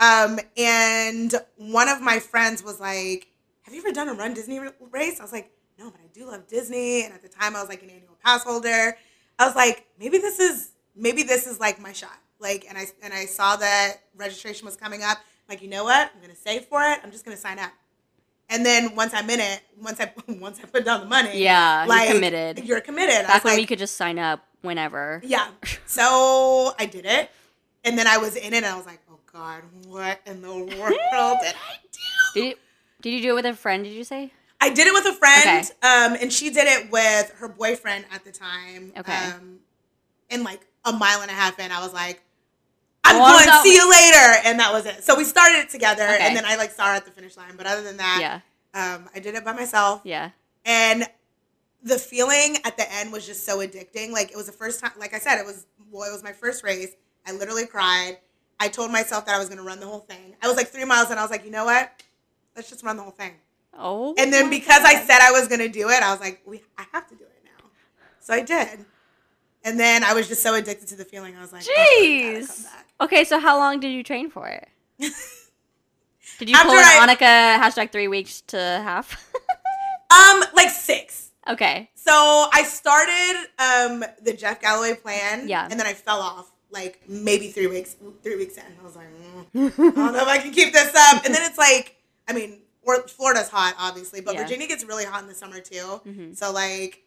Um, 0.00 0.40
and 0.56 1.34
one 1.56 1.88
of 1.88 2.00
my 2.00 2.18
friends 2.18 2.64
was 2.64 2.80
like, 2.80 3.28
"Have 3.62 3.74
you 3.74 3.80
ever 3.80 3.92
done 3.92 4.08
a 4.08 4.14
Run 4.14 4.32
Disney 4.32 4.58
race?" 4.90 5.20
I 5.20 5.22
was 5.22 5.32
like, 5.32 5.52
"No, 5.80 5.90
but 5.90 6.00
I 6.00 6.08
do 6.12 6.26
love 6.26 6.46
Disney." 6.46 7.04
And 7.04 7.14
at 7.14 7.22
the 7.22 7.28
time, 7.28 7.56
I 7.56 7.60
was 7.60 7.68
like 7.68 7.82
an 7.82 7.90
annual 7.90 8.16
pass 8.24 8.44
holder. 8.44 8.96
I 9.38 9.46
was 9.46 9.56
like, 9.56 9.86
maybe 9.98 10.18
this 10.18 10.38
is 10.38 10.70
maybe 10.94 11.22
this 11.22 11.46
is 11.46 11.58
like 11.58 11.80
my 11.80 11.92
shot. 11.92 12.18
Like, 12.38 12.66
and 12.68 12.76
I 12.78 12.86
and 13.02 13.12
I 13.14 13.24
saw 13.24 13.56
that 13.56 13.96
registration 14.16 14.66
was 14.66 14.76
coming 14.76 15.02
up. 15.02 15.18
I'm 15.18 15.54
like, 15.54 15.62
you 15.62 15.68
know 15.68 15.84
what? 15.84 16.10
I'm 16.14 16.20
gonna 16.20 16.36
save 16.36 16.66
for 16.66 16.82
it. 16.82 16.98
I'm 17.02 17.10
just 17.10 17.24
gonna 17.24 17.36
sign 17.36 17.58
up. 17.58 17.72
And 18.52 18.66
then 18.66 18.94
once 18.96 19.12
I'm 19.14 19.30
in 19.30 19.40
it, 19.40 19.60
once 19.80 19.98
I 20.00 20.12
once 20.28 20.60
I 20.62 20.66
put 20.66 20.84
down 20.84 21.00
the 21.00 21.06
money, 21.06 21.42
Yeah, 21.42 21.86
you're 21.86 22.12
committed. 22.14 22.64
You're 22.64 22.80
committed. 22.80 23.26
Back 23.26 23.44
when 23.44 23.54
like, 23.54 23.60
we 23.62 23.66
could 23.66 23.78
just 23.78 23.96
sign 23.96 24.18
up 24.18 24.44
whenever. 24.62 25.20
yeah. 25.24 25.48
So 25.86 26.72
I 26.78 26.86
did 26.86 27.04
it, 27.06 27.30
and 27.84 27.98
then 27.98 28.06
I 28.06 28.18
was 28.18 28.36
in 28.36 28.52
it, 28.52 28.58
and 28.58 28.66
I 28.66 28.76
was 28.76 28.86
like, 28.86 29.00
oh 29.10 29.18
god, 29.32 29.62
what 29.86 30.20
in 30.26 30.40
the 30.42 30.48
world 30.54 30.68
did 31.42 31.54
I 31.54 31.76
do? 31.92 32.00
Did 32.34 32.44
you, 32.44 32.54
did 33.02 33.10
you 33.14 33.22
do 33.22 33.30
it 33.30 33.34
with 33.34 33.46
a 33.46 33.54
friend? 33.54 33.84
Did 33.84 33.92
you 33.92 34.04
say? 34.04 34.32
I 34.60 34.70
did 34.70 34.86
it 34.86 34.92
with 34.92 35.06
a 35.06 35.12
friend, 35.14 35.64
Okay. 35.64 35.88
um, 35.88 36.16
and 36.20 36.32
she 36.32 36.50
did 36.50 36.66
it 36.68 36.90
with 36.90 37.30
her 37.38 37.48
boyfriend 37.48 38.04
at 38.12 38.24
the 38.24 38.32
time. 38.32 38.92
Okay. 38.96 39.12
Um, 39.30 39.60
and 40.30 40.44
like 40.44 40.66
a 40.84 40.92
mile 40.92 41.22
and 41.22 41.30
a 41.30 41.34
half 41.34 41.58
in, 41.58 41.72
I 41.72 41.80
was 41.80 41.92
like, 41.94 42.22
I'm 43.04 43.18
Well, 43.18 43.32
going. 43.38 43.44
so- 43.48 43.62
See 43.62 43.74
you 43.74 43.90
later, 43.90 44.40
and 44.44 44.60
that 44.60 44.72
was 44.72 44.84
it. 44.86 45.02
So 45.02 45.16
we 45.16 45.24
started 45.24 45.60
it 45.60 45.70
together, 45.70 46.04
Okay. 46.04 46.18
and 46.20 46.36
then 46.36 46.44
I 46.44 46.56
like 46.56 46.70
saw 46.72 46.86
her 46.88 46.94
at 46.94 47.04
the 47.06 47.10
finish 47.10 47.36
line. 47.36 47.56
But 47.56 47.66
other 47.66 47.82
than 47.82 47.96
that, 47.96 48.18
Yeah, 48.20 48.40
um, 48.94 49.08
I 49.14 49.18
did 49.20 49.34
it 49.34 49.44
by 49.44 49.52
myself, 49.54 50.02
yeah. 50.04 50.30
and 50.66 51.08
the 51.82 51.98
feeling 51.98 52.58
at 52.64 52.76
the 52.76 52.90
end 52.92 53.10
was 53.10 53.26
just 53.26 53.46
so 53.46 53.58
addicting. 53.60 54.10
Like 54.12 54.30
it 54.30 54.36
was 54.36 54.44
the 54.46 54.52
first 54.52 54.80
time. 54.80 54.92
Like 54.98 55.14
I 55.14 55.18
said, 55.18 55.38
it 55.38 55.46
was 55.46 55.66
well, 55.90 56.06
it 56.08 56.12
was 56.12 56.22
my 56.22 56.32
first 56.32 56.62
race. 56.62 56.90
I 57.26 57.32
literally 57.32 57.66
cried. 57.66 58.18
I 58.60 58.68
told 58.68 58.92
myself 58.92 59.24
that 59.24 59.34
I 59.34 59.38
was 59.38 59.48
going 59.48 59.56
to 59.58 59.64
run 59.64 59.80
the 59.80 59.86
whole 59.86 60.00
thing. 60.00 60.36
I 60.42 60.46
was 60.48 60.56
like 60.58 60.68
three 60.68 60.84
miles, 60.84 61.08
and 61.10 61.18
I 61.18 61.22
was 61.22 61.30
like, 61.30 61.44
you 61.46 61.50
know 61.50 61.64
what? 61.64 62.02
Let's 62.54 62.68
just 62.68 62.84
run 62.84 62.96
the 62.98 63.02
whole 63.02 63.10
thing. 63.12 63.32
Oh. 63.78 64.14
And 64.18 64.32
then 64.32 64.50
because 64.50 64.82
I 64.84 64.96
said 64.96 65.20
I 65.22 65.30
was 65.32 65.48
gonna 65.48 65.68
do 65.68 65.88
it, 65.88 66.02
I 66.02 66.10
was 66.10 66.20
like, 66.20 66.42
we 66.46 66.62
I 66.78 66.84
have 66.92 67.08
to 67.08 67.14
do 67.14 67.24
it 67.24 67.42
now. 67.44 67.68
So 68.20 68.34
I 68.34 68.40
did. 68.42 68.84
And 69.64 69.78
then 69.78 70.02
I 70.04 70.14
was 70.14 70.28
just 70.28 70.42
so 70.42 70.54
addicted 70.54 70.88
to 70.88 70.96
the 70.96 71.04
feeling. 71.04 71.36
I 71.36 71.40
was 71.40 71.52
like, 71.52 71.64
oh, 71.68 71.72
I 71.72 72.22
gotta 72.22 72.46
come 72.46 72.56
Jeez. 72.56 72.64
back. 72.64 72.86
Okay, 73.02 73.24
so 73.24 73.38
how 73.38 73.58
long 73.58 73.80
did 73.80 73.92
you 73.92 74.02
train 74.02 74.30
for 74.30 74.48
it? 74.48 74.68
Did 76.38 76.48
you 76.48 76.54
After 76.56 76.68
pull 76.68 76.78
an 76.78 76.84
I- 76.84 77.06
Annika 77.14 77.58
hashtag 77.62 77.92
three 77.92 78.08
weeks 78.08 78.40
to 78.48 78.56
half? 78.58 79.26
Um, 80.12 80.42
like 80.54 80.70
six. 80.70 81.30
okay. 81.48 81.88
So 81.94 82.10
I 82.52 82.64
started 82.64 83.46
um 83.60 84.04
the 84.24 84.32
Jeff 84.32 84.60
Galloway 84.60 84.94
plan. 84.96 85.48
Yeah. 85.48 85.68
And 85.70 85.78
then 85.78 85.86
I 85.86 85.92
fell 85.92 86.20
off 86.20 86.50
like 86.72 87.00
maybe 87.08 87.46
three 87.52 87.68
weeks 87.68 87.94
three 88.24 88.34
weeks 88.36 88.56
in. 88.56 88.64
I 88.80 88.82
was 88.84 88.96
like, 88.96 89.06
mm, 89.54 89.72
I 89.72 89.76
don't 89.76 90.12
know 90.12 90.22
if 90.22 90.26
I 90.26 90.38
can 90.38 90.50
keep 90.50 90.72
this 90.72 90.92
up. 90.96 91.24
And 91.24 91.32
then 91.32 91.48
it's 91.48 91.56
like, 91.58 91.94
I 92.26 92.32
mean, 92.32 92.58
Florida's 92.98 93.48
hot, 93.48 93.74
obviously, 93.78 94.20
but 94.20 94.34
Yeah. 94.34 94.42
Virginia 94.42 94.66
gets 94.66 94.84
really 94.84 95.04
hot 95.04 95.22
in 95.22 95.28
the 95.28 95.34
summer 95.34 95.60
too. 95.60 96.00
Mhm. 96.06 96.36
So 96.36 96.52
like, 96.52 97.02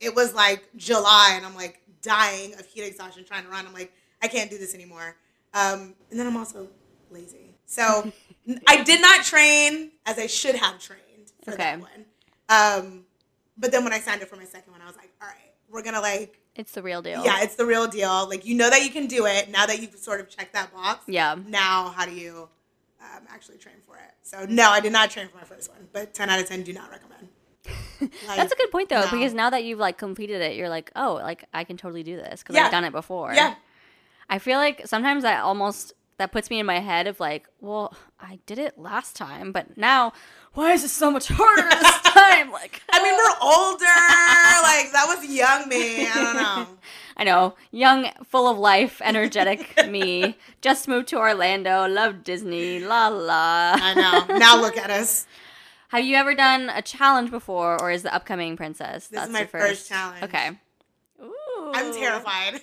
it 0.00 0.14
was 0.14 0.34
like 0.34 0.64
July, 0.76 1.32
and 1.34 1.44
I'm 1.44 1.54
like 1.54 1.80
dying 2.02 2.54
of 2.54 2.64
heat 2.66 2.82
exhaustion 2.82 3.24
trying 3.24 3.44
to 3.44 3.50
run. 3.50 3.66
I'm 3.66 3.72
like, 3.74 3.92
I 4.22 4.28
can't 4.28 4.50
do 4.50 4.58
this 4.58 4.74
anymore. 4.74 5.16
Um, 5.54 5.94
and 6.10 6.18
then 6.18 6.26
I'm 6.26 6.36
also 6.36 6.68
lazy, 7.10 7.54
so 7.66 8.10
I 8.66 8.82
did 8.82 9.00
not 9.02 9.24
train 9.24 9.90
as 10.06 10.18
I 10.18 10.26
should 10.26 10.54
have 10.54 10.78
trained 10.78 11.32
for 11.44 11.56
that 11.56 11.80
one. 11.80 12.04
Um, 12.48 13.04
but 13.58 13.72
then 13.72 13.84
when 13.84 13.92
I 13.92 13.98
signed 14.00 14.22
up 14.22 14.28
for 14.28 14.36
my 14.36 14.44
second 14.44 14.72
one, 14.72 14.80
I 14.80 14.86
was 14.86 14.96
like, 14.96 15.10
all 15.20 15.28
right, 15.28 15.52
we're 15.68 15.82
gonna 15.82 16.00
like, 16.00 16.38
It's 16.56 16.72
the 16.72 16.82
real 16.82 17.02
deal. 17.02 17.24
yeah, 17.24 17.42
it's 17.42 17.56
the 17.56 17.66
real 17.66 17.86
deal. 17.88 18.28
Like 18.28 18.44
you 18.46 18.54
know 18.54 18.70
that 18.70 18.82
you 18.82 18.90
can 18.90 19.06
do 19.06 19.26
it 19.26 19.50
now 19.50 19.66
that 19.66 19.80
you've 19.82 19.96
sort 19.96 20.20
of 20.20 20.28
checked 20.28 20.52
that 20.54 20.72
box. 20.72 21.04
Yeah. 21.08 21.36
Now, 21.46 21.90
how 21.90 22.06
do 22.06 22.12
you 22.12 22.48
um, 23.00 23.22
actually 23.28 23.58
train 23.58 23.76
for 23.86 23.96
it? 23.96 24.12
So 24.22 24.46
no, 24.48 24.70
I 24.70 24.80
did 24.80 24.92
not 24.92 25.10
train 25.10 25.28
for 25.28 25.36
my 25.36 25.44
first 25.44 25.70
one, 25.70 25.88
but 25.92 26.14
ten 26.14 26.30
out 26.30 26.38
of 26.40 26.46
ten 26.46 26.62
do 26.62 26.72
not 26.72 26.90
recommend. 26.90 27.28
Like, 28.00 28.38
That's 28.38 28.50
a 28.52 28.56
good 28.56 28.70
point 28.70 28.88
though, 28.88 29.02
no. 29.04 29.10
because 29.10 29.34
now 29.34 29.50
that 29.50 29.62
you've 29.64 29.78
like 29.78 29.98
completed 29.98 30.40
it, 30.40 30.56
you're 30.56 30.70
like, 30.70 30.90
oh, 30.96 31.14
like 31.22 31.44
I 31.52 31.64
can 31.64 31.76
totally 31.76 32.02
do 32.02 32.16
this 32.16 32.42
because 32.42 32.56
Yeah. 32.56 32.64
I've 32.64 32.70
done 32.70 32.84
it 32.84 32.92
before. 32.92 33.34
Yeah. 33.34 33.56
I 34.30 34.38
feel 34.38 34.56
like 34.56 34.86
sometimes 34.86 35.22
I 35.24 35.36
almost 35.38 35.92
that 36.16 36.32
puts 36.32 36.48
me 36.48 36.58
in 36.60 36.64
my 36.66 36.78
head 36.80 37.06
of 37.06 37.20
like, 37.20 37.46
well, 37.60 37.94
I 38.18 38.38
did 38.46 38.58
it 38.58 38.78
last 38.78 39.16
time, 39.16 39.52
but 39.52 39.76
now 39.76 40.14
why 40.54 40.72
is 40.72 40.84
it 40.84 40.88
so 40.88 41.10
much 41.10 41.28
harder 41.28 41.62
this 41.68 42.00
time? 42.02 42.50
Like, 42.60 42.82
I 42.90 43.02
mean, 43.02 43.14
we're 43.14 43.38
older. 43.40 43.84
like 44.62 44.92
that 44.92 45.06
was 45.06 45.24
young 45.24 45.68
me. 45.68 46.06
I 46.06 46.14
don't 46.14 46.36
know. 46.36 46.78
I 47.16 47.24
know, 47.24 47.54
young, 47.70 48.10
full 48.24 48.48
of 48.48 48.58
life, 48.58 49.00
energetic 49.04 49.76
me, 49.88 50.36
just 50.62 50.88
moved 50.88 51.08
to 51.08 51.18
Orlando, 51.18 51.86
love 51.86 52.24
Disney, 52.24 52.80
la 52.80 53.08
la. 53.08 53.76
I 53.76 53.94
know. 53.94 54.38
Now 54.38 54.60
look 54.60 54.76
at 54.76 54.90
us. 54.90 55.26
Have 55.88 56.04
you 56.04 56.16
ever 56.16 56.34
done 56.34 56.70
a 56.70 56.82
challenge 56.82 57.30
before, 57.30 57.80
or 57.80 57.90
is 57.90 58.02
the 58.02 58.14
upcoming 58.14 58.56
princess? 58.56 59.08
This 59.08 59.22
is 59.22 59.28
That's 59.28 59.32
my 59.32 59.40
your 59.40 59.48
first 59.48 59.88
challenge. 59.88 60.22
Okay. 60.22 60.50
Ooh. 61.22 61.72
I'm 61.74 61.92
terrified. 61.92 62.60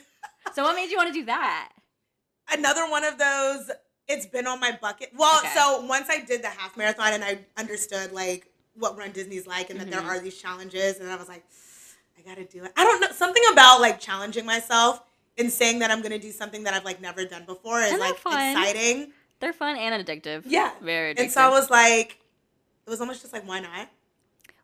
So, 0.53 0.63
what 0.63 0.75
made 0.75 0.89
you 0.89 0.97
want 0.97 1.13
to 1.13 1.19
do 1.19 1.25
that? 1.25 1.71
Another 2.51 2.89
one 2.89 3.03
of 3.03 3.17
those. 3.17 3.69
It's 4.07 4.25
been 4.25 4.47
on 4.47 4.59
my 4.59 4.77
bucket. 4.81 5.11
Well, 5.15 5.39
Okay. 5.39 5.49
so 5.55 5.81
once 5.85 6.07
I 6.09 6.19
did 6.21 6.41
the 6.41 6.47
half 6.49 6.77
marathon 6.77 7.13
and 7.13 7.23
I 7.23 7.39
understood 7.57 8.11
like 8.13 8.47
what 8.75 8.97
Run 8.97 9.11
Disney's 9.11 9.47
like 9.47 9.69
and 9.69 9.79
that 9.79 9.87
Mhm. 9.87 9.91
there 9.91 10.01
are 10.01 10.19
these 10.19 10.37
challenges, 10.39 10.99
and 10.99 11.09
I 11.11 11.15
was 11.15 11.27
like, 11.27 11.43
I 12.17 12.21
gotta 12.27 12.45
do 12.45 12.63
it. 12.63 12.71
I 12.77 12.83
don't 12.83 13.01
know 13.01 13.11
something 13.11 13.43
about 13.51 13.81
like 13.81 13.99
challenging 13.99 14.45
myself 14.45 15.01
and 15.37 15.51
saying 15.51 15.79
that 15.79 15.91
I'm 15.91 16.01
gonna 16.01 16.19
do 16.19 16.31
something 16.31 16.63
that 16.63 16.73
I've 16.73 16.85
like 16.85 17.01
never 17.01 17.25
done 17.25 17.45
before 17.45 17.81
is 17.81 17.99
like 17.99 18.17
fun. 18.17 18.33
exciting. 18.57 19.13
They're 19.39 19.53
fun 19.53 19.75
and 19.77 20.05
addictive. 20.05 20.43
Yeah. 20.45 20.71
Very 20.81 21.13
addictive. 21.13 21.19
And 21.19 21.31
so 21.31 21.41
I 21.41 21.49
was 21.49 21.69
like, 21.69 22.17
it 22.85 22.89
was 22.89 23.01
almost 23.01 23.21
just 23.21 23.33
like, 23.33 23.47
why 23.47 23.59
not? 23.59 23.89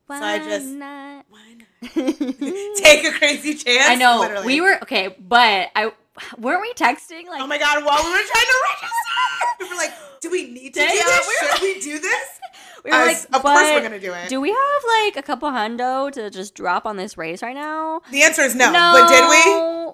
Why 0.07 0.19
so 0.19 0.25
I 0.25 0.37
just- 0.39 0.65
not? 0.67 1.25
Why 1.29 1.53
not? 1.53 2.75
Take 2.77 3.05
a 3.05 3.11
crazy 3.11 3.53
chance. 3.55 3.87
I 3.87 3.95
know 3.95 4.19
literally. 4.21 4.45
we 4.47 4.61
were 4.61 4.77
okay, 4.83 5.15
but 5.19 5.69
I 5.75 5.91
weren't 6.37 6.61
we 6.61 6.73
texting 6.73 7.27
like 7.27 7.41
Oh 7.41 7.47
my 7.47 7.57
god! 7.57 7.83
While 7.83 8.03
we 8.03 8.09
were 8.11 8.15
trying 8.17 8.45
to 8.45 8.59
register, 8.69 9.59
we 9.61 9.69
were 9.69 9.75
like, 9.75 9.93
"Do 10.21 10.29
we 10.29 10.51
need 10.51 10.73
to 10.73 10.79
do 10.79 10.85
this? 10.87 11.39
Should 11.39 11.61
we 11.61 11.79
do 11.79 11.99
this?" 11.99 12.39
we 12.83 12.91
were 12.91 12.97
I 12.97 13.05
like, 13.05 13.17
of 13.33 13.41
course 13.41 13.63
we're 13.63 13.81
gonna 13.81 13.99
do 13.99 14.13
it. 14.13 14.29
Do 14.29 14.41
we 14.41 14.49
have 14.49 14.83
like 15.05 15.15
a 15.17 15.21
couple 15.23 15.49
hundo 15.49 16.11
to 16.11 16.29
just 16.29 16.53
drop 16.53 16.85
on 16.85 16.97
this 16.97 17.17
race 17.17 17.41
right 17.41 17.55
now? 17.55 18.01
the 18.11 18.23
answer 18.23 18.41
is 18.41 18.55
no. 18.55 18.71
But 18.71 19.09
did 19.09 19.29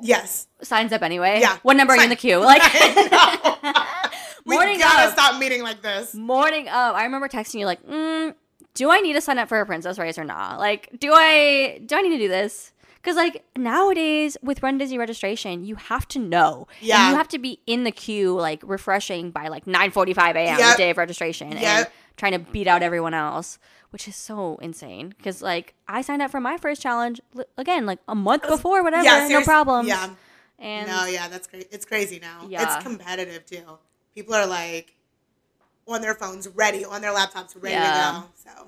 we? 0.02 0.08
Yes. 0.08 0.48
Signs 0.62 0.92
up 0.92 1.02
anyway. 1.04 1.40
Yeah. 1.42 1.58
What 1.62 1.78
number 1.78 1.94
are 1.94 1.98
you 1.98 2.04
in 2.04 2.10
the 2.10 2.16
queue? 2.16 2.38
Like 2.38 2.62
we 4.46 4.56
morning 4.56 4.80
gotta 4.80 5.08
of. 5.08 5.14
stop 5.14 5.40
meeting 5.40 5.62
like 5.64 5.82
this. 5.82 6.16
Morning 6.16 6.68
of. 6.68 6.96
I 6.96 7.04
remember 7.04 7.28
texting 7.28 7.60
you 7.60 7.66
like, 7.66 7.86
mm, 7.86 8.34
do 8.74 8.90
I 8.90 9.02
need 9.02 9.14
to 9.14 9.22
sign 9.22 9.38
up 9.38 9.50
for 9.50 9.60
a 9.60 9.66
princess 9.66 10.00
race 10.00 10.18
or 10.18 10.24
not? 10.24 10.60
Like, 10.60 10.90
do 11.00 11.12
I 11.14 11.80
do 11.86 11.96
I 11.96 12.02
need 12.02 12.12
to 12.12 12.18
do 12.18 12.28
this? 12.28 12.72
Because 13.02 13.16
like 13.16 13.44
nowadays 13.58 14.36
with 14.42 14.62
Run 14.62 14.78
Disney 14.78 14.98
registration, 14.98 15.64
you 15.64 15.76
have 15.76 16.08
to 16.10 16.20
know. 16.20 16.68
And 16.80 16.88
Yeah. 16.88 17.10
you 17.10 17.16
have 17.16 17.28
to 17.30 17.40
be 17.40 17.60
in 17.66 17.84
the 17.86 17.92
queue 17.92 18.34
like 18.36 18.62
refreshing 18.64 19.32
by 19.32 19.48
like 19.48 19.66
9:45 19.66 20.36
a.m. 20.36 20.60
Yep. 20.60 20.78
the 20.78 20.78
day 20.84 20.90
of 20.90 20.98
registration 20.98 21.54
and 21.54 21.88
trying 22.18 22.34
to 22.34 22.40
beat 22.40 22.68
out 22.68 22.84
everyone 22.84 23.14
else, 23.14 23.58
which 23.92 24.08
is 24.08 24.16
so 24.18 24.58
insane. 24.58 25.14
Because 25.18 25.42
like 25.42 25.76
I 25.88 26.02
signed 26.02 26.22
up 26.22 26.30
for 26.32 26.42
my 26.42 26.58
first 26.58 26.82
challenge 26.82 27.22
again 27.58 27.86
like 27.86 28.00
a 28.08 28.16
month 28.16 28.48
before, 28.48 28.84
whatever, 28.84 29.04
yeah, 29.06 29.28
no 29.30 29.44
problem. 29.44 29.88
Yeah. 29.88 30.10
And 30.60 30.88
no, 30.90 31.06
yeah, 31.06 31.30
that's 31.30 31.48
great. 31.48 31.70
It's 31.72 31.86
crazy 31.86 32.20
now. 32.20 32.46
Yeah. 32.50 32.64
It's 32.76 32.84
competitive 32.84 33.46
too. 33.46 33.78
People 34.14 34.34
are 34.34 34.46
like 34.46 34.94
on 35.88 36.02
their 36.02 36.14
phones, 36.16 36.50
ready 36.50 36.84
on 36.84 37.02
their 37.02 37.14
laptops, 37.14 37.56
ready 37.56 37.76
Yeah. 37.76 38.12
to 38.12 38.20
go. 38.20 38.28
So 38.36 38.68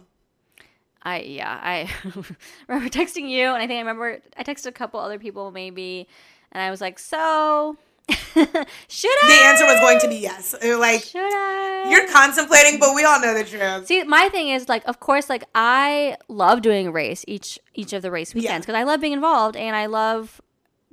I 1.04 1.20
yeah, 1.22 1.60
I 1.62 1.90
remember 2.68 2.90
texting 2.90 3.30
you, 3.30 3.48
and 3.48 3.58
I 3.58 3.68
think 3.68 3.78
I 3.78 3.80
remember 3.80 4.20
I 4.38 4.44
texted 4.44 4.68
a 4.68 4.72
couple 4.72 5.00
other 5.00 5.20
people 5.20 5.52
maybe, 5.52 6.08
and 6.52 6.62
I 6.62 6.70
was 6.70 6.82
like, 6.82 7.00
"So, 7.00 7.78
should 8.10 8.38
I?" 8.38 9.28
the 9.28 9.46
answer 9.46 9.66
was 9.66 9.80
going 9.80 10.00
to 10.02 10.08
be 10.08 10.18
yes. 10.18 10.54
Like 10.64 11.04
"Should 11.04 11.22
I?" 11.22 11.90
you're 11.90 12.08
contemplating, 12.08 12.80
but 12.80 12.94
we 12.94 13.04
all 13.04 13.20
know 13.20 13.34
the 13.34 13.44
truth. 13.44 13.88
See, 13.88 14.04
my 14.04 14.30
thing 14.30 14.50
is 14.50 14.70
like, 14.70 14.84
of 14.88 15.00
course, 15.00 15.30
like 15.30 15.44
I 15.56 16.18
love 16.28 16.62
doing 16.62 16.88
a 16.88 16.92
race 16.92 17.26
each 17.28 17.58
each 17.74 17.94
of 17.94 18.02
the 18.02 18.12
race 18.12 18.36
weekends 18.36 18.66
because 18.66 18.78
I 18.78 18.84
love 18.84 19.02
being 19.02 19.14
involved 19.14 19.56
and 19.56 19.76
I 19.76 19.88
love 19.88 20.40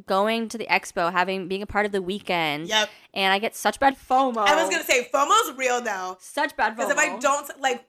going 0.06 0.48
to 0.48 0.58
the 0.58 0.66
expo, 0.66 1.12
having 1.12 1.48
being 1.48 1.62
a 1.62 1.66
part 1.66 1.86
of 1.86 1.92
the 1.92 2.02
weekend. 2.02 2.68
Yep. 2.68 2.90
And 3.14 3.32
I 3.32 3.38
get 3.38 3.56
such 3.56 3.80
bad 3.80 3.96
FOMO. 3.96 4.38
I 4.38 4.60
was 4.60 4.70
gonna 4.70 4.84
say 4.84 5.08
FOMO's 5.12 5.56
real 5.56 5.80
though. 5.80 6.16
such 6.20 6.56
bad 6.56 6.72
FOMO. 6.72 6.76
Because 6.76 6.92
if 6.92 6.98
I 6.98 7.18
don't 7.18 7.60
like, 7.60 7.87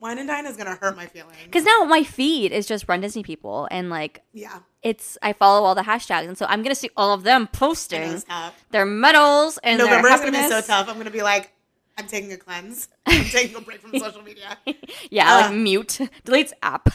wine 0.00 0.18
and 0.18 0.28
dine 0.28 0.46
is 0.46 0.56
gonna 0.56 0.74
hurt 0.76 0.96
my 0.96 1.06
feelings. 1.06 1.36
Because 1.44 1.64
now 1.64 1.84
my 1.84 2.02
feed 2.02 2.52
is 2.52 2.66
just 2.66 2.88
Run 2.88 3.00
Disney 3.00 3.22
people, 3.22 3.68
and 3.70 3.90
like 3.90 4.22
Yeah. 4.32 4.58
it's 4.82 5.16
I 5.22 5.32
follow 5.32 5.64
all 5.66 5.74
the 5.74 5.82
hashtags, 5.82 6.26
and 6.28 6.36
so 6.38 6.46
I'm 6.48 6.62
gonna 6.62 6.74
see 6.74 6.90
all 6.96 7.12
of 7.12 7.22
them 7.22 7.46
posting 7.48 8.22
their 8.70 8.86
medals 8.86 9.58
and 9.62 9.78
November 9.78 10.08
is 10.08 10.20
gonna 10.20 10.32
be 10.32 10.48
so 10.48 10.60
tough. 10.60 10.88
I'm 10.88 10.96
gonna 10.98 11.10
be 11.10 11.22
like, 11.22 11.52
I'm 11.98 12.06
taking 12.06 12.32
a 12.32 12.36
cleanse. 12.36 12.88
I'm 13.06 13.24
taking 13.30 13.56
a 13.56 13.60
break 13.60 13.80
from 13.80 13.98
social 13.98 14.22
media. 14.22 14.58
yeah, 15.10 15.34
like 15.36 15.54
mute, 15.54 15.98
deletes 16.24 16.52
app. 16.62 16.88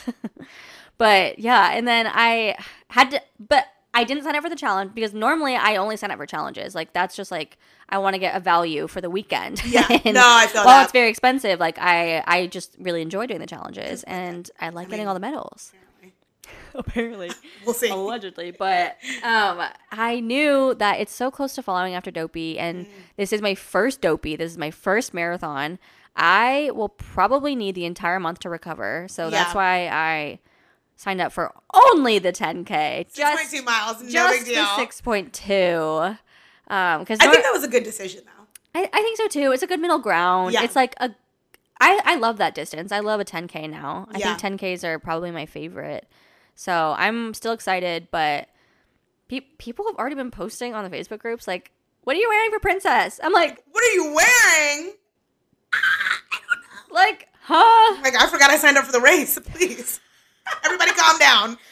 but 0.97 1.39
yeah, 1.39 1.72
and 1.72 1.88
then 1.88 2.08
I 2.08 2.56
had 2.89 3.12
to, 3.12 3.22
but 3.39 3.66
I 3.93 4.04
didn't 4.04 4.24
sign 4.24 4.36
up 4.36 4.43
for 4.43 4.49
the 4.49 4.56
challenge 4.56 4.93
because 4.93 5.14
normally 5.14 5.56
I 5.56 5.76
only 5.76 5.97
sign 5.97 6.12
up 6.12 6.18
for 6.18 6.26
challenges. 6.26 6.76
Like 6.76 6.93
that's 6.93 7.16
just 7.16 7.32
like 7.32 7.58
I 7.91 7.97
want 7.97 8.13
to 8.13 8.19
get 8.19 8.35
a 8.35 8.39
value 8.39 8.87
for 8.87 9.01
the 9.01 9.09
weekend. 9.09 9.63
Yeah. 9.65 9.85
And 10.05 10.13
No, 10.15 10.23
I 10.25 10.47
feel 10.47 10.63
while 10.63 10.77
that. 10.79 10.83
it's 10.83 10.91
very 10.93 11.09
expensive, 11.09 11.59
like 11.59 11.77
I 11.79 12.23
I 12.25 12.47
just 12.47 12.75
really 12.79 13.01
enjoy 13.01 13.27
doing 13.27 13.39
the 13.41 13.47
challenges 13.47 14.03
and 14.03 14.49
I 14.59 14.69
like 14.69 14.87
getting 14.89 15.01
mean- 15.01 15.07
all 15.09 15.13
the 15.13 15.19
medals. 15.19 15.73
Apparently. 16.73 17.29
We'll 17.65 17.75
see. 17.75 17.89
allegedly 17.89 18.49
but 18.51 18.97
um 19.23 19.61
i 19.91 20.19
knew 20.19 20.73
that 20.75 20.99
it's 20.99 21.13
so 21.13 21.29
close 21.29 21.53
to 21.55 21.61
following 21.61 21.93
after 21.93 22.09
dopey 22.09 22.57
and 22.57 22.85
Mm. 22.87 22.89
this 23.17 23.31
is 23.31 23.39
my 23.41 23.53
first 23.53 24.01
dopey 24.01 24.35
this 24.35 24.51
is 24.51 24.57
my 24.57 24.71
first 24.71 25.13
marathon 25.13 25.77
i 26.15 26.71
will 26.73 26.89
probably 26.89 27.55
need 27.55 27.75
the 27.75 27.85
entire 27.85 28.19
month 28.19 28.39
to 28.39 28.49
recover 28.49 29.05
so 29.09 29.29
that's 29.29 29.53
why 29.53 29.87
i 29.89 30.39
signed 30.95 31.21
up 31.21 31.31
for 31.31 31.53
only 31.73 32.17
the 32.17 32.31
10k 32.33 33.05
Six 33.05 33.13
just, 33.15 33.37
point 33.37 33.51
two 33.51 33.61
miles, 33.63 34.01
no 34.01 34.09
just 34.09 34.45
big 34.45 34.55
deal. 34.55 34.63
the 34.63 34.85
6.2 34.87 36.17
um 36.68 36.99
because 37.01 37.20
I 37.20 37.30
think 37.30 37.43
that 37.43 37.51
was 37.53 37.64
a 37.64 37.68
good 37.68 37.84
decision 37.84 38.24
though. 38.26 38.80
I, 38.80 38.84
I 38.93 39.01
think 39.01 39.18
so 39.18 39.28
too. 39.28 39.51
It's 39.51 39.64
a 39.64 39.68
good 39.68 39.80
middle 39.82 39.99
ground. 39.99 40.53
Yeah. 40.53 40.64
It's 40.64 40.76
like 40.76 40.95
a 40.99 41.12
I, 41.84 41.99
I 42.05 42.16
love 42.16 42.38
that 42.38 42.53
distance. 42.53 42.91
I 42.91 42.99
love 42.99 43.20
a 43.20 43.26
10K 43.26 43.68
now. 43.70 44.07
I 44.14 44.20
Yeah. 44.20 44.36
think 44.38 44.59
10Ks 44.62 44.84
are 44.84 44.99
probably 44.99 45.32
my 45.32 45.47
favorite. 45.47 46.07
So 46.55 46.93
I'm 46.97 47.34
still 47.34 47.53
excited, 47.53 48.07
but 48.12 48.49
pe- 49.28 49.39
people 49.57 49.86
have 49.88 49.95
already 49.95 50.14
been 50.16 50.30
posting 50.30 50.76
on 50.76 50.84
the 50.89 50.95
Facebook 50.95 51.18
groups 51.20 51.47
like, 51.47 51.72
what 52.03 52.16
are 52.16 52.20
you 52.20 52.30
wearing 52.30 52.51
for 52.51 52.59
Princess? 52.59 53.20
I'm 53.24 53.34
like, 53.34 53.64
What 53.72 53.84
are 53.84 53.93
you 53.93 54.14
wearing? 54.14 54.93
like, 56.91 57.28
huh? 57.41 58.01
Like 58.03 58.16
I 58.16 58.28
forgot 58.28 58.49
I 58.51 58.57
signed 58.57 58.78
up 58.78 58.86
for 58.86 58.91
the 58.91 59.01
race. 59.01 59.39
Please, 59.43 59.99
everybody, 60.64 60.91
calm 60.91 61.18
down. 61.20 61.57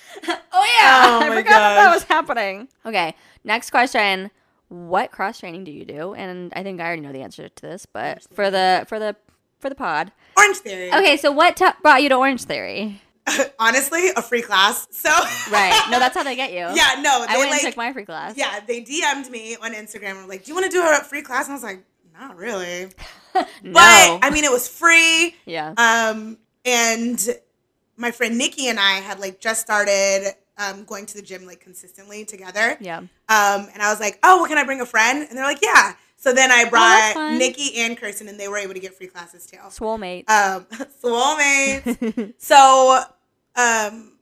Oh 0.52 0.66
yeah, 0.80 1.06
Oh 1.06 1.20
I 1.22 1.28
forgot 1.30 1.46
that, 1.46 1.76
that 1.76 1.94
was 1.94 2.04
happening. 2.04 2.68
Okay, 2.86 3.16
next 3.46 3.70
question. 3.70 4.32
What 4.70 5.12
cross 5.12 5.40
training 5.40 5.64
do 5.66 5.72
you 5.72 5.84
do? 5.86 6.14
And 6.14 6.54
I 6.56 6.64
think 6.64 6.80
I 6.80 6.86
already 6.86 7.02
know 7.02 7.12
the 7.12 7.22
answer 7.22 7.50
to 7.50 7.62
this, 7.62 7.86
but 7.86 8.24
for 8.34 8.50
the 8.52 8.86
for 8.88 9.00
the 9.00 9.16
for 9.60 9.68
the 9.70 9.76
pod. 9.76 10.12
Orange 10.38 10.58
Theory. 10.58 10.90
Okay, 10.94 11.18
so 11.18 11.32
what 11.32 11.58
t- 11.58 11.66
brought 11.82 12.02
you 12.02 12.10
to 12.10 12.16
Orange 12.16 12.44
Theory? 12.44 13.02
Honestly, 13.60 14.10
a 14.16 14.22
free 14.22 14.42
class. 14.42 14.88
So 14.92 15.10
Right. 15.52 15.88
No, 15.92 16.00
that's 16.00 16.16
how 16.16 16.24
they 16.24 16.36
get 16.36 16.52
you. 16.52 16.60
yeah. 16.76 17.02
No, 17.02 17.26
they 17.28 17.34
I 17.34 17.38
went 17.38 17.52
like 17.52 17.64
and 17.64 17.72
took 17.72 17.78
my 17.78 17.92
free 17.94 18.06
class. 18.06 18.38
yeah. 18.38 18.60
They 18.66 18.82
DM'd 18.82 19.30
me 19.30 19.56
on 19.62 19.74
Instagram 19.74 20.12
and 20.12 20.22
were 20.24 20.30
like, 20.30 20.46
"Do 20.46 20.50
you 20.52 20.56
want 20.56 20.66
to 20.66 20.72
do 20.72 20.82
a 20.82 21.04
free 21.04 21.22
class?" 21.22 21.46
And 21.46 21.54
I 21.54 21.56
was 21.56 21.64
like, 21.64 21.84
"Not 22.20 22.38
really." 22.38 22.86
no. 23.36 23.44
But 23.64 24.20
I 24.24 24.30
mean, 24.32 24.44
it 24.44 24.52
was 24.52 24.68
free. 24.68 25.36
yeah. 25.46 25.74
Um, 25.78 26.38
and 26.66 27.28
my 27.98 28.12
friend 28.12 28.38
Nikki 28.38 28.68
and 28.68 28.80
I 28.80 28.94
had 28.94 29.20
like 29.20 29.40
just 29.40 29.62
started 29.62 30.34
um, 30.60 30.84
going 30.84 31.06
to 31.08 31.16
the 31.16 31.22
gym 31.24 31.46
like 31.48 31.60
consistently 31.62 32.26
together. 32.26 32.78
yeah. 32.80 32.98
Um, 33.00 33.08
and 33.74 33.82
I 33.82 33.90
was 33.90 34.00
like, 34.00 34.20
"Oh, 34.24 34.38
well, 34.38 34.48
can 34.48 34.58
I 34.60 34.64
bring 34.64 34.82
a 34.82 34.86
friend?" 34.86 35.26
And 35.28 35.36
they're 35.38 35.46
like, 35.46 35.62
"Yeah." 35.64 35.94
So 36.18 36.34
then 36.34 36.52
I 36.52 36.70
brought 36.70 37.14
fun. 37.14 37.38
Nikki 37.40 37.80
and 37.80 37.98
Kirsten, 37.98 38.28
and 38.28 38.38
they 38.40 38.48
were 38.50 38.58
able 38.58 38.74
to 38.74 38.80
get 38.80 38.94
free 38.94 39.08
classes 39.08 39.46
too. 39.46 39.58
Swole 39.70 39.98
mate. 39.98 40.30
Um, 40.30 40.66
soulmates. 41.04 42.34
so, 42.38 43.04
um, 43.56 44.14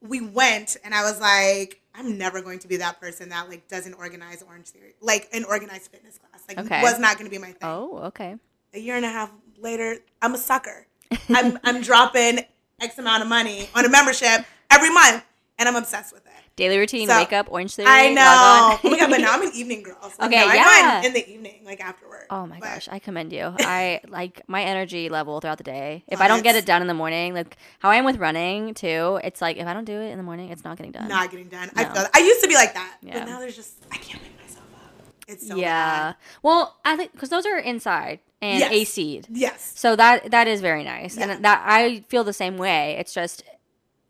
we 0.00 0.20
went, 0.20 0.76
and 0.84 0.94
I 0.94 1.02
was 1.02 1.20
like, 1.20 1.80
"I'm 1.94 2.18
never 2.18 2.40
going 2.42 2.58
to 2.60 2.68
be 2.68 2.76
that 2.76 3.00
person 3.00 3.30
that 3.30 3.48
like 3.48 3.66
doesn't 3.68 3.94
organize 3.94 4.42
Orange 4.46 4.68
Theory, 4.68 4.94
like 5.00 5.28
an 5.32 5.44
organized 5.44 5.90
fitness 5.90 6.18
class. 6.18 6.44
Like, 6.48 6.58
Okay. 6.58 6.82
was 6.82 6.98
not 6.98 7.16
going 7.18 7.26
to 7.30 7.34
be 7.34 7.38
my 7.40 7.48
thing." 7.48 7.56
oh, 7.62 7.98
okay. 8.08 8.36
a 8.74 8.78
year 8.78 8.96
and 8.96 9.04
a 9.04 9.10
half 9.10 9.30
later, 9.58 9.96
I'm 10.22 10.34
a 10.34 10.38
sucker. 10.38 10.86
I'm 11.30 11.58
I'm 11.64 11.80
dropping 11.90 12.40
X 12.80 12.98
amount 12.98 13.22
of 13.22 13.28
money 13.28 13.68
on 13.74 13.84
a 13.84 13.88
membership 13.88 14.44
every 14.70 14.90
month, 14.90 15.24
and 15.58 15.68
I'm 15.68 15.76
obsessed 15.76 16.12
with 16.12 16.24
it. 16.26 16.32
Daily 16.56 16.76
routine, 16.78 17.06
So, 17.06 17.16
wake 17.16 17.32
up, 17.32 17.46
Orange 17.52 17.76
Theory. 17.76 17.86
I 17.88 18.12
know. 18.12 18.78
oh 18.82 18.90
my 18.90 18.98
god! 18.98 19.10
But 19.10 19.20
now 19.20 19.32
I'm 19.34 19.42
an 19.42 19.52
evening 19.54 19.84
girl. 19.84 19.96
So 20.02 20.24
Okay, 20.26 20.40
no, 20.40 20.48
I 20.48 20.54
yeah. 20.56 21.02
in, 21.06 21.12
the 21.12 21.30
evening, 21.30 21.60
like 21.64 21.80
after 21.80 22.08
work. 22.08 22.26
Oh 22.30 22.46
my 22.46 22.58
But 22.58 22.66
gosh, 22.66 22.88
I 22.90 22.98
commend 22.98 23.32
you. 23.32 23.54
I 23.60 24.00
like 24.08 24.42
my 24.48 24.64
energy 24.64 25.08
level 25.08 25.40
throughout 25.40 25.58
the 25.58 25.64
day. 25.64 26.02
If 26.08 26.20
Oh, 26.20 26.24
I 26.24 26.28
don't 26.28 26.42
get 26.42 26.56
it 26.56 26.66
done 26.66 26.82
in 26.82 26.88
the 26.88 26.94
morning, 26.94 27.32
like 27.32 27.56
how 27.78 27.90
I 27.90 27.96
am 27.96 28.04
with 28.04 28.16
running 28.16 28.74
too, 28.74 29.20
it's 29.22 29.40
like 29.40 29.56
if 29.56 29.68
I 29.68 29.72
don't 29.72 29.84
do 29.84 30.00
it 30.00 30.10
in 30.10 30.16
the 30.18 30.24
morning, 30.24 30.50
it's 30.50 30.64
not 30.64 30.76
getting 30.76 30.90
done. 30.92 31.06
Not 31.06 31.30
getting 31.30 31.46
done. 31.48 31.70
I 31.76 31.84
feel. 31.84 32.06
I 32.12 32.18
used 32.18 32.42
to 32.42 32.48
be 32.48 32.54
like 32.54 32.74
that, 32.74 32.96
Yeah. 33.02 33.20
but 33.20 33.28
now 33.28 33.38
there's 33.38 33.54
just 33.54 33.76
I 33.92 33.96
can't 33.98 34.20
make 34.20 34.36
myself 34.40 34.64
up. 34.74 34.92
It's 35.28 35.46
so 35.46 35.54
yeah. 35.54 36.08
bad. 36.12 36.16
Well, 36.42 36.76
I 36.84 36.96
think 36.96 37.12
because 37.12 37.28
those 37.28 37.46
are 37.46 37.58
inside 37.58 38.18
and 38.42 38.58
Yes. 38.58 38.72
AC'd. 38.98 39.28
Yes. 39.30 39.72
So 39.76 39.94
that 39.94 40.32
that 40.32 40.48
is 40.48 40.60
very 40.60 40.82
nice, 40.82 41.16
Yeah. 41.16 41.30
and 41.30 41.44
that 41.44 41.62
I 41.64 42.04
feel 42.08 42.24
the 42.24 42.32
same 42.32 42.56
way. 42.58 42.96
It's 42.98 43.14
just 43.14 43.44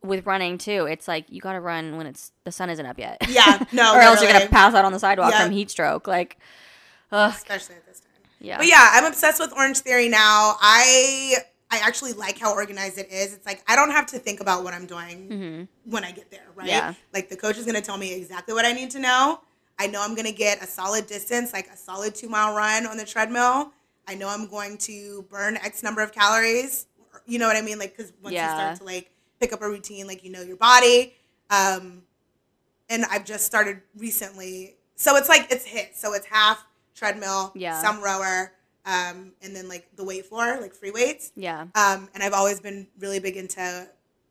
with 0.03 0.27
running 0.27 0.59
too. 0.59 0.87
It's 0.87 1.09
like 1.09 1.27
you 1.29 1.41
got 1.41 1.55
to 1.55 1.61
run 1.61 1.97
when 1.97 2.07
it's 2.07 2.33
the 2.45 2.53
sun 2.53 2.71
isn't 2.71 2.87
up 2.87 2.99
yet. 2.99 3.19
Yeah. 3.29 3.65
No. 3.73 3.95
or 3.95 4.01
else 4.01 4.23
you're 4.23 4.33
gonna 4.33 4.47
pass 4.49 4.75
out 4.75 4.85
on 4.85 4.93
the 4.93 4.99
sidewalk 4.99 5.33
Yeah. 5.33 5.43
from 5.45 5.53
heat 5.53 5.71
stroke. 5.71 6.07
Like, 6.07 6.39
ugh, 7.13 7.33
especially 7.35 7.77
at 7.77 7.87
this 7.87 8.01
time. 8.01 8.09
yeah, 8.41 8.59
But 8.59 8.67
yeah, 8.69 8.91
I'm 8.93 9.05
obsessed 9.05 9.41
with 9.41 9.53
Orange 9.57 9.79
Theory 9.79 10.09
now. 10.09 10.57
I 10.61 11.35
I 11.71 11.79
actually 11.79 12.13
like 12.15 12.39
how 12.39 12.55
organized 12.55 12.97
it 12.97 13.09
is. 13.13 13.35
It's 13.35 13.45
like 13.45 13.63
I 13.69 13.77
don't 13.77 13.91
have 13.91 14.07
to 14.07 14.19
think 14.19 14.41
about 14.41 14.65
what 14.65 14.73
I'm 14.73 14.87
doing 14.87 15.29
Mhm. 15.29 15.69
when 15.85 16.05
I 16.05 16.13
get 16.13 16.31
there, 16.31 16.47
right? 16.55 16.67
Yeah. 16.69 16.95
Like 17.13 17.29
the 17.29 17.37
coach 17.37 17.59
is 17.59 17.67
gonna 17.67 17.81
tell 17.83 17.99
me 17.99 18.15
exactly 18.15 18.55
what 18.55 18.65
I 18.65 18.73
need 18.73 18.91
to 18.93 18.99
know. 18.99 19.41
I 19.79 19.87
know 19.87 20.01
I'm 20.03 20.15
gonna 20.15 20.33
get 20.33 20.63
a 20.63 20.67
solid 20.67 21.07
distance, 21.07 21.53
like 21.53 21.69
a 21.69 21.77
solid 21.77 22.15
two 22.15 22.29
mile 22.29 22.55
run 22.57 22.87
on 22.87 22.97
the 22.97 23.05
treadmill. 23.05 23.73
I 24.07 24.15
know 24.15 24.29
I'm 24.29 24.47
going 24.49 24.79
to 24.79 25.27
burn 25.29 25.57
X 25.59 25.83
number 25.83 26.01
of 26.03 26.13
calories. 26.13 26.87
You 27.27 27.39
know 27.39 27.47
what 27.47 27.57
I 27.57 27.61
mean? 27.61 27.79
Like 27.79 27.95
because 27.97 28.13
once 28.23 28.33
Yeah. 28.33 28.49
you 28.51 28.59
start 28.59 28.79
to 28.79 28.85
like 28.85 29.11
pick 29.41 29.53
up 29.53 29.63
a 29.63 29.69
routine, 29.69 30.07
like 30.07 30.25
you 30.25 30.31
know 30.31 30.43
your 30.43 30.57
body. 30.57 31.15
Um, 31.51 32.03
and 32.91 33.05
I've 33.11 33.25
just 33.25 33.45
started 33.47 33.81
recently. 33.97 34.77
So 34.97 35.17
it's 35.17 35.29
like 35.29 35.47
it's 35.51 35.65
hit. 35.65 35.97
So 35.97 36.15
it's 36.15 36.27
half 36.27 36.65
treadmill, 36.95 37.53
Yeah. 37.55 37.81
some 37.81 38.03
rower, 38.03 38.53
um, 38.85 39.33
and 39.43 39.55
then 39.55 39.69
like 39.69 39.89
the 39.97 40.03
weight 40.05 40.27
floor, 40.27 40.59
like 40.61 40.75
free 40.75 40.91
weights. 40.91 41.31
yeah, 41.37 41.67
Um, 41.75 42.09
and 42.15 42.23
I've 42.23 42.33
always 42.33 42.61
been 42.61 42.89
really 42.99 43.21
big 43.21 43.37
into 43.37 43.89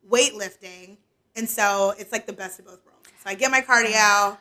weightlifting, 0.09 0.97
and 1.35 1.49
so 1.49 1.93
it's 1.97 2.11
like 2.11 2.25
the 2.27 2.33
best 2.33 2.59
of 2.59 2.65
both 2.65 2.83
worlds. 2.85 3.07
So 3.23 3.29
I 3.29 3.35
get 3.35 3.51
my 3.51 3.61
cardio, 3.61 4.37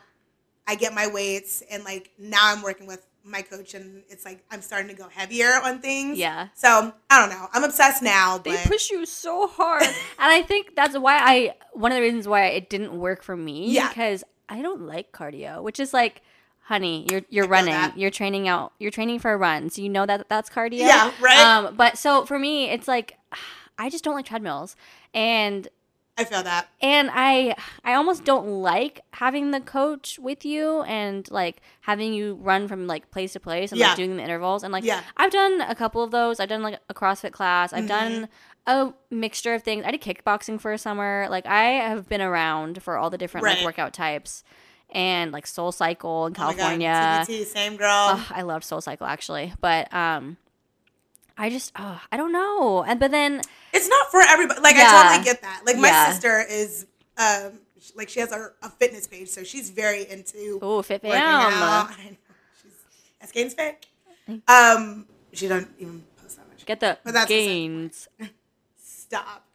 I 0.67 0.75
get 0.75 0.93
my 0.93 1.07
weights, 1.07 1.63
and 1.71 1.83
like 1.85 2.11
now 2.17 2.39
I'm 2.53 2.61
working 2.61 2.87
with 2.87 3.06
my 3.27 3.41
coach, 3.41 3.73
and 3.73 4.03
it's 4.09 4.25
like 4.25 4.43
I'm 4.49 4.61
starting 4.61 4.87
to 4.89 4.93
go 4.95 5.07
heavier 5.09 5.59
on 5.63 5.79
things. 5.79 6.17
yeah. 6.17 6.47
So 6.55 6.93
I 7.09 7.19
don't 7.19 7.29
know. 7.29 7.47
I'm 7.53 7.63
obsessed 7.63 8.01
now, 8.01 8.37
They 8.37 8.51
but 8.51 8.65
push 8.65 8.89
you 8.89 9.05
so 9.05 9.47
hard, 9.47 9.83
and 9.83 9.93
I 10.19 10.41
think 10.41 10.75
that's 10.75 10.97
why 10.97 11.17
I 11.17 11.55
one 11.73 11.91
of 11.91 11.95
the 11.97 12.01
reasons 12.01 12.27
why 12.27 12.45
it 12.47 12.69
didn't 12.69 12.97
work 12.97 13.23
for 13.23 13.35
me. 13.35 13.71
Yeah. 13.71 13.89
because 13.89 14.23
I 14.49 14.61
don't 14.61 14.81
like 14.81 15.11
cardio, 15.11 15.61
which 15.61 15.79
is 15.79 15.93
like. 15.93 16.21
Honey, 16.63 17.07
you're 17.09 17.21
you're 17.29 17.45
feel 17.45 17.51
running. 17.51 17.93
You're 17.95 18.11
training 18.11 18.49
out. 18.49 18.73
You're 18.77 18.91
training 18.91 19.19
for 19.19 19.31
a 19.31 19.37
run, 19.37 19.69
so 19.69 19.81
you 19.81 19.87
know 19.87 20.05
that 20.05 20.27
that's 20.27 20.49
cardio. 20.49 20.79
Yeah, 20.79 21.13
right. 21.21 21.39
Um, 21.39 21.77
but 21.77 21.97
so 21.97 22.25
for 22.25 22.37
me, 22.37 22.69
it's 22.69 22.89
like 22.89 23.17
I 23.77 23.89
just 23.89 24.03
don't 24.03 24.15
like 24.15 24.25
treadmills, 24.25 24.75
and 25.13 25.65
I 26.17 26.23
feel 26.23 26.43
that. 26.43 26.67
and 26.81 27.09
I 27.13 27.55
I 27.83 27.93
almost 27.93 28.23
don't 28.25 28.47
like 28.61 29.01
having 29.11 29.51
the 29.51 29.59
coach 29.61 30.17
with 30.19 30.43
you 30.45 30.81
and 30.83 31.29
like 31.31 31.61
having 31.81 32.13
you 32.13 32.35
run 32.41 32.67
from 32.67 32.87
like 32.87 33.11
place 33.11 33.33
to 33.33 33.39
place 33.39 33.71
and 33.71 33.79
Yeah. 33.79 33.89
like 33.89 33.97
doing 33.97 34.17
the 34.17 34.23
intervals 34.23 34.63
and 34.63 34.71
like 34.73 34.83
Yeah. 34.83 35.01
I've 35.15 35.31
done 35.31 35.61
a 35.61 35.75
couple 35.75 36.01
of 36.03 36.11
those. 36.11 36.39
I've 36.39 36.49
done 36.49 36.63
like 36.63 36.79
a 36.89 36.93
CrossFit 36.93 37.31
class. 37.33 37.71
I've 37.73 37.83
Mhm. 37.85 37.87
done 37.87 38.29
a 38.65 38.93
mixture 39.11 39.53
of 39.53 39.63
things. 39.63 39.85
I 39.85 39.91
did 39.91 40.01
kickboxing 40.01 40.59
for 40.59 40.73
a 40.73 40.77
summer. 40.77 41.27
Like 41.29 41.45
I 41.45 41.63
have 41.87 42.09
been 42.09 42.21
around 42.21 42.81
for 42.83 42.97
all 42.97 43.09
the 43.09 43.17
different 43.17 43.45
Right. 43.45 43.57
like 43.57 43.65
workout 43.65 43.93
types 43.93 44.43
and 44.89 45.31
like 45.31 45.45
Soul 45.45 45.71
Cycle 45.71 46.25
in 46.27 46.33
Oh 46.33 46.35
California. 46.35 47.23
TBT, 47.27 47.45
same 47.45 47.77
girl. 47.77 48.07
Ugh, 48.13 48.25
I 48.31 48.41
loved 48.41 48.63
Soul 48.63 48.81
Cycle 48.81 49.05
actually, 49.05 49.53
but 49.61 49.93
um, 49.93 50.37
I 51.37 51.49
just 51.49 51.71
oh, 51.75 52.01
I 52.11 52.17
don't 52.17 52.31
know. 52.31 52.83
And 52.83 52.99
but 52.99 53.11
then 53.11 53.41
it's 53.73 53.87
not 53.87 54.09
for 54.11 54.21
everybody. 54.21 54.59
Like 54.61 54.75
Yeah. 54.75 54.89
I 54.91 55.03
totally 55.03 55.23
get 55.23 55.41
that. 55.41 55.61
Like 55.65 55.77
my 55.77 55.89
Yeah. 55.89 56.11
sister 56.11 56.43
is, 56.49 56.85
um, 57.17 57.59
like 57.95 58.09
she 58.09 58.19
has 58.19 58.31
a, 58.31 58.51
a 58.63 58.69
fitness 58.69 59.07
page, 59.07 59.29
so 59.29 59.43
she's 59.43 59.69
very 59.69 60.09
into 60.09 60.59
oh, 60.61 60.81
Fit 60.81 61.05
out. 61.05 61.89
She's 62.61 62.71
S 63.21 63.31
Gaines 63.31 63.53
fit. 63.53 63.85
Um, 64.47 65.05
she 65.31 65.47
don't 65.47 65.67
even 65.79 66.03
post 66.21 66.37
that 66.37 66.47
much. 66.47 66.65
Get 66.65 66.79
the 66.79 66.97
But 67.03 67.13
that's 67.13 67.29
gains. 67.29 68.07
Stop. 68.81 69.45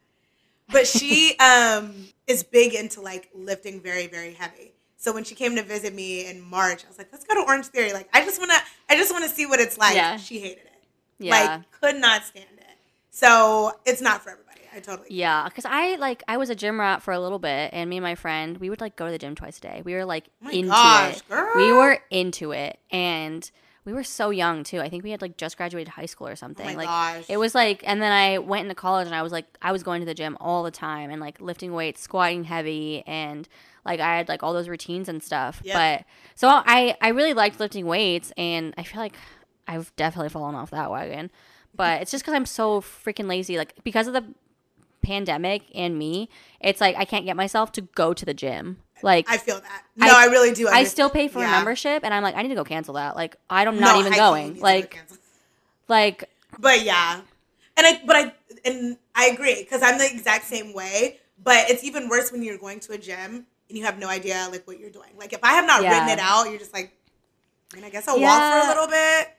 But 0.70 0.86
she 0.86 1.36
um 1.40 2.06
is 2.26 2.42
big 2.42 2.74
into 2.74 3.00
like 3.00 3.28
lifting 3.34 3.80
very 3.80 4.06
very 4.06 4.34
heavy. 4.34 4.72
So 4.96 5.12
when 5.12 5.24
she 5.24 5.34
came 5.34 5.56
to 5.56 5.62
visit 5.64 5.92
me 5.94 6.26
in 6.30 6.40
March, 6.40 6.84
I 6.84 6.88
was 6.88 6.96
like, 6.96 7.08
let's 7.10 7.24
go 7.24 7.34
to 7.34 7.40
Orange 7.40 7.66
Theory. 7.66 7.92
Like 7.92 8.08
I 8.12 8.24
just 8.24 8.38
wanna 8.38 8.54
I 8.88 8.96
just 8.96 9.12
wanna 9.12 9.28
see 9.28 9.46
what 9.46 9.58
it's 9.60 9.76
like. 9.76 9.96
Yeah. 9.96 10.16
She 10.16 10.38
hated 10.38 10.58
it. 10.64 10.71
Yeah. 11.18 11.30
Like 11.32 11.70
could 11.80 11.96
not 11.96 12.24
stand 12.24 12.46
it. 12.58 12.64
So 13.10 13.72
it's 13.84 14.00
not 14.00 14.22
for 14.22 14.30
everybody. 14.30 14.60
I 14.74 14.80
totally. 14.80 15.08
Yeah, 15.10 15.44
because 15.48 15.66
I 15.66 15.96
like 15.96 16.22
I 16.26 16.38
was 16.38 16.48
a 16.50 16.54
gym 16.54 16.80
rat 16.80 17.02
for 17.02 17.12
a 17.12 17.20
little 17.20 17.38
bit, 17.38 17.70
and 17.72 17.90
me 17.90 17.98
and 17.98 18.04
my 18.04 18.14
friend 18.14 18.56
we 18.58 18.70
would 18.70 18.80
like 18.80 18.96
go 18.96 19.06
to 19.06 19.12
the 19.12 19.18
gym 19.18 19.34
twice 19.34 19.58
a 19.58 19.60
day. 19.60 19.82
We 19.84 19.94
were 19.94 20.04
like 20.04 20.24
Oh 20.42 20.46
my 20.46 20.52
into 20.52 20.68
gosh, 20.70 21.16
it. 21.18 21.28
girl. 21.28 21.52
We 21.56 21.72
were 21.72 21.98
into 22.10 22.52
it, 22.52 22.78
and 22.90 23.48
we 23.84 23.92
were 23.92 24.04
so 24.04 24.30
young 24.30 24.64
too. 24.64 24.80
I 24.80 24.88
think 24.88 25.04
we 25.04 25.10
had 25.10 25.20
like 25.20 25.36
just 25.36 25.56
graduated 25.58 25.88
high 25.88 26.06
school 26.06 26.26
or 26.28 26.36
something. 26.36 26.74
Oh 26.74 26.76
like 26.78 26.86
gosh. 26.86 27.24
it 27.28 27.36
was 27.36 27.54
like, 27.54 27.82
and 27.86 28.00
then 28.00 28.12
I 28.12 28.38
went 28.38 28.62
into 28.62 28.74
college, 28.74 29.06
and 29.06 29.14
I 29.14 29.22
was 29.22 29.32
like, 29.32 29.46
I 29.60 29.72
was 29.72 29.82
going 29.82 30.00
to 30.00 30.06
the 30.06 30.14
gym 30.14 30.38
all 30.40 30.62
the 30.62 30.70
time 30.70 31.10
and 31.10 31.20
like 31.20 31.38
lifting 31.40 31.74
weights, 31.74 32.00
squatting 32.00 32.44
heavy, 32.44 33.02
and 33.06 33.46
like 33.84 34.00
I 34.00 34.16
had 34.16 34.28
like 34.28 34.42
all 34.42 34.54
those 34.54 34.68
routines 34.68 35.08
and 35.10 35.22
stuff. 35.22 35.60
Yep. 35.64 35.74
But 35.74 36.06
so 36.34 36.48
I 36.48 36.96
I 37.00 37.08
really 37.08 37.34
liked 37.34 37.60
lifting 37.60 37.84
weights, 37.84 38.32
and 38.38 38.72
I 38.78 38.84
feel 38.84 39.00
like 39.00 39.16
I've 39.66 39.94
definitely 39.96 40.28
fallen 40.30 40.54
off 40.54 40.70
that 40.70 40.90
wagon. 40.90 41.30
But 41.74 42.02
it's 42.02 42.10
just 42.10 42.22
because 42.22 42.34
I'm 42.34 42.46
so 42.46 42.80
freaking 42.80 43.28
lazy. 43.28 43.56
Like 43.56 43.74
because 43.84 44.06
of 44.06 44.12
the 44.12 44.24
pandemic 45.02 45.62
and 45.74 45.98
me, 45.98 46.28
it's 46.60 46.80
like 46.80 46.96
I 46.96 47.04
can't 47.04 47.24
get 47.24 47.36
myself 47.36 47.72
to 47.72 47.80
go 47.82 48.12
to 48.14 48.24
the 48.24 48.34
gym. 48.34 48.78
Like 49.02 49.28
I 49.28 49.34
I, 49.34 49.38
feel 49.38 49.60
that. 49.60 49.84
No, 49.96 50.06
I, 50.14 50.26
really 50.26 50.52
do. 50.52 50.66
understand. 50.68 50.88
still 50.88 51.10
pay 51.10 51.28
for 51.28 51.40
Yeah. 51.40 51.48
a 51.48 51.50
membership, 51.50 52.04
and 52.04 52.12
I'm 52.14 52.22
like 52.22 52.34
I 52.36 52.42
need 52.42 52.50
to 52.50 52.54
go 52.54 52.64
cancel 52.64 52.94
that. 52.94 53.16
Like 53.16 53.36
I'm 53.50 53.74
No, 53.74 53.80
not 53.80 53.96
even 53.96 54.12
high-key 54.12 54.20
going. 54.20 54.46
needs 54.48 54.58
to 54.58 54.60
go 54.62 54.66
Like 54.68 54.98
like 55.88 56.30
But 56.58 56.84
yeah, 56.84 57.20
and 57.76 57.86
I 57.86 58.00
but 58.06 58.16
I 58.16 58.32
and 58.64 58.96
I 59.14 59.26
agree 59.26 59.62
because 59.62 59.82
I'm 59.82 59.98
the 59.98 60.06
exact 60.10 60.44
same 60.44 60.72
way. 60.72 61.18
But 61.42 61.68
it's 61.70 61.82
even 61.82 62.08
worse 62.08 62.30
when 62.30 62.42
you're 62.42 62.58
going 62.58 62.78
to 62.80 62.92
a 62.92 62.98
gym 62.98 63.46
and 63.68 63.78
you 63.78 63.84
have 63.84 63.98
no 63.98 64.08
idea 64.08 64.46
like 64.52 64.64
what 64.66 64.78
you're 64.78 64.90
doing. 64.90 65.10
Like 65.18 65.32
if 65.32 65.40
I 65.42 65.54
have 65.54 65.66
not 65.66 65.82
Yeah. 65.82 65.94
written 65.94 66.10
it 66.10 66.18
out, 66.20 66.44
you're 66.48 66.58
just 66.58 66.72
like, 66.72 66.92
I 67.72 67.76
mean, 67.76 67.84
I 67.84 67.90
guess 67.90 68.06
I'll 68.06 68.20
walk 68.20 68.38
for 68.38 68.58
a 68.66 68.68
little 68.68 68.86
bit. 68.86 69.34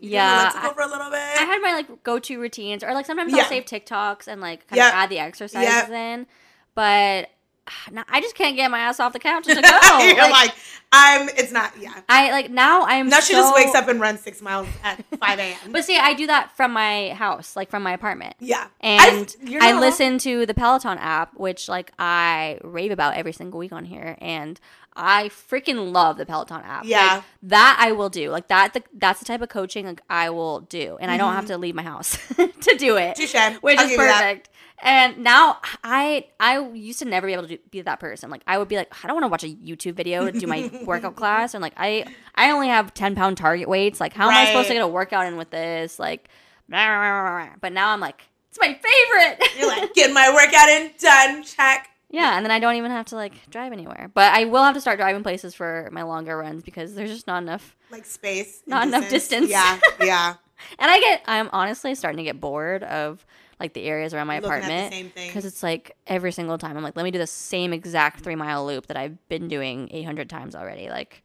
Maybe 0.00 0.08
Yeah, 0.14 0.52
yeah, 0.54 0.72
for 0.72 0.82
a 0.82 0.86
little 0.86 1.10
bit. 1.10 1.18
I 1.18 1.42
had 1.44 1.60
my 1.62 1.72
like 1.74 2.02
go 2.02 2.18
to 2.18 2.40
routines, 2.40 2.82
or 2.84 2.92
like 2.94 3.06
sometimes 3.06 3.32
Yeah. 3.32 3.42
I'll 3.42 3.48
save 3.48 3.64
TikToks 3.64 4.28
and 4.28 4.40
like 4.40 4.66
kind 4.68 4.76
Yep. 4.78 4.88
of 4.88 4.94
add 4.94 5.10
the 5.10 5.18
exercises 5.18 5.68
Yep. 5.68 5.90
in. 5.90 6.26
But 6.74 7.30
I 8.08 8.20
just 8.20 8.34
can't 8.34 8.56
get 8.56 8.70
my 8.70 8.78
ass 8.80 9.00
off 9.00 9.12
the 9.12 9.18
couch 9.18 9.44
to 9.46 9.54
go. 9.54 9.98
you're 10.00 10.16
like, 10.16 10.30
like, 10.30 10.54
I'm. 10.92 11.28
It's 11.30 11.50
not. 11.52 11.72
Yeah. 11.80 11.92
I 12.08 12.30
like 12.30 12.50
now 12.50 12.82
I'm 12.82 13.08
Now 13.08 13.20
she 13.20 13.32
just 13.32 13.54
wakes 13.54 13.74
up 13.74 13.88
and 13.88 14.00
runs 14.00 14.20
six 14.20 14.40
miles 14.40 14.68
at 14.84 15.04
5 15.20 15.38
a.m. 15.38 15.72
But 15.72 15.84
see, 15.84 15.98
I 15.98 16.14
do 16.14 16.26
that 16.28 16.56
from 16.56 16.72
my 16.72 17.10
house, 17.10 17.56
like 17.56 17.70
from 17.70 17.82
my 17.82 17.92
apartment. 17.92 18.36
yeah, 18.40 18.68
And 18.80 19.34
I 19.60 19.78
listen 19.78 20.18
to 20.18 20.46
the 20.46 20.54
Peloton 20.54 20.98
app, 20.98 21.34
which 21.38 21.68
like 21.68 21.92
I 21.98 22.58
rave 22.62 22.90
about 22.92 23.14
every 23.16 23.32
single 23.32 23.58
week 23.58 23.72
on 23.72 23.84
here, 23.84 24.16
and 24.20 24.60
I 24.98 25.28
freaking 25.28 25.92
love 25.92 26.16
the 26.16 26.24
Peloton 26.24 26.62
app. 26.64 26.82
Like, 26.84 26.90
Yeah. 26.90 27.22
that 27.42 27.76
I 27.80 27.92
will 27.92 28.08
do. 28.08 28.30
Like 28.30 28.48
that, 28.48 28.72
the, 28.72 28.82
that's 28.94 29.18
the 29.18 29.26
type 29.26 29.42
of 29.42 29.48
coaching 29.50 29.84
like 29.86 30.00
I 30.08 30.30
will 30.30 30.60
do, 30.60 30.96
and 31.00 31.10
I 31.10 31.18
don't 31.18 31.34
have 31.34 31.46
to 31.46 31.58
leave 31.58 31.74
my 31.74 31.82
house 31.82 32.16
to 32.36 32.76
do 32.78 32.96
it, 32.96 33.16
Mm-hmm. 33.18 33.52
Touche. 33.54 33.62
which 33.62 33.78
I'll 33.78 33.84
is 33.84 33.90
give 33.90 34.00
you 34.00 34.06
that. 34.06 34.20
perfect. 34.22 34.48
And 34.82 35.18
now 35.18 35.58
I 35.82 36.26
I 36.38 36.60
used 36.70 36.98
to 36.98 37.04
never 37.06 37.26
be 37.26 37.32
able 37.32 37.44
to 37.44 37.56
do, 37.56 37.58
be 37.70 37.80
that 37.82 37.98
person. 37.98 38.30
Like 38.30 38.42
I 38.46 38.58
would 38.58 38.68
be 38.68 38.76
like, 38.76 38.92
I 39.02 39.06
don't 39.06 39.16
want 39.20 39.24
to 39.24 39.28
watch 39.28 39.44
a 39.44 39.48
YouTube 39.48 39.94
video 39.94 40.30
to 40.30 40.38
do 40.38 40.46
my 40.46 40.70
workout 40.84 41.16
class, 41.16 41.54
and 41.54 41.62
like 41.62 41.72
I 41.76 42.04
I 42.34 42.50
only 42.50 42.68
have 42.68 42.92
ten 42.94 43.14
pound 43.14 43.36
target 43.38 43.68
weights. 43.68 44.00
Like 44.00 44.12
how 44.12 44.28
am 44.28 44.34
I 44.34 44.46
supposed 44.46 44.68
to 44.68 44.74
get 44.74 44.82
a 44.82 44.88
workout 44.88 45.26
in 45.26 45.36
with 45.36 45.50
this? 45.50 45.98
Like, 45.98 46.28
but 46.68 47.72
now 47.72 47.90
I'm 47.92 48.00
like, 48.00 48.22
it's 48.50 48.58
my 48.60 48.74
favorite. 48.74 49.42
You're 49.58 49.68
like, 49.68 49.94
get 49.94 50.12
my 50.12 50.30
workout 50.34 50.68
in, 50.68 50.90
done, 50.98 51.42
check. 51.42 51.88
yeah, 52.10 52.36
and 52.36 52.44
then 52.44 52.50
I 52.50 52.58
don't 52.58 52.76
even 52.76 52.90
have 52.90 53.06
to 53.06 53.16
like 53.16 53.48
drive 53.50 53.72
anywhere. 53.72 54.10
But 54.12 54.34
I 54.34 54.44
will 54.44 54.62
have 54.62 54.74
to 54.74 54.80
start 54.80 54.98
driving 54.98 55.22
places 55.22 55.54
for 55.54 55.88
my 55.92 56.02
longer 56.02 56.36
runs 56.36 56.62
because 56.62 56.94
there's 56.94 57.10
just 57.10 57.26
not 57.26 57.42
enough. 57.42 57.74
Like 57.90 58.04
space. 58.04 58.62
Not 58.66 58.86
enough 58.88 59.08
distance. 59.08 59.48
Yeah, 59.50 59.78
yeah. 60.00 60.34
And 60.78 60.90
I 60.90 60.98
get, 61.00 61.22
I'm 61.26 61.50
honestly 61.52 61.94
starting 61.94 62.16
to 62.16 62.22
get 62.22 62.40
bored 62.40 62.82
of 62.82 63.26
like 63.58 63.72
the 63.72 63.84
areas 63.84 64.12
around 64.14 64.26
my 64.26 64.36
Looking 64.36 64.46
apartment 64.48 64.94
because 65.26 65.44
it's 65.44 65.62
like 65.62 65.96
every 66.06 66.32
single 66.32 66.58
time 66.58 66.76
I'm 66.76 66.82
like, 66.82 66.96
let 66.96 67.04
me 67.04 67.10
do 67.10 67.18
the 67.18 67.26
same 67.26 67.72
exact 67.72 68.20
three 68.20 68.34
mile 68.36 68.66
loop 68.66 68.86
that 68.88 68.96
I've 68.96 69.16
been 69.28 69.48
doing 69.48 69.88
800 69.92 70.28
times 70.28 70.54
already. 70.54 70.88
Like, 70.90 71.22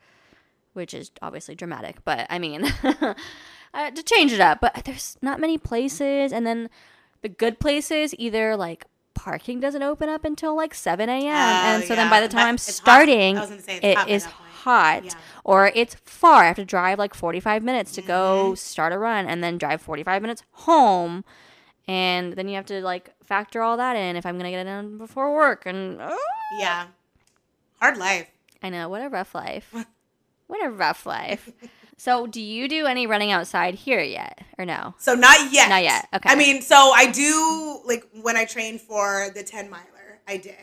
which 0.74 0.94
is 0.94 1.12
obviously 1.22 1.56
dramatic, 1.56 1.98
but 2.06 2.26
I 2.30 2.40
mean, 2.40 2.64
uh, 3.74 3.92
to 3.92 4.04
change 4.04 4.32
it 4.32 4.40
up. 4.40 4.60
But 4.62 4.84
there's 4.86 5.18
not 5.22 5.40
many 5.40 5.58
places, 5.58 6.32
and 6.32 6.48
then 6.48 6.70
the 7.22 7.30
good 7.30 7.60
places 7.60 8.16
either 8.18 8.56
like 8.56 8.86
parking 9.14 9.60
doesn't 9.60 9.84
open 9.84 10.08
up 10.10 10.24
until 10.24 10.56
like 10.56 10.74
7 10.74 11.10
a.m. 11.10 11.28
and 11.28 11.84
so 11.84 11.96
then 11.96 12.08
Oh, 12.08 12.10
by 12.10 12.22
the 12.22 12.28
time 12.30 12.48
I'm 12.48 12.56
But 12.56 12.62
hot. 12.62 12.74
starting, 12.76 13.38
I 13.38 13.42
was 13.42 13.50
gonna 13.50 13.62
say 13.62 13.76
it's 13.78 13.86
it 13.86 13.98
hot 13.98 14.10
is 14.10 14.24
hot 14.26 15.04
Yeah. 15.04 15.14
or 15.44 15.72
it's 15.76 15.96
far. 16.06 16.44
I 16.44 16.48
have 16.48 16.56
to 16.56 16.66
drive 16.66 16.98
like 16.98 17.14
45 17.14 17.62
minutes 17.64 17.92
to 17.94 18.02
Mm-hmm. 18.02 18.08
go 18.08 18.56
start 18.56 18.94
a 18.94 18.98
run 18.98 19.28
and 19.28 19.44
then 19.44 19.58
drive 19.58 19.82
45 19.82 20.22
minutes 20.22 20.44
home. 20.52 21.24
And 21.92 22.34
then 22.34 22.48
you 22.48 22.56
have 22.56 22.68
to 22.68 22.82
like 22.82 23.10
factor 23.22 23.62
all 23.62 23.76
that 23.76 23.98
in 23.98 24.16
if 24.16 24.26
I'm 24.26 24.40
to 24.40 24.50
get 24.50 24.62
it 24.62 24.64
done 24.64 24.98
before 24.98 25.36
work. 25.36 25.66
And 25.66 25.98
oh, 26.00 26.18
Yeah. 26.58 26.88
Hard 27.82 27.98
life. 27.98 28.28
I 28.64 28.70
know, 28.70 28.88
what 28.88 29.02
a 29.02 29.10
rough 29.10 29.36
life. 29.36 29.74
what 30.48 30.66
a 30.66 30.70
rough 30.70 31.06
life. 31.06 31.52
So, 31.98 32.28
do 32.28 32.40
you 32.42 32.70
do 32.70 32.86
any 32.86 33.06
running 33.08 33.32
outside 33.32 33.76
here 33.76 34.00
yet 34.00 34.40
or 34.58 34.64
no? 34.66 34.96
So 35.00 35.16
not 35.16 35.52
yet. 35.52 35.68
Not 35.68 35.84
yet, 35.84 36.08
okay. 36.14 36.30
I 36.30 36.36
mean, 36.36 36.62
so 36.62 36.76
I 36.96 37.12
do 37.12 37.82
like 37.86 38.08
when 38.22 38.38
I 38.38 38.46
trained 38.46 38.80
for 38.80 39.28
the 39.36 39.44
10 39.44 39.70
miler, 39.70 40.22
I 40.28 40.38
did. 40.38 40.56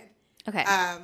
Okay. 0.49 0.62
Um, 0.62 1.03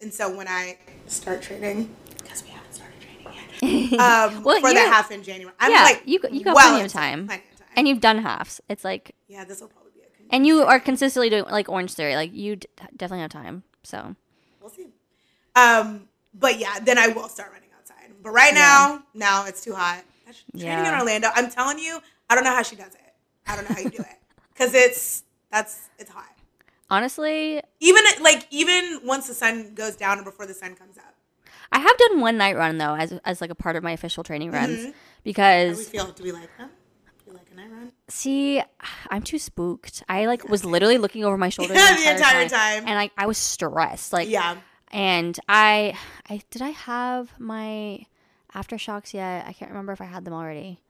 and 0.00 0.12
so 0.12 0.34
when 0.34 0.48
I 0.48 0.78
start 1.06 1.42
training, 1.42 1.94
because 2.16 2.42
we 2.42 2.48
haven't 2.48 2.72
started 2.72 2.94
training 3.00 3.90
yet, 3.92 4.00
um, 4.00 4.42
Well, 4.42 4.58
for 4.60 4.72
the 4.72 4.80
half 4.80 5.10
in 5.10 5.22
January, 5.22 5.54
I'm 5.60 5.70
yeah, 5.70 5.82
like, 5.82 6.02
you, 6.06 6.18
you 6.32 6.42
got 6.42 6.54
well 6.54 6.70
plenty 6.70 6.84
of 6.86 6.92
time. 6.92 7.26
Plenty 7.26 7.42
of 7.42 7.48
time. 7.50 7.55
And 7.76 7.86
you've 7.86 8.00
done 8.00 8.18
halves. 8.18 8.60
It's 8.68 8.84
like, 8.84 9.14
yeah, 9.28 9.44
this 9.44 9.60
will 9.60 9.68
probably 9.68 9.92
be 9.94 10.00
a. 10.00 10.16
Con- 10.16 10.26
and 10.30 10.46
you 10.46 10.62
are 10.62 10.80
consistently 10.80 11.28
doing 11.30 11.44
like 11.44 11.68
Orange 11.68 11.92
Theory. 11.92 12.16
Like, 12.16 12.32
you 12.32 12.56
d- 12.56 12.66
definitely 12.96 13.20
have 13.20 13.30
time. 13.30 13.62
So, 13.82 14.16
we'll 14.60 14.70
see. 14.70 14.86
Um, 15.54 16.08
but 16.34 16.58
yeah, 16.58 16.78
then 16.82 16.98
I 16.98 17.08
will 17.08 17.28
start 17.28 17.52
running 17.52 17.68
outside. 17.78 18.12
But 18.22 18.30
right 18.30 18.54
now, 18.54 19.02
now 19.14 19.46
it's 19.46 19.62
too 19.62 19.74
hot. 19.74 20.02
Training 20.58 20.86
in 20.86 20.94
Orlando, 20.94 21.28
I'm 21.34 21.50
telling 21.50 21.78
you, 21.78 22.00
I 22.28 22.34
don't 22.34 22.44
know 22.44 22.50
how 22.54 22.62
she 22.62 22.76
does 22.76 22.94
it. 22.94 23.14
I 23.46 23.54
don't 23.56 23.68
know 23.68 23.74
how 23.74 23.80
you 23.80 23.90
do 23.90 23.98
it 24.02 24.18
because 24.52 24.74
it's 24.74 25.22
that's 25.52 25.88
it's 25.98 26.10
hot. 26.10 26.24
honestly, 26.90 27.62
Even 27.80 28.02
like 28.20 28.46
even 28.50 29.00
once 29.04 29.28
the 29.28 29.34
sun 29.34 29.74
goes 29.74 29.94
down 29.96 30.18
or 30.18 30.24
before 30.24 30.46
the 30.46 30.54
sun 30.54 30.74
comes 30.74 30.98
up. 30.98 31.14
I 31.72 31.78
have 31.78 31.96
done 31.96 32.20
one 32.20 32.36
night 32.36 32.56
run 32.56 32.78
though, 32.78 32.94
as 32.96 33.12
as 33.24 33.40
like 33.40 33.50
a 33.50 33.54
part 33.54 33.76
of 33.76 33.82
my 33.84 33.92
official 33.92 34.24
training 34.24 34.50
runs, 34.50 34.92
Because 35.22 35.68
How 35.68 35.72
do 35.74 35.78
we 35.78 35.84
feel? 35.84 36.12
Do 36.12 36.22
we 36.24 36.32
like 36.32 36.56
them? 36.58 36.70
Do 37.56 37.62
we 37.62 37.68
like 37.68 37.70
a 37.70 37.74
night 37.74 37.80
run? 37.80 37.92
see, 38.08 38.62
I'm 39.10 39.22
too 39.22 39.38
spooked. 39.38 40.02
I 40.08 40.26
like 40.26 40.48
was 40.48 40.64
literally 40.64 40.98
looking 40.98 41.24
over 41.24 41.36
my 41.36 41.48
shoulder 41.48 41.74
Yeah, 41.74 41.94
the, 41.96 42.02
the 42.04 42.10
entire, 42.12 42.40
entire 42.42 42.48
time, 42.48 42.80
time. 42.80 42.88
and 42.88 42.96
like 42.96 43.12
I 43.16 43.26
was 43.26 43.38
stressed. 43.38 44.12
Like, 44.12 44.28
Yeah. 44.28 44.56
and 44.92 45.38
I, 45.48 45.96
I 46.28 46.40
did 46.50 46.62
I 46.62 46.70
have 46.70 47.30
my 47.38 48.04
AfterShokz 48.54 49.12
yet? 49.12 49.46
I 49.46 49.52
can't 49.52 49.70
remember 49.70 49.92
if 49.92 50.00
I 50.00 50.04
had 50.06 50.24
them 50.24 50.34
already. 50.34 50.80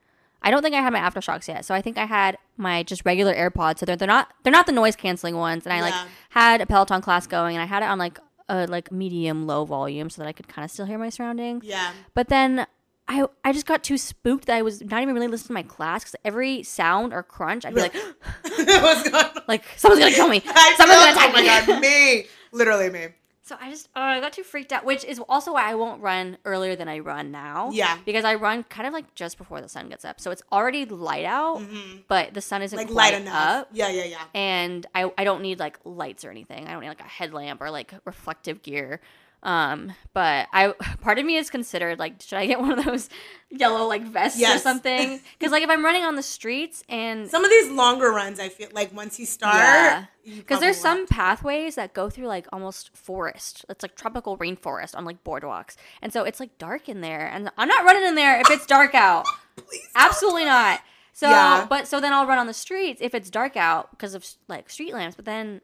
I 0.41 0.51
don't 0.51 0.61
think 0.61 0.75
I 0.75 0.81
had 0.81 0.93
my 0.93 0.99
AfterShokz 0.99 1.47
yet. 1.47 1.65
So 1.65 1.73
I 1.73 1.81
think 1.81 1.97
I 1.97 2.05
had 2.05 2.37
my 2.57 2.83
just 2.83 3.03
regular 3.05 3.33
AirPods. 3.33 3.79
So 3.79 3.85
they're, 3.85 3.95
they're 3.95 4.07
not 4.07 4.31
they're 4.43 4.51
not 4.53 4.65
the 4.67 4.71
noise 4.71 4.95
canceling 4.95 5.35
ones. 5.35 5.65
And 5.65 5.73
I 5.73 5.81
like 5.81 5.93
had 6.29 6.61
a 6.61 6.65
Peloton 6.65 7.01
class 7.01 7.25
going, 7.27 7.55
and 7.55 7.61
I 7.61 7.65
had 7.65 7.81
it 7.83 7.87
on 7.87 7.97
like 7.97 8.19
a 8.47 8.67
like 8.67 8.91
medium 8.91 9.45
low 9.47 9.65
volume 9.65 10.09
so 10.09 10.21
that 10.21 10.27
I 10.27 10.31
could 10.31 10.47
kind 10.47 10.63
of 10.63 10.71
still 10.71 10.85
hear 10.85 10.97
my 10.99 11.09
surroundings. 11.09 11.65
Yeah. 11.65 11.91
But 12.13 12.29
then 12.29 12.67
I 13.07 13.25
I 13.43 13.53
just 13.53 13.65
got 13.65 13.83
too 13.83 13.97
spooked 13.97 14.45
that 14.47 14.55
I 14.57 14.61
was 14.61 14.81
not 14.81 15.01
even 15.01 15.13
really 15.15 15.27
listening 15.27 15.47
to 15.47 15.53
my 15.53 15.63
class 15.63 16.03
because 16.03 16.15
every 16.25 16.63
sound 16.63 17.13
or 17.13 17.23
crunch 17.23 17.65
I'd 17.65 17.73
be 17.75 17.81
like 17.81 17.95
What's 18.43 19.09
going 19.09 19.15
on? 19.25 19.41
like 19.47 19.63
someone's 19.77 20.01
gonna 20.01 20.13
kill 20.15 20.27
me. 20.27 20.41
I 20.47 20.73
Someone's 20.77 20.99
gonna 20.99 21.11
attack 21.11 21.29
oh 21.29 21.33
my 21.33 21.41
me. 21.41 21.47
god, 21.47 21.81
me. 21.81 22.25
Literally 22.51 22.89
me. 22.89 23.07
So 23.43 23.55
I 23.61 23.69
just 23.69 23.87
uh, 23.95 23.99
I 23.99 24.19
got 24.19 24.33
too 24.33 24.43
freaked 24.43 24.73
out, 24.73 24.83
which 24.83 25.05
is 25.05 25.21
also 25.29 25.53
why 25.53 25.71
I 25.71 25.75
won't 25.75 26.01
run 26.01 26.37
earlier 26.43 26.75
than 26.75 26.89
I 26.89 26.99
run 26.99 27.31
now. 27.31 27.69
Yeah. 27.71 27.97
because 28.05 28.25
I 28.25 28.35
run 28.35 28.63
kind 28.63 28.85
of 28.85 28.91
like 28.93 29.15
just 29.15 29.37
before 29.37 29.61
the 29.61 29.69
sun 29.69 29.87
gets 29.87 30.03
up, 30.03 30.19
so 30.19 30.31
it's 30.31 30.41
already 30.51 30.83
light 30.83 31.23
out, 31.23 31.61
but 32.09 32.33
the 32.33 32.41
sun 32.41 32.61
isn't 32.61 32.77
Mm-hmm. 32.77 32.93
Like 32.93 33.11
light 33.13 33.21
enough. 33.21 33.33
up. 33.61 33.69
Yeah, 33.71 33.87
yeah, 33.87 34.03
yeah. 34.03 34.23
and 34.33 34.85
I, 34.93 35.09
I 35.17 35.23
don't 35.23 35.41
need 35.41 35.59
like 35.59 35.79
lights 35.85 36.25
or 36.25 36.29
anything. 36.29 36.67
I 36.67 36.71
don't 36.73 36.81
need 36.81 36.89
like 36.89 36.99
a 36.99 37.03
headlamp 37.03 37.61
or 37.61 37.71
like 37.71 37.93
reflective 38.03 38.61
gear. 38.63 38.99
Um, 39.43 39.93
but 40.13 40.47
I 40.51 40.73
part 41.01 41.19
of 41.19 41.25
me 41.25 41.37
is 41.37 41.49
considered 41.49 41.99
like 41.99 42.21
should 42.21 42.37
I 42.39 42.47
get 42.47 42.59
one 42.59 42.77
of 42.77 42.83
those 42.83 43.07
yellow 43.49 43.87
like 43.87 44.03
vests 44.03 44.41
or 44.41 44.57
something? 44.57 45.19
Because 45.39 45.51
like 45.51 45.63
if 45.63 45.69
I'm 45.69 45.85
running 45.85 46.03
on 46.03 46.15
the 46.15 46.23
streets 46.23 46.83
and 46.89 47.29
Some 47.29 47.45
of 47.45 47.51
these 47.51 47.69
longer 47.69 48.09
runs, 48.09 48.39
I 48.39 48.49
feel 48.49 48.69
like 48.73 48.93
once 48.95 49.19
you 49.19 49.25
start, 49.25 49.55
Yeah. 49.55 50.05
because 50.25 50.59
there's 50.59 50.79
probably 50.81 51.05
some 51.05 51.07
pathways 51.07 51.75
that 51.75 51.93
go 51.93 52.09
through 52.09 52.27
like 52.27 52.47
almost 52.51 52.95
forest. 52.97 53.63
It's 53.69 53.83
like 53.83 53.95
tropical 53.95 54.37
rainforest 54.37 54.95
on 54.95 55.05
like 55.05 55.23
boardwalks, 55.23 55.75
and 56.01 56.11
so 56.11 56.23
it's 56.23 56.39
like 56.39 56.57
dark 56.57 56.89
in 56.89 57.01
there. 57.01 57.27
And 57.27 57.49
I'm 57.57 57.67
not 57.67 57.85
running 57.85 58.03
in 58.07 58.15
there 58.15 58.39
if 58.41 58.49
it's 58.49 58.65
dark 58.65 58.95
out. 58.95 59.25
Please. 59.55 59.87
Absolutely 59.95 60.45
not. 60.45 60.81
So, 61.13 61.29
Yeah. 61.29 61.65
but 61.69 61.87
so 61.87 61.99
then 61.99 62.13
I'll 62.13 62.27
run 62.27 62.37
on 62.37 62.45
the 62.47 62.53
streets 62.53 63.01
if 63.01 63.15
it's 63.15 63.29
dark 63.29 63.55
out 63.57 63.89
because 63.91 64.13
of 64.13 64.25
like 64.47 64.69
street 64.69 64.93
lamps. 64.93 65.15
But 65.15 65.25
then 65.25 65.61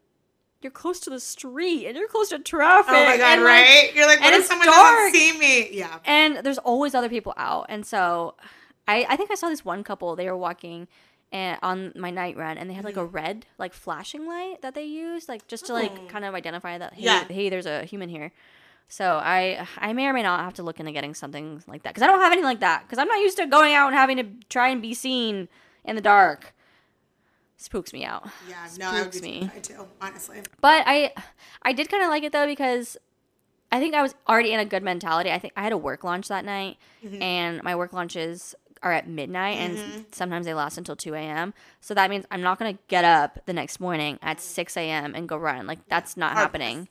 you're 0.64 0.72
close 0.72 1.00
to 1.02 1.10
the 1.10 1.20
street 1.20 1.86
and 1.88 1.98
you're 1.98 2.08
close 2.08 2.30
to 2.30 2.40
traffic. 2.40 2.94
Oh 2.96 3.06
my 3.06 3.18
god, 3.18 3.34
and, 3.34 3.44
like, 3.44 3.52
right? 3.66 3.92
You're 3.96 4.08
like, 4.08 4.20
what 4.22 4.34
if 4.34 4.46
someone 4.46 4.68
dark. 4.68 4.78
doesn't 4.78 5.14
see 5.14 5.38
me? 5.38 5.70
Yeah. 5.72 6.00
and 6.06 6.38
there's 6.38 6.58
always 6.60 6.96
other 6.96 7.10
people 7.10 7.34
out, 7.38 7.66
and 7.70 7.86
so 7.86 8.36
I 8.88 9.06
I 9.10 9.16
think 9.16 9.32
I 9.32 9.36
saw 9.36 9.50
this 9.50 9.64
one 9.66 9.84
couple. 9.84 10.16
They 10.16 10.30
were 10.30 10.38
walking, 10.38 10.88
and 11.32 11.58
on 11.62 11.94
my 11.96 12.10
night 12.10 12.38
run, 12.38 12.58
and 12.58 12.70
they 12.70 12.74
had 12.74 12.86
like 12.86 12.98
a 12.98 13.06
red 13.06 13.46
like 13.58 13.74
flashing 13.74 14.28
light 14.28 14.62
that 14.62 14.74
they 14.76 14.84
used, 14.86 15.28
like 15.30 15.48
just 15.48 15.66
to 15.68 15.74
like 15.74 15.92
Mm-hmm. 15.94 16.06
Oh. 16.08 16.10
kind 16.10 16.26
of 16.26 16.34
identify 16.36 16.78
that 16.78 16.94
hey, 16.94 17.04
Yeah. 17.04 17.24
hey, 17.26 17.50
there's 17.50 17.66
a 17.66 17.84
human 17.86 18.10
here. 18.10 18.32
So 18.90 19.20
I 19.24 19.66
I 19.78 19.94
may 19.94 20.06
or 20.08 20.14
may 20.14 20.22
not 20.24 20.42
have 20.42 20.54
to 20.56 20.64
look 20.64 20.80
into 20.80 20.92
getting 20.92 21.14
something 21.16 21.64
like 21.68 21.84
that 21.84 21.90
because 21.94 22.04
I 22.04 22.08
don't 22.08 22.20
have 22.20 22.32
anything 22.32 22.46
like 22.46 22.60
that 22.60 22.84
because 22.84 23.00
I'm 23.00 23.08
not 23.08 23.20
used 23.20 23.38
to 23.38 23.48
going 23.48 23.74
out 23.74 23.88
and 23.88 23.96
having 23.96 24.18
to 24.18 24.26
try 24.50 24.68
and 24.70 24.82
be 24.82 24.94
seen 24.94 25.48
in 25.86 25.96
the 25.96 26.02
dark. 26.02 26.54
Spooks 27.64 27.94
me 27.94 28.04
out. 28.04 28.28
Yeah, 28.50 28.68
no, 28.78 28.90
I 28.90 29.04
would 29.04 29.12
be 29.14 29.22
me. 29.22 29.50
too, 29.62 29.88
honestly. 30.02 30.42
But 30.60 30.84
I 30.86 31.14
I 31.62 31.72
did 31.72 31.88
kind 31.90 32.04
of 32.04 32.10
like 32.10 32.24
it 32.24 32.34
though 32.34 32.46
because 32.46 32.98
I 33.72 33.80
think 33.80 33.96
I 33.96 34.02
was 34.02 34.14
already 34.28 34.52
in 34.52 34.60
a 34.60 34.66
good 34.66 34.84
mentality. 34.84 35.32
I 35.32 35.40
think 35.40 35.54
I 35.56 35.64
had 35.64 35.72
a 35.72 35.78
work 35.78 36.04
launch 36.04 36.28
that 36.28 36.44
night, 36.44 36.78
Mm-hmm. 37.06 37.22
and 37.22 37.64
my 37.64 37.74
work 37.76 37.94
launches 37.94 38.54
are 38.82 38.92
at 38.92 39.08
midnight, 39.08 39.60
and 39.60 40.06
sometimes 40.12 40.46
they 40.46 40.54
last 40.54 40.78
until 40.78 40.98
two 40.98 41.14
a.m. 41.16 41.54
So 41.80 41.94
that 41.94 42.10
means 42.10 42.26
I'm 42.30 42.42
not 42.42 42.60
gonna 42.60 42.78
get 42.90 43.06
up 43.06 43.40
the 43.46 43.54
next 43.54 43.80
morning 43.80 44.20
at 44.22 44.42
six 44.42 44.76
a.m. 44.76 45.16
and 45.16 45.30
go 45.30 45.38
run. 45.38 45.66
Like 45.66 45.88
that's 45.88 46.18
not 46.18 46.34
Hard 46.34 46.44
happening. 46.44 46.90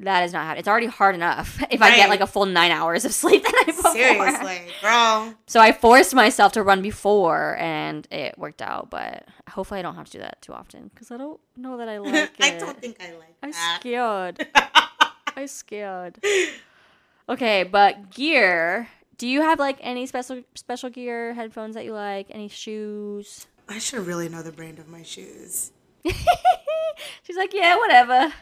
That 0.00 0.24
is 0.24 0.32
not 0.32 0.44
happening. 0.44 0.60
It's 0.60 0.68
already 0.68 0.86
hard 0.86 1.14
enough 1.14 1.62
if 1.70 1.80
I 1.80 1.94
get 1.94 2.08
like 2.08 2.20
a 2.20 2.26
full 2.26 2.46
nine 2.46 2.70
hours 2.72 3.04
of 3.04 3.12
sleep 3.12 3.42
the 3.44 3.50
night 3.52 3.66
before. 3.66 3.92
Seriously, 3.92 4.62
girl. 4.80 5.34
So 5.46 5.60
I 5.60 5.72
forced 5.72 6.14
myself 6.14 6.52
to 6.52 6.62
run 6.62 6.82
before, 6.82 7.56
and 7.58 8.06
it 8.10 8.36
worked 8.38 8.62
out. 8.62 8.90
But 8.90 9.26
hopefully, 9.50 9.78
I 9.80 9.82
don't 9.82 9.94
have 9.94 10.06
to 10.06 10.12
do 10.12 10.18
that 10.18 10.42
too 10.42 10.52
often 10.52 10.90
because 10.92 11.10
I 11.10 11.16
don't 11.18 11.38
know 11.56 11.76
that 11.76 11.88
I 11.88 11.98
like 11.98 12.14
it. 12.14 12.30
I 12.40 12.58
don't 12.58 12.78
think 12.80 12.96
I 13.00 13.12
like 13.12 13.34
I'm 13.42 13.50
that. 13.52 13.78
scared. 13.80 14.46
I'm 15.36 15.46
scared. 15.46 16.18
Okay, 17.28 17.62
but 17.62 18.10
gear. 18.10 18.88
Do 19.18 19.28
you 19.28 19.42
have 19.42 19.60
like 19.60 19.78
any 19.80 20.06
special 20.06 20.42
special 20.56 20.90
gear, 20.90 21.32
headphones 21.34 21.76
that 21.76 21.84
you 21.84 21.92
like, 21.92 22.26
any 22.30 22.48
shoes? 22.48 23.46
I 23.68 23.78
should 23.78 24.04
really 24.06 24.28
know 24.28 24.42
the 24.42 24.50
brand 24.50 24.80
of 24.80 24.88
my 24.88 25.02
shoes. 25.04 25.70
She's 26.04 27.36
like, 27.36 27.54
yeah, 27.54 27.76
whatever. 27.76 28.32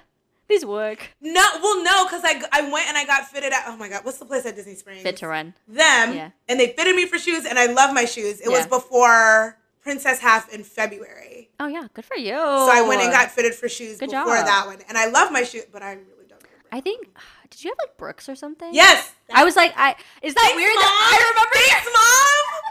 These 0.51 0.66
work. 0.66 1.09
No, 1.22 1.46
well, 1.62 1.82
no, 1.82 2.05
because 2.05 2.22
I, 2.24 2.42
I 2.53 2.62
went 2.70 2.88
and 2.88 2.98
I 2.98 3.07
got 3.07 3.26
fitted 3.26 3.53
at. 3.53 3.64
Oh 3.68 3.76
my 3.76 3.88
god, 3.88 4.05
what's 4.05 4.18
the 4.18 4.24
place 4.26 4.44
at 4.44 4.57
Disney 4.57 4.74
Springs? 4.74 5.05
Fit2Run. 5.05 5.55
them, 5.68 6.14
Yeah. 6.14 6.30
and 6.48 6.61
they 6.61 6.72
fitted 6.72 6.94
me 6.96 7.07
for 7.07 7.18
shoes, 7.18 7.46
and 7.46 7.59
I 7.59 7.66
love 7.66 7.94
my 7.94 8.05
shoes. 8.05 8.40
It 8.40 8.48
was 8.51 8.66
before 8.66 9.57
Princess 9.82 10.18
Half 10.20 10.53
in 10.53 10.62
February, 10.64 11.48
Oh 11.59 11.66
yeah, 11.68 11.86
good 11.94 12.05
for 12.05 12.16
you. 12.16 12.34
so 12.34 12.68
I 12.70 12.82
went 12.86 13.01
and 13.01 13.11
got 13.12 13.30
fitted 13.30 13.55
for 13.55 13.68
shoes 13.68 13.98
Good 13.98 14.11
before 14.11 14.36
job. 14.36 14.46
that 14.46 14.64
one, 14.66 14.78
and 14.88 14.98
I 14.98 15.07
love 15.07 15.32
my 15.32 15.42
shoes, 15.44 15.64
but 15.72 15.82
I 15.82 15.92
really 15.92 16.26
don't. 16.28 16.42
I 16.72 16.80
think. 16.80 17.09
Did 17.51 17.64
you 17.64 17.70
have 17.70 17.78
like 17.80 17.96
Brooks 17.96 18.28
or 18.28 18.34
something? 18.36 18.72
Yes, 18.74 19.12
I 19.32 19.44
was 19.44 19.57
like, 19.57 19.72
I 19.76 19.96
is 20.22 20.34
that 20.34 20.40
Thanks, 20.40 20.57
weird? 20.57 20.74
Mom. 20.74 20.84
That 20.84 21.18
I 21.18 21.30
remember. 21.30 21.55
Thanks, 21.55 21.88
mom. 21.94 22.62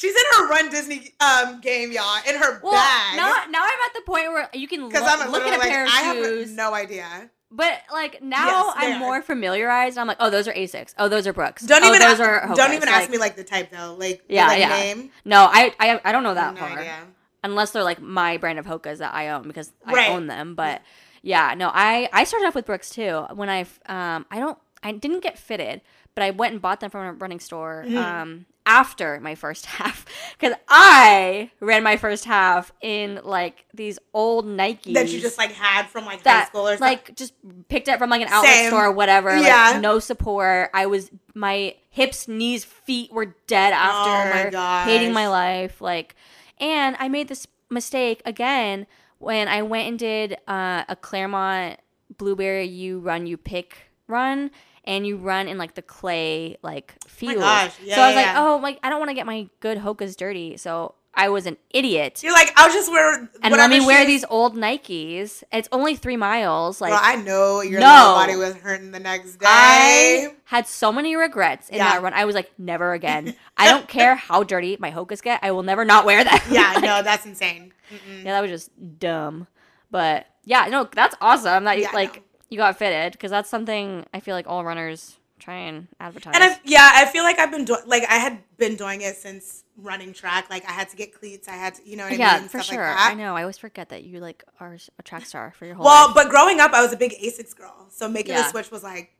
She's 0.00 0.14
in 0.14 0.22
her 0.38 0.48
Run 0.48 0.70
Disney 0.70 1.12
um, 1.20 1.60
game, 1.60 1.92
y'all, 1.92 2.16
in 2.26 2.36
her 2.36 2.60
Well, 2.62 2.72
bag. 2.72 3.16
now 3.16 3.32
now 3.50 3.62
I'm 3.62 3.80
at 3.86 3.92
the 3.94 4.00
point 4.06 4.28
where 4.28 4.48
you 4.54 4.66
can 4.66 4.84
look, 4.86 4.94
I'm 4.96 5.30
look 5.30 5.42
at 5.42 5.54
a 5.54 5.58
like, 5.58 5.68
pair 5.68 5.84
of 5.84 5.90
I 5.92 6.14
shoes. 6.14 6.48
have 6.48 6.56
no 6.56 6.72
idea. 6.72 7.30
But 7.50 7.82
like 7.92 8.22
now 8.22 8.46
Yes, 8.46 8.74
I'm 8.76 8.92
are. 8.94 8.98
more 8.98 9.22
familiarized. 9.22 9.98
I'm 9.98 10.06
like, 10.06 10.16
oh, 10.20 10.30
those 10.30 10.46
are 10.48 10.52
Asics. 10.54 10.94
Oh, 10.98 11.08
those 11.08 11.26
are 11.26 11.32
Brooks. 11.32 11.66
Don't 11.66 11.82
oh, 11.84 11.88
even 11.88 12.00
those 12.00 12.20
a- 12.20 12.24
are 12.24 12.54
don't 12.54 12.72
even 12.72 12.88
Like, 12.88 13.02
ask 13.02 13.10
me 13.10 13.18
like 13.18 13.36
the 13.36 13.44
type 13.44 13.70
though, 13.70 13.94
like 13.98 14.26
the, 14.26 14.34
Yeah, 14.34 14.46
like, 14.46 14.60
yeah. 14.60 14.68
name. 14.68 15.10
No, 15.24 15.48
I 15.50 15.74
I, 15.78 16.00
I 16.04 16.12
don't 16.12 16.22
know 16.22 16.34
that 16.34 16.54
no 16.54 16.60
far. 16.60 16.78
idea. 16.78 16.94
Unless 17.42 17.72
they're 17.72 17.82
like 17.84 18.00
my 18.00 18.36
brand 18.38 18.58
of 18.58 18.66
Hokas 18.66 18.98
that 18.98 19.12
I 19.14 19.28
own 19.30 19.42
because 19.48 19.72
I 19.84 20.08
own 20.08 20.28
them. 20.28 20.54
But 20.54 20.80
yeah, 21.22 21.54
no, 21.54 21.70
I 21.74 22.08
I 22.12 22.24
started 22.24 22.46
off 22.46 22.54
with 22.54 22.66
Brooks 22.66 22.88
too. 22.90 23.26
When 23.34 23.50
I 23.50 23.62
um 23.86 24.24
I 24.30 24.38
don't 24.38 24.56
I 24.82 24.92
didn't 24.92 25.20
get 25.22 25.36
fitted, 25.38 25.80
but 26.20 26.26
I 26.26 26.30
went 26.30 26.52
and 26.52 26.60
bought 26.62 26.80
them 26.80 26.90
from 26.90 27.06
a 27.06 27.12
running 27.14 27.40
store 27.40 27.84
Mm-hmm. 27.86 27.96
um 27.96 28.46
after 28.66 29.18
my 29.20 29.34
first 29.34 29.64
half 29.78 30.04
because 30.38 30.54
I 30.68 31.50
ran 31.60 31.82
my 31.82 31.96
first 31.96 32.24
half 32.26 32.70
in 32.82 33.18
like 33.24 33.64
these 33.74 33.98
old 34.12 34.44
Nikes 34.46 34.92
That 34.94 35.08
you 35.10 35.18
just 35.20 35.38
like 35.38 35.50
had 35.52 35.86
from 35.88 36.04
like 36.04 36.22
high 36.22 36.44
school 36.44 36.68
or 36.68 36.76
something. 36.76 36.80
like 36.80 37.16
just 37.16 37.32
picked 37.68 37.88
it 37.88 37.98
from 37.98 38.10
like 38.10 38.20
an 38.22 38.28
outlet 38.28 38.52
Same. 38.52 38.68
store 38.68 38.84
or 38.86 38.92
whatever. 38.92 39.30
Like, 39.34 39.44
Yeah. 39.46 39.78
no 39.80 39.98
support. 39.98 40.70
I 40.74 40.86
was 40.86 41.10
my 41.34 41.74
hips, 41.88 42.28
knees, 42.28 42.64
feet 42.64 43.10
were 43.12 43.34
dead 43.46 43.72
after 43.72 44.10
Oh 44.50 44.52
my 44.52 44.84
hating 44.84 45.12
my 45.14 45.26
life. 45.28 45.80
Like, 45.80 46.14
and 46.60 46.96
I 47.00 47.08
made 47.08 47.28
this 47.28 47.46
mistake 47.70 48.20
again 48.26 48.86
when 49.18 49.48
I 49.48 49.62
went 49.62 49.88
and 49.88 49.98
did 49.98 50.36
uh, 50.46 50.84
a 50.88 50.96
Clermont 50.96 51.80
Blueberry 52.18 52.66
You 52.66 53.00
Run 53.00 53.26
You 53.26 53.36
Pick 53.38 53.78
run. 54.06 54.50
And 54.90 55.06
you 55.06 55.16
run 55.16 55.46
in 55.48 55.56
like 55.56 55.74
the 55.74 55.82
clay 55.82 56.56
like 56.62 56.94
oh 57.04 57.08
field. 57.08 57.36
Oh 57.36 57.40
gosh. 57.40 57.74
Yeah, 57.82 57.94
so 57.96 58.02
I 58.02 58.06
was 58.08 58.14
yeah, 58.16 58.20
like, 58.22 58.34
yeah. 58.34 58.44
oh, 58.44 58.56
like 58.56 58.78
I 58.82 58.90
don't 58.90 58.98
want 58.98 59.10
to 59.10 59.14
get 59.14 59.24
my 59.26 59.48
good 59.60 59.78
hokas 59.78 60.16
dirty. 60.16 60.56
So 60.56 60.94
I 61.14 61.28
was 61.28 61.46
an 61.46 61.56
idiot. 61.70 62.22
You're 62.22 62.32
like, 62.32 62.52
I'll 62.56 62.72
just 62.72 62.90
wear 62.90 63.28
And 63.42 63.54
let 63.54 63.68
me 63.70 63.84
wear 63.84 64.04
these 64.06 64.24
old 64.28 64.56
Nikes. 64.56 65.42
It's 65.52 65.68
only 65.72 65.94
three 65.96 66.16
miles. 66.16 66.80
Like 66.80 66.92
I 66.96 67.16
know 67.16 67.60
your 67.62 67.78
No. 67.80 67.86
body 67.86 68.36
was 68.36 68.54
hurting 68.56 68.90
the 68.90 69.00
next 69.00 69.36
day. 69.36 69.46
I 69.48 70.34
had 70.44 70.66
so 70.66 70.92
many 70.92 71.14
regrets 71.16 71.68
in 71.68 71.76
Yeah. 71.76 71.90
that 71.92 72.02
run. 72.02 72.12
I 72.12 72.24
was 72.24 72.34
like, 72.34 72.50
never 72.58 72.92
again. 72.92 73.34
I 73.56 73.68
don't 73.68 73.86
care 73.88 74.14
how 74.16 74.42
dirty 74.42 74.76
my 74.80 74.90
hokas 74.90 75.22
get. 75.22 75.40
I 75.42 75.50
will 75.52 75.62
never 75.62 75.84
not 75.84 76.04
wear 76.04 76.24
them. 76.24 76.38
yeah, 76.50 76.72
Like, 76.74 76.84
no, 76.84 77.02
that's 77.02 77.26
insane. 77.26 77.72
Mm-mm. 77.92 78.24
yeah, 78.24 78.32
that 78.32 78.40
was 78.40 78.50
just 78.50 78.70
dumb. 78.98 79.46
But 79.90 80.26
yeah, 80.44 80.66
no, 80.66 80.88
that's 80.92 81.14
awesome 81.20 81.64
that 81.64 81.78
Yeah, 81.78 81.90
like. 81.92 82.22
You 82.50 82.56
got 82.58 82.76
fitted 82.76 83.12
because 83.12 83.30
that's 83.30 83.48
something 83.48 84.04
I 84.12 84.20
feel 84.20 84.34
like 84.34 84.46
all 84.48 84.64
runners 84.64 85.16
try 85.38 85.54
and 85.54 85.88
advertise. 85.98 86.34
And 86.34 86.44
I, 86.44 86.60
yeah, 86.64 86.90
I 86.94 87.06
feel 87.06 87.22
like 87.24 87.38
I've 87.38 87.50
been 87.50 87.64
doing 87.64 87.80
like 87.86 88.02
I 88.10 88.16
had 88.16 88.40
been 88.58 88.76
doing 88.76 89.00
it 89.00 89.16
since 89.16 89.64
running 89.78 90.12
track. 90.12 90.50
Like 90.50 90.68
I 90.68 90.72
had 90.72 90.90
to 90.90 90.96
get 90.96 91.14
cleats. 91.14 91.48
I 91.48 91.52
had 91.52 91.76
to, 91.76 91.88
you 91.88 91.96
know 91.96 92.04
what 92.04 92.12
I 92.12 92.16
yeah, 92.16 92.38
mean? 92.40 92.48
for 92.48 92.60
Stuff 92.60 92.74
sure. 92.74 92.86
Like 92.86 92.96
that. 92.96 93.10
I 93.12 93.14
know. 93.14 93.34
I 93.36 93.42
always 93.42 93.56
forget 93.56 93.88
that 93.88 94.04
you 94.04 94.20
like 94.20 94.44
are 94.60 94.76
a 94.98 95.02
track 95.02 95.24
star 95.24 95.52
for 95.56 95.64
your 95.64 95.76
whole 95.76 95.86
Well, 95.86 96.06
life. 96.08 96.14
but 96.14 96.28
growing 96.28 96.60
up, 96.60 96.72
I 96.72 96.82
was 96.82 96.92
a 96.92 96.96
big 96.96 97.12
Asics 97.12 97.56
girl, 97.56 97.86
so 97.88 98.08
making 98.08 98.32
Yeah. 98.34 98.42
the 98.42 98.48
switch 98.50 98.70
was 98.70 98.82
like, 98.82 99.12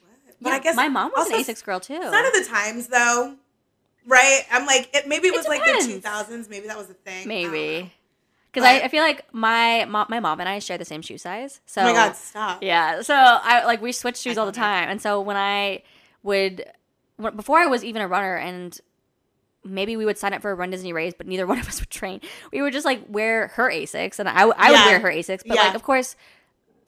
what? 0.00 0.36
But 0.40 0.48
Yeah, 0.48 0.54
I 0.56 0.58
guess 0.58 0.76
my 0.76 0.88
mom 0.88 1.12
was 1.14 1.26
also 1.26 1.36
an 1.38 1.44
Asics 1.44 1.62
girl 1.64 1.78
too. 1.78 2.00
None 2.00 2.26
of 2.26 2.32
the 2.32 2.44
times 2.48 2.88
though, 2.88 3.36
right? 4.06 4.42
I'm 4.50 4.66
like, 4.66 4.90
it, 4.96 5.06
maybe 5.06 5.28
it 5.28 5.34
It 5.34 5.36
was 5.36 5.46
like 5.46 5.64
the 5.64 5.72
depends. 5.80 6.04
2000s. 6.04 6.48
Maybe 6.50 6.66
that 6.66 6.76
was 6.76 6.90
a 6.90 6.94
thing. 6.94 7.24
I. 7.24 7.28
Maybe. 7.28 7.92
Because 8.52 8.64
I, 8.66 8.80
I 8.80 8.88
feel 8.88 9.02
like 9.02 9.24
my 9.32 9.84
mom, 9.84 10.06
my 10.08 10.20
mom 10.20 10.40
and 10.40 10.48
I 10.48 10.58
share 10.58 10.78
the 10.78 10.84
same 10.84 11.02
shoe 11.02 11.18
size. 11.18 11.60
So 11.66 11.82
Oh 11.82 11.84
my 11.84 11.92
god, 11.92 12.16
stop. 12.16 12.62
Yeah. 12.62 13.02
So 13.02 13.14
I 13.14 13.64
like 13.64 13.82
we 13.82 13.92
switch 13.92 14.16
shoes 14.16 14.38
all 14.38 14.46
the 14.46 14.52
time, 14.52 14.88
and 14.88 15.00
so 15.00 15.20
when 15.20 15.36
I 15.36 15.82
would, 16.22 16.64
when, 17.16 17.36
before 17.36 17.58
I 17.58 17.66
was 17.66 17.84
even 17.84 18.00
a 18.02 18.08
runner, 18.08 18.36
and 18.36 18.78
maybe 19.64 19.96
we 19.96 20.04
would 20.06 20.16
sign 20.18 20.32
up 20.32 20.40
for 20.42 20.50
a 20.50 20.54
Run 20.54 20.70
Disney 20.70 20.92
race, 20.92 21.12
but 21.16 21.26
neither 21.26 21.46
one 21.52 21.58
of 21.58 21.68
us 21.68 21.80
would 21.80 21.90
train. 21.90 22.20
We 22.52 22.62
would 22.62 22.72
just 22.72 22.86
like 22.86 23.02
wear 23.08 23.48
her 23.48 23.70
Asics, 23.70 24.18
and 24.18 24.28
I, 24.28 24.38
w- 24.40 24.54
I 24.56 24.70
would 24.70 24.78
Yeah. 24.78 24.86
wear 24.86 25.00
her 25.00 25.08
Asics, 25.10 25.42
but 25.46 25.54
Yeah. 25.56 25.64
like 25.66 25.74
of 25.74 25.82
course, 25.82 26.16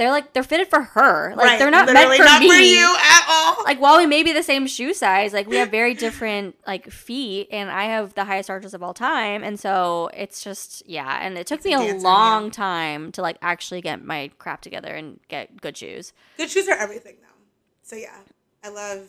they're 0.00 0.10
like 0.10 0.32
they're 0.32 0.42
fitted 0.42 0.68
for 0.68 0.80
her. 0.80 1.34
Like 1.36 1.46
right. 1.46 1.58
they're 1.58 1.70
not 1.70 1.86
Literally 1.86 2.08
meant 2.08 2.20
for 2.20 2.24
not 2.24 2.40
me. 2.40 2.48
for 2.48 2.54
you 2.54 2.96
at 2.98 3.24
all. 3.28 3.64
Like 3.64 3.78
while 3.82 3.98
we 3.98 4.06
may 4.06 4.22
be 4.22 4.32
the 4.32 4.42
same 4.42 4.66
shoe 4.66 4.94
size, 4.94 5.34
like 5.34 5.46
we 5.46 5.56
have 5.56 5.70
very 5.70 5.92
different 5.92 6.56
like 6.66 6.90
feet, 6.90 7.48
and 7.52 7.70
I 7.70 7.84
have 7.84 8.14
the 8.14 8.24
highest 8.24 8.48
arches 8.48 8.72
of 8.72 8.82
all 8.82 8.94
time, 8.94 9.44
and 9.44 9.60
so 9.60 10.08
it's 10.14 10.42
just 10.42 10.82
yeah. 10.88 11.18
And 11.20 11.36
it 11.36 11.46
took 11.46 11.58
It's 11.58 11.66
me 11.66 11.74
a 11.74 11.78
on 11.78 11.84
you. 11.84 11.98
long 11.98 12.50
time 12.50 13.12
to 13.12 13.20
like 13.20 13.36
actually 13.42 13.82
get 13.82 14.02
my 14.02 14.30
crap 14.38 14.62
together 14.62 14.88
and 14.94 15.20
get 15.28 15.60
good 15.60 15.76
shoes. 15.76 16.14
Good 16.38 16.50
shoes 16.50 16.66
are 16.66 16.78
everything 16.78 17.16
though. 17.20 17.44
So 17.82 17.96
yeah, 17.96 18.16
I 18.64 18.70
love, 18.70 19.02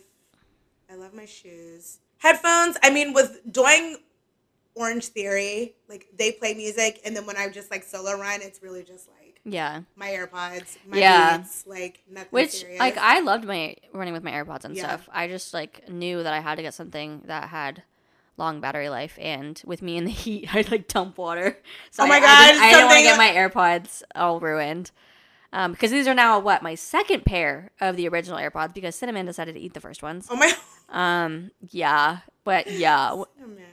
I 0.92 0.96
love 0.96 1.14
my 1.14 1.26
shoes. 1.26 2.00
Headphones. 2.18 2.76
I 2.84 2.89
mean, 2.92 3.14
with 3.14 3.39
doing 3.50 3.96
Orange 4.76 5.06
Theory, 5.06 5.76
like 5.88 6.08
they 6.14 6.34
play 6.34 6.54
music, 6.54 7.00
and 7.06 7.16
then 7.16 7.26
when 7.26 7.38
I 7.38 7.48
just 7.48 7.72
like 7.72 7.84
solo 7.84 8.20
run, 8.20 8.42
it's 8.42 8.62
really 8.62 8.84
just 8.84 9.08
like 9.08 9.20
Yeah. 9.44 9.82
my 9.96 10.10
AirPods, 10.10 10.78
my 10.86 10.98
Yeah. 11.00 11.38
beats, 11.38 11.66
like 11.68 12.04
nothing 12.10 12.30
Which 12.32 12.52
serious. 12.52 12.80
like 12.80 12.98
I 12.98 13.20
loved 13.22 13.46
my 13.46 13.76
running 13.94 14.14
with 14.14 14.24
my 14.24 14.32
AirPods 14.32 14.66
and 14.66 14.76
Yeah. 14.76 14.88
stuff. 14.88 15.10
I 15.12 15.28
just 15.28 15.54
like 15.54 15.89
knew 15.89 16.22
that 16.24 16.34
I 16.34 16.39
had 16.39 16.56
to 16.56 16.62
get 16.62 16.74
something 16.74 17.22
that 17.26 17.50
had 17.50 17.84
long 18.38 18.62
battery 18.62 18.89
life 18.89 19.18
and 19.22 19.62
with 19.66 19.82
me 19.82 19.98
in 19.98 20.06
the 20.06 20.12
heat 20.24 20.54
I 20.54 20.64
like 20.72 20.88
dump 20.88 21.18
water. 21.18 21.58
So 21.92 22.04
Oh 22.04 22.08
my 22.08 22.16
I, 22.16 22.18
I 22.18 22.22
God, 22.22 22.46
didn't, 22.48 22.62
I 22.62 22.72
didn't 22.72 22.86
want 22.88 22.98
to 22.98 23.04
get 23.04 23.18
my 23.18 23.30
AirPods 23.30 24.04
all 24.16 24.39
ruined. 24.39 24.92
Um, 25.54 25.74
because 25.74 25.92
these 25.92 26.08
are 26.08 26.14
now 26.14 26.39
what 26.39 26.64
my 26.64 26.76
second 26.76 27.26
pair 27.26 27.72
of 27.82 27.98
the 27.98 28.08
original 28.08 28.38
AirPods 28.39 28.74
because 28.74 28.96
Cinnamon 28.96 29.26
decided 29.26 29.56
to 29.56 29.60
eat 29.62 29.74
the 29.74 29.82
first 29.82 30.02
ones. 30.04 30.28
oh 30.30 30.36
my. 30.36 30.52
Um, 30.89 31.52
yeah, 31.70 32.18
but 32.44 32.70
yeah, 32.70 33.12
Oh, 33.14 33.26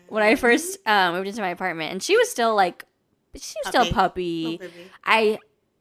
when 0.09 0.23
I 0.23 0.37
first 0.37 0.79
um, 0.87 1.15
moved 1.15 1.27
into 1.27 1.41
my 1.41 1.49
apartment 1.49 1.91
and 1.91 2.01
she 2.01 2.17
was 2.17 2.31
still 2.31 2.55
like, 2.55 2.85
she 3.35 3.55
was 3.65 3.69
still 3.71 3.83
a 3.83 3.93
Puppy. 3.93 4.59
puppy. 4.59 4.71
I 5.05 5.39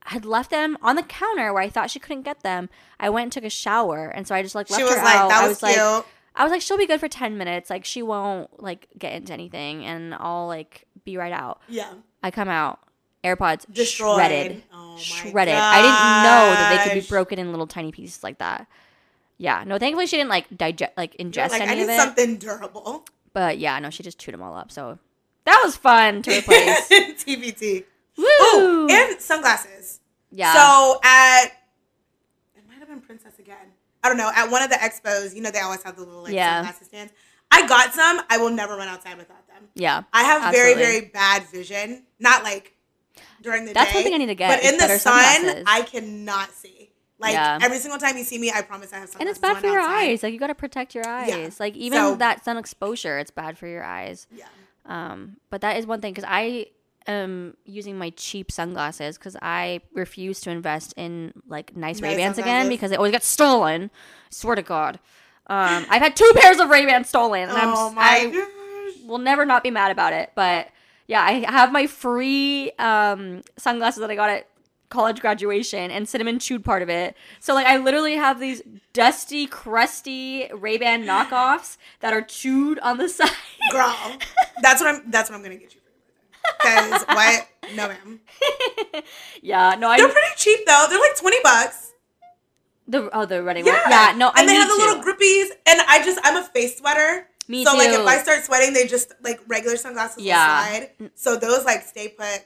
had 0.08 0.26
left 0.26 0.50
them 0.50 0.78
on 0.82 0.96
the 0.96 1.04
counter 1.04 1.54
where 1.54 1.62
I 1.64 1.70
thought 1.70 1.90
she 1.92 2.00
couldn't 2.00 2.24
get 2.24 2.42
them. 2.42 2.70
I 3.00 3.10
went 3.10 3.24
and 3.26 3.32
took 3.32 3.44
a 3.44 3.50
shower, 3.50 4.08
and 4.08 4.28
so 4.28 4.34
I 4.36 4.42
just 4.42 4.56
like 4.56 4.70
left 4.70 4.80
She 4.80 4.84
was 4.84 4.96
her 4.96 5.04
like, 5.04 5.16
out. 5.16 5.30
that 5.30 5.44
I 5.44 5.48
was, 5.48 5.62
was 5.62 5.74
cute. 5.74 5.84
like, 5.86 6.06
I 6.36 6.44
was 6.44 6.52
like, 6.52 6.62
she'll 6.62 6.78
be 6.78 6.88
good 6.88 7.00
for 7.00 7.08
ten 7.08 7.38
minutes. 7.38 7.70
Like 7.70 7.86
she 7.86 8.02
won't 8.02 8.62
like 8.62 8.88
get 8.98 9.14
into 9.14 9.34
anything, 9.34 9.86
and 9.86 10.14
I'll 10.16 10.48
like 10.48 10.86
be 11.06 11.18
right 11.18 11.32
out. 11.34 11.62
yeah. 11.70 11.94
I 12.24 12.32
come 12.32 12.50
out, 12.50 12.80
AirPods 13.24 13.72
Destroyed. 13.72 14.18
shredded, 14.18 14.64
Oh 14.74 14.94
my 14.96 15.00
shredded. 15.00 15.54
I 15.54 15.82
didn't 15.82 16.24
know 16.24 16.54
that 16.56 16.70
they 16.84 16.90
could 16.90 17.02
be 17.04 17.08
broken 17.08 17.38
in 17.40 17.52
little 17.52 17.68
tiny 17.68 17.92
pieces 17.92 18.24
like 18.24 18.40
that. 18.40 18.68
Yeah, 19.38 19.64
no, 19.68 19.78
thankfully 19.78 20.08
she 20.08 20.18
didn't 20.18 20.30
like 20.32 20.46
digest, 20.58 20.94
like 20.98 21.16
ingest 21.18 21.52
like, 21.52 21.62
I 21.62 21.76
need 21.76 21.84
of 21.84 21.90
it. 21.90 22.00
something 22.00 22.38
durable. 22.38 23.06
But 23.34 23.60
yeah, 23.60 23.78
no, 23.80 23.92
she 23.92 24.02
just 24.02 24.18
chewed 24.18 24.34
them 24.34 24.42
all 24.42 24.56
up. 24.56 24.72
So 24.72 24.98
That 25.46 25.62
was 25.64 25.76
fun 25.78 26.24
to 26.24 26.32
replace. 26.40 26.88
TBT. 26.90 27.84
Woo! 28.18 28.24
Oh, 28.30 28.88
and 28.90 29.22
sunglasses. 29.22 30.00
yeah. 30.32 30.54
So 30.54 31.00
at 31.04 31.46
it 32.56 32.64
might 32.68 32.80
have 32.80 32.88
been 32.88 33.02
Princess 33.02 33.40
again. 33.40 33.68
I 34.04 34.10
don't 34.10 34.18
know. 34.18 34.32
At 34.36 34.50
one 34.52 34.62
of 34.62 34.70
the 34.70 34.76
expos, 34.78 35.36
you 35.36 35.42
know, 35.42 35.52
they 35.52 35.60
always 35.60 35.84
have 35.84 35.96
the 35.96 36.04
little 36.04 36.24
like 36.24 36.34
Yeah. 36.34 36.62
sunglasses 36.64 36.88
stands. 36.88 37.14
I 37.52 37.66
got 37.68 37.94
some. 37.94 38.22
I 38.30 38.38
will 38.38 38.50
never 38.50 38.76
run 38.76 38.88
outside 38.88 39.18
without 39.18 39.48
them. 39.48 39.68
yeah. 39.76 40.04
I 40.14 40.24
have 40.24 40.44
Absolutely. 40.44 40.74
very 40.84 41.00
very 41.00 41.10
bad 41.10 41.44
vision. 41.44 42.04
Not 42.20 42.44
like 42.44 42.74
during 43.42 43.66
the 43.66 43.74
That's 43.74 43.92
day. 43.92 43.98
one 43.98 44.04
thing 44.04 44.14
I 44.14 44.18
need 44.18 44.26
to 44.28 44.36
get 44.36 44.62
But 44.62 44.70
in 44.70 44.78
the 44.78 44.88
sun, 44.98 45.22
sunglasses. 45.24 45.64
I 45.68 45.82
cannot 45.84 46.52
see. 46.52 46.92
Like 47.20 47.34
Yeah. 47.34 47.58
every 47.62 47.80
single 47.80 48.00
time 48.00 48.18
you 48.18 48.24
see 48.24 48.38
me, 48.38 48.52
I 48.52 48.62
promise 48.62 48.92
I 48.94 48.98
have 48.98 49.10
sunglasses. 49.10 49.20
And 49.22 49.30
it's 49.30 49.40
bad 49.40 49.58
for 49.58 49.68
your 49.68 49.80
outside. 49.80 50.10
eyes. 50.10 50.24
Like 50.24 50.34
you 50.34 50.40
got 50.40 50.48
to 50.48 50.56
protect 50.56 50.94
your 50.94 51.08
eyes. 51.08 51.30
Yeah. 51.30 51.50
Like 51.60 51.76
even 51.76 51.98
So- 52.00 52.16
that 52.16 52.44
sun 52.46 52.58
exposure, 52.58 53.18
it's 53.20 53.32
bad 53.32 53.58
for 53.58 53.68
your 53.68 53.84
eyes. 53.84 54.28
Yeah. 54.32 54.46
Um, 54.86 55.38
but 55.50 55.62
that 55.62 55.78
is 55.78 55.86
one 55.86 56.00
thing 56.02 56.14
because 56.14 56.28
I 56.30 56.68
am 57.08 57.56
using 57.66 57.98
my 57.98 58.10
cheap 58.12 58.52
sunglasses 58.52 59.18
because 59.18 59.36
I 59.42 59.82
refuse 59.94 60.40
to 60.42 60.50
invest 60.52 60.94
in 60.98 61.34
like 61.48 61.76
nice 61.76 62.02
Ray 62.02 62.16
Bans 62.16 62.38
again 62.38 62.70
because 62.70 62.92
they 62.92 62.98
always 62.98 63.12
get 63.12 63.24
stolen. 63.24 63.90
swear 64.30 64.56
to 64.56 64.62
God. 64.62 65.00
Um, 65.48 65.86
I've 65.90 66.02
had 66.02 66.16
two 66.16 66.30
pairs 66.36 66.60
of 66.60 66.70
Ray 66.70 66.86
Bans 66.86 67.08
stolen, 67.08 67.48
and 67.50 67.58
I'm 67.58 67.70
Oh 67.74 67.92
my 67.92 68.02
I 68.02 68.30
gosh. 68.32 69.08
will 69.08 69.18
never 69.20 69.46
not 69.46 69.64
be 69.64 69.72
mad 69.72 69.92
about 69.92 70.12
it. 70.14 70.32
But 70.36 70.70
yeah, 71.08 71.22
I 71.24 71.50
have 71.50 71.72
my 71.72 71.88
free 71.88 72.72
um, 72.80 73.42
sunglasses 73.58 74.02
that 74.02 74.12
I 74.12 74.16
got 74.16 74.30
at 74.30 74.48
college 74.90 75.20
graduation, 75.22 75.90
and 75.92 76.08
cinnamon 76.08 76.40
chewed 76.40 76.64
part 76.66 76.82
of 76.82 76.90
it. 76.90 77.16
So 77.40 77.54
like, 77.54 77.66
I 77.66 77.78
literally 77.78 78.16
have 78.16 78.40
these 78.40 78.62
dusty, 78.94 79.46
crusty 79.48 80.50
Ray 80.54 80.78
Ban 80.78 81.06
knockoffs 81.06 81.78
that 82.02 82.12
are 82.14 82.22
chewed 82.22 82.80
on 82.80 82.98
the 82.98 83.08
side. 83.18 83.30
Girl, 83.72 83.96
that's 84.62 84.82
what 84.82 84.94
I'm. 84.96 85.10
That's 85.12 85.30
what 85.30 85.36
I'm 85.38 85.44
gonna 85.44 85.56
get 85.56 85.74
you 85.74 85.80
for 85.80 85.87
your 85.87 85.87
birthday. 85.87 85.87
Because 86.62 87.04
what? 87.10 87.48
No, 87.76 87.90
ma'am. 87.90 88.22
yeah, 89.42 89.76
no, 89.78 89.90
I 89.90 89.98
They're 89.98 90.08
pretty 90.08 90.28
cheap 90.38 90.66
though. 90.66 90.86
They're 90.90 91.00
like 91.00 91.18
twenty 91.18 91.38
bucks. 91.44 91.92
the 92.88 93.10
oh 93.12 93.26
the 93.26 93.44
running 93.44 93.66
Yeah. 93.66 93.74
one. 93.82 93.92
Yeah, 93.92 94.14
no, 94.16 94.32
I 94.34 94.40
and 94.40 94.48
they 94.50 94.54
have 94.56 94.70
the 94.70 94.76
to. 94.76 94.80
little 94.82 95.04
grippies. 95.04 95.50
And 95.66 95.82
I 95.88 96.02
just 96.04 96.18
I'm 96.24 96.38
a 96.38 96.44
face 96.48 96.78
sweater. 96.78 97.28
Me 97.50 97.66
so 97.66 97.76
like 97.76 97.90
if 97.90 98.06
I 98.08 98.20
start 98.20 98.46
sweating, 98.46 98.74
they 98.74 98.88
just 98.88 99.12
like 99.22 99.42
regular 99.48 99.76
sunglasses 99.76 100.24
Yeah. 100.24 100.64
slide. 100.66 100.90
Mm. 101.02 101.12
So 101.16 101.36
those 101.36 101.66
like 101.66 101.82
stay 101.84 102.08
put. 102.08 102.46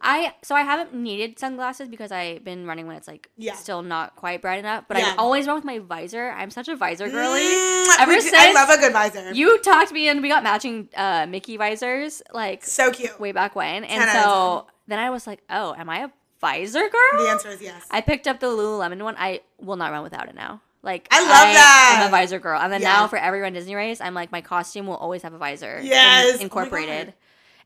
I 0.00 0.34
so 0.42 0.54
I 0.54 0.62
haven't 0.62 0.94
needed 0.94 1.38
sunglasses 1.38 1.88
because 1.88 2.12
I've 2.12 2.44
been 2.44 2.66
running 2.66 2.86
when 2.86 2.96
it's 2.96 3.08
like 3.08 3.28
Yeah. 3.36 3.54
still 3.54 3.82
not 3.82 4.14
quite 4.16 4.42
bright 4.42 4.58
enough. 4.58 4.84
But 4.88 4.98
Yeah. 4.98 5.12
I 5.12 5.16
always 5.16 5.46
run 5.46 5.56
with 5.56 5.64
my 5.64 5.78
visor. 5.78 6.30
I'm 6.36 6.50
such 6.50 6.68
a 6.68 6.76
visor 6.76 7.08
girly. 7.08 7.40
Mm, 7.42 8.00
Ever 8.00 8.20
since 8.20 8.34
I 8.36 8.52
love 8.52 8.68
a 8.70 8.78
good 8.78 8.92
visor. 8.92 9.32
You 9.32 9.58
talked 9.60 9.92
me 9.92 10.08
and 10.08 10.22
we 10.22 10.28
got 10.28 10.42
matching 10.42 10.88
uh, 10.96 11.26
Mickey 11.28 11.56
visors 11.56 12.22
like 12.32 12.64
so 12.64 12.90
cute. 12.90 13.18
way 13.18 13.32
back 13.32 13.56
when, 13.56 13.84
and 13.84 14.02
10 14.02 14.22
so 14.22 14.66
then 14.86 14.98
I 14.98 15.10
was 15.10 15.26
like, 15.26 15.42
oh, 15.50 15.74
am 15.76 15.88
I 15.90 16.04
a 16.04 16.10
visor 16.40 16.88
girl? 16.88 17.24
The 17.24 17.30
answer 17.30 17.48
is 17.48 17.62
yes. 17.62 17.86
I 17.90 18.00
picked 18.02 18.26
up 18.28 18.40
the 18.40 18.46
Lululemon 18.46 19.02
one. 19.02 19.16
I 19.18 19.40
will 19.58 19.76
not 19.76 19.90
run 19.92 20.02
without 20.02 20.28
it 20.28 20.34
now. 20.34 20.60
Like 20.82 21.08
I 21.10 21.20
love 21.20 21.28
that. 21.30 21.98
I'm 22.02 22.06
a 22.06 22.10
visor 22.10 22.38
girl, 22.38 22.60
and 22.60 22.72
then 22.72 22.80
Yeah. 22.82 22.92
now 22.92 23.08
for 23.08 23.16
every 23.16 23.40
Run 23.40 23.54
Disney 23.54 23.74
race, 23.74 24.00
I'm 24.00 24.14
like 24.14 24.30
my 24.30 24.40
costume 24.42 24.86
will 24.86 24.94
always 24.96 25.22
have 25.22 25.32
a 25.32 25.38
visor. 25.38 25.78
in- 25.78 25.86
Yes. 25.86 26.36
Oh 26.38 26.42
incorporated. 26.42 27.06
God. 27.06 27.14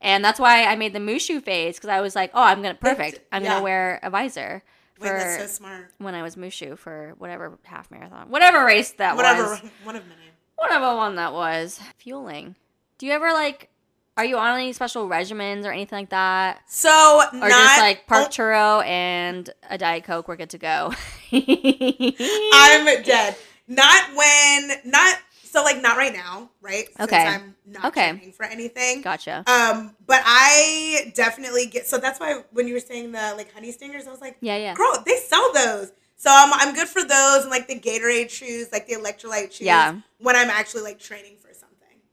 And 0.01 0.25
that's 0.25 0.39
why 0.41 0.65
I 0.65 0.77
made 0.77 0.93
the 0.93 0.99
Mushu 0.99 1.43
face 1.43 1.77
because 1.77 1.91
I 1.91 2.01
was 2.01 2.15
like, 2.17 2.31
oh, 2.35 2.43
I'm 2.43 2.63
gonna 2.63 2.75
perfect. 2.75 3.21
I'm 3.33 3.43
yeah. 3.45 3.51
gonna 3.51 3.63
wear 3.65 4.01
a 4.03 4.11
visor 4.11 4.63
Wait, 5.01 5.09
for 5.09 5.15
that's 5.15 5.39
so 5.39 5.47
smart. 5.47 5.91
when 5.99 6.15
I 6.15 6.23
was 6.23 6.37
Mushu 6.37 6.77
for 6.79 7.15
whatever 7.19 7.59
half 7.65 7.91
marathon, 7.91 8.29
whatever 8.31 8.65
race 8.65 8.93
that 8.93 9.17
Whatever. 9.17 9.43
was, 9.43 9.51
Whatever, 9.51 9.73
One 9.85 9.97
of 9.97 10.03
many. 10.09 10.21
whatever 10.57 10.97
one 10.97 11.17
that 11.17 11.33
was. 11.33 11.81
Fueling. 11.99 12.55
Do 12.99 13.07
you 13.07 13.13
ever 13.13 13.33
like? 13.33 13.69
Are 14.17 14.25
you 14.25 14.37
on 14.37 14.55
any 14.59 14.73
special 14.75 15.09
regimens 15.09 15.65
or 15.65 15.71
anything 15.73 15.99
like 16.01 16.11
that? 16.11 16.61
So 16.67 17.23
Or 17.33 17.39
not 17.39 17.51
just 17.51 17.81
like 17.81 18.07
park 18.07 18.27
oh, 18.27 18.31
churro 18.31 18.85
and 18.85 19.49
a 19.71 19.79
diet 19.79 20.05
coke, 20.05 20.29
we're 20.29 20.37
good 20.37 20.51
to 20.51 20.59
go. 20.59 20.93
I'm 21.33 23.03
dead. 23.03 23.37
Not 23.67 24.15
when 24.15 24.73
not 24.85 25.17
so 25.51 25.63
like 25.65 25.81
not 25.83 25.97
right 25.97 26.13
now, 26.13 26.51
right? 26.61 26.87
Okay. 26.99 27.17
Since 27.25 27.35
I'm 27.37 27.55
not 27.67 27.85
Okay. 27.87 28.11
training 28.13 28.33
for 28.33 28.45
anything. 28.47 29.03
gotcha. 29.03 29.43
Um, 29.47 29.97
but 30.07 30.23
I 30.25 31.13
definitely 31.15 31.67
get 31.67 31.87
so 31.87 31.99
that's 31.99 32.21
why 32.21 32.43
when 32.53 32.67
you 32.69 32.75
were 32.75 32.81
saying 32.81 33.13
the 33.13 33.35
like 33.37 33.53
honey 33.53 33.73
stingers, 33.73 34.07
I 34.07 34.11
was 34.11 34.21
like, 34.21 34.37
Yeah, 34.41 34.57
yeah. 34.57 34.75
girl, 34.75 35.03
they 35.05 35.17
sell 35.17 35.53
those. 35.53 35.93
So 36.17 36.31
I'm 36.33 36.53
I'm 36.53 36.75
good 36.75 36.89
for 36.89 37.03
those 37.03 37.43
and 37.43 37.51
like 37.51 37.67
the 37.67 37.79
Gatorade 37.81 38.31
shoes, 38.31 38.69
like 38.73 38.87
the 38.87 38.95
electrolyte 38.95 39.53
shoes. 39.53 39.67
Yeah. 39.67 39.99
When 40.19 40.37
I'm 40.37 40.51
actually 40.51 40.83
like 40.83 40.99
training 40.99 41.37
for 41.41 41.49
something. 41.55 41.69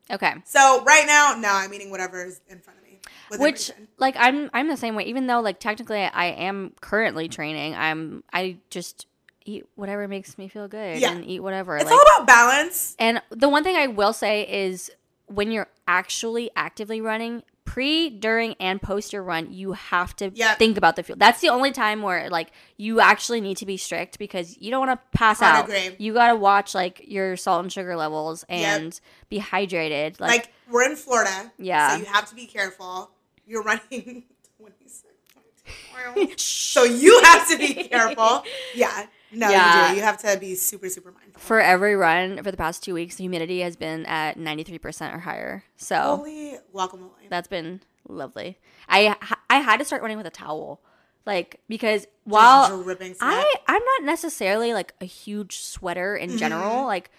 Okay. 0.09 0.33
So 0.45 0.83
right 0.85 1.05
now, 1.05 1.35
no, 1.38 1.49
I'm 1.51 1.73
eating 1.73 1.91
whatever 1.91 2.23
is 2.25 2.39
in 2.47 2.59
front 2.59 2.79
of 2.79 2.85
me. 2.85 2.99
Which 3.38 3.71
like 3.97 4.15
I'm 4.17 4.49
I'm 4.53 4.69
the 4.69 4.77
same 4.77 4.95
way. 4.95 5.03
Even 5.03 5.27
though 5.27 5.41
like 5.41 5.59
technically 5.59 5.99
I 6.03 6.27
am 6.27 6.73
currently 6.81 7.27
training, 7.27 7.75
I'm 7.75 8.23
I 8.31 8.57
just 8.69 9.05
eat 9.48 9.66
whatever 9.76 10.08
makes 10.08 10.38
me 10.38 10.48
feel 10.48 10.68
good 10.68 11.00
Yeah. 11.00 11.12
and 11.14 11.26
eat 11.26 11.39
whatever. 11.41 11.78
it's 11.78 11.86
like 11.86 11.93
all 11.93 12.16
about 12.16 12.28
balance. 12.28 12.95
And 13.00 13.22
the 13.30 13.50
one 13.50 13.64
thing 13.64 13.76
I 13.76 13.88
will 13.88 14.14
say 14.14 14.43
is 14.43 14.91
when 15.28 15.52
you're 15.52 15.68
actually 15.88 16.50
actively 16.56 17.02
running, 17.02 17.43
pre, 17.66 18.10
during, 18.10 18.56
and 18.62 18.82
post 18.82 19.12
your 19.12 19.24
run, 19.24 19.52
you 19.52 19.74
have 19.74 20.16
to 20.18 20.32
Yep. 20.34 20.58
think 20.58 20.78
about 20.78 20.95
the 20.95 21.04
fuel. 21.04 21.18
That's 21.18 21.41
the 21.41 21.50
only 21.50 21.72
time 21.72 22.02
where 22.02 22.30
like 22.30 22.50
you 22.78 23.00
actually 23.02 23.41
need 23.41 23.58
to 23.58 23.66
be 23.66 23.76
strict 23.78 24.20
because 24.20 24.58
you 24.60 24.72
don't 24.72 24.86
want 24.88 25.00
to 25.00 25.18
pass 25.18 25.39
Hard 25.39 25.56
out. 25.56 25.64
agree. 25.66 25.95
You 25.98 26.14
got 26.14 26.30
to 26.30 26.36
watch 26.36 26.74
like 26.76 27.02
your 27.06 27.36
salt 27.38 27.64
and 27.64 27.72
sugar 27.72 27.95
levels 27.98 28.45
Yep. 28.50 28.60
and 28.82 29.00
be 29.30 29.39
hydrated. 29.39 30.20
Like, 30.20 30.30
Like, 30.30 30.54
we're 30.70 30.84
in 30.89 30.95
Florida. 30.95 31.52
Yeah. 31.58 31.91
So 31.95 31.98
you 32.00 32.06
have 32.06 32.30
to 32.30 32.36
be 32.36 32.45
careful. 32.45 33.12
You're 33.45 33.64
running 33.64 34.24
26, 34.60 35.04
22 35.34 36.22
miles. 36.22 36.41
so 36.41 36.84
you 36.84 37.22
have 37.24 37.48
to 37.50 37.58
be 37.58 37.74
careful. 37.74 38.43
Yeah. 38.76 39.08
No, 39.38 39.49
Yeah. 39.49 39.83
you 39.88 39.89
do. 39.91 39.95
You 39.97 40.01
have 40.03 40.17
to 40.19 40.38
be 40.39 40.55
super, 40.55 40.89
super 40.89 41.11
mindful. 41.11 41.39
for 41.39 41.59
every 41.61 41.95
run 41.95 42.41
for 42.43 42.51
the 42.51 42.57
past 42.57 42.83
two 42.83 42.93
weeks, 42.93 43.15
the 43.15 43.23
humidity 43.23 43.59
has 43.61 43.75
been 43.75 44.05
at 44.05 44.38
93% 44.38 45.13
or 45.15 45.19
higher. 45.19 45.63
So 45.75 46.17
Holy 46.17 46.57
guacamole. 46.73 47.29
that's 47.29 47.47
been 47.47 47.81
lovely. 48.07 48.57
I 48.89 49.15
I 49.49 49.59
had 49.59 49.77
to 49.77 49.85
start 49.85 50.01
running 50.01 50.17
with 50.17 50.27
a 50.27 50.31
towel, 50.31 50.81
like 51.25 51.59
because 51.67 52.07
while 52.23 52.67
Just 52.69 52.83
dripping 52.83 53.13
sweat. 53.15 53.31
I 53.33 53.55
I'm 53.67 53.83
not 53.83 54.03
necessarily 54.03 54.73
like 54.73 54.93
a 55.01 55.05
huge 55.05 55.57
sweater 55.59 56.15
in 56.15 56.29
Mm-hmm. 56.29 56.38
general. 56.39 56.85
Like 56.85 57.11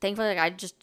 thankfully, 0.00 0.28
like 0.28 0.38
I 0.38 0.50
just 0.50 0.74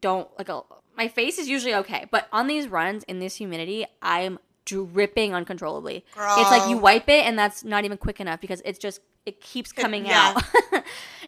don't 0.00 0.28
like 0.38 0.48
a, 0.48 0.62
my 0.96 1.08
face 1.08 1.38
is 1.38 1.48
usually 1.48 1.74
okay, 1.74 2.06
but 2.10 2.28
on 2.32 2.46
these 2.46 2.68
runs 2.68 3.04
in 3.04 3.18
this 3.20 3.36
humidity, 3.36 3.86
I'm 4.02 4.38
dripping 4.64 5.34
uncontrollably. 5.34 6.04
It's 6.14 6.50
like 6.50 6.68
you 6.68 6.76
wipe 6.76 7.08
it 7.08 7.24
and 7.24 7.38
that's 7.38 7.64
not 7.64 7.84
even 7.84 7.96
quick 7.98 8.20
enough 8.20 8.40
because 8.40 8.60
it's 8.66 8.78
just 8.78 9.00
it 9.28 9.40
keeps 9.40 9.72
coming 9.72 10.10
out. 10.10 10.42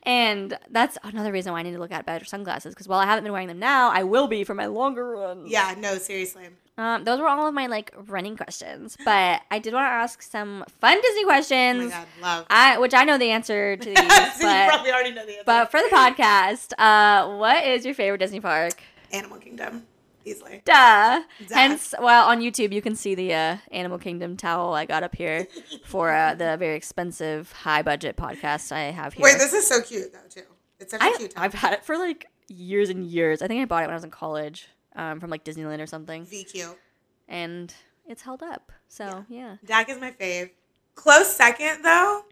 and 0.05 0.57
that's 0.71 0.97
another 1.03 1.33
reason 1.33 1.53
why 1.53 1.61
I 1.61 1.63
need 1.63 1.73
to 1.73 1.79
look 1.79 1.93
at 1.93 2.07
better 2.07 2.25
sunglasses 2.25 2.75
because 2.75 2.89
while 2.89 2.99
I 2.99 3.05
haven't 3.05 3.25
been 3.25 3.33
wearing 3.33 3.49
them 3.49 3.59
now, 3.59 3.91
I 3.91 4.03
will 4.05 4.27
be 4.27 4.45
for 4.45 4.55
my 4.55 4.67
longer 4.67 5.07
runs. 5.11 5.51
yeah, 5.51 5.75
no, 5.77 5.99
seriously. 5.99 6.49
Um, 6.79 7.05
those 7.05 7.21
were 7.21 7.29
all 7.29 7.47
of 7.47 7.53
my 7.53 7.67
like 7.67 7.93
running 8.07 8.37
questions, 8.37 8.97
but 9.05 9.43
I 9.51 9.59
did 9.59 9.75
want 9.75 9.85
to 9.85 9.91
ask 9.91 10.23
some 10.23 10.65
fun 10.81 10.99
Disney 11.03 11.25
Oh 11.25 11.27
my 11.27 11.33
questions. 11.35 11.91
God, 11.93 12.07
love. 12.23 12.47
I, 12.49 12.79
which 12.79 12.95
I 12.95 13.05
know 13.05 13.19
the 13.19 13.31
answer 13.31 13.77
to 13.77 13.85
these, 13.89 13.99
so 13.99 14.45
but 14.47 14.69
probably 14.69 14.91
already 14.91 15.11
know 15.13 15.27
the 15.27 15.33
answer. 15.33 15.43
but 15.45 15.71
for 15.71 15.81
the 15.81 15.91
podcast, 15.95 16.73
uh, 16.79 17.37
what 17.37 17.65
is 17.67 17.85
your 17.85 17.95
favorite 17.95 18.19
Disney 18.19 18.41
park? 18.41 18.83
Animal 19.13 19.39
Kingdom, 19.39 19.87
easily. 20.25 20.63
Duh. 20.65 21.23
Duh. 21.49 21.55
Hence, 21.55 21.95
well, 22.01 22.29
on 22.29 22.41
YouTube 22.41 22.73
you 22.73 22.83
can 22.83 22.95
see 22.95 23.15
the 23.15 23.35
uh, 23.35 23.57
Animal 23.71 23.99
Kingdom 23.99 24.37
towel 24.37 24.75
I 24.75 24.85
got 24.85 25.03
up 25.03 25.15
here 25.15 25.47
for 25.85 26.11
uh, 26.13 26.35
the 26.35 26.57
very 26.59 26.77
expensive, 26.77 27.53
high 27.53 27.83
budget 27.83 28.17
podcast 28.17 28.73
I 28.73 28.91
have 28.91 29.15
here. 29.15 29.25
Wait, 29.25 29.39
this 29.39 29.53
is 29.53 29.67
so 29.67 29.81
cute, 29.81 30.13
though, 30.13 30.29
too. 30.29 30.47
It's 30.79 30.93
such 30.93 31.01
a 31.01 31.05
I, 31.05 31.15
cute 31.17 31.33
top. 31.33 31.45
I've 31.45 31.55
had 31.55 31.73
it 31.75 31.85
for 31.85 31.97
like 31.99 32.27
years 32.49 32.89
and 32.91 33.05
years. 33.05 33.43
I 33.43 33.49
think 33.49 33.63
I 33.63 33.65
bought 33.65 33.83
it 33.83 33.87
when 33.87 33.93
I 33.93 33.97
was 33.97 34.05
in 34.05 34.11
college, 34.11 34.69
um, 34.97 35.21
from 35.21 35.31
like 35.31 35.45
Disneyland 35.45 35.81
or 35.81 35.87
something, 35.87 36.27
VQ. 36.27 36.75
and 37.29 37.73
it's 38.07 38.23
held 38.23 38.43
up. 38.43 38.73
So 38.89 39.25
yeah. 39.29 39.57
Dak 39.65 39.89
is 39.89 39.99
my 39.99 40.11
fave. 40.11 40.51
Close 40.95 41.35
second, 41.35 41.83
though, 41.83 42.23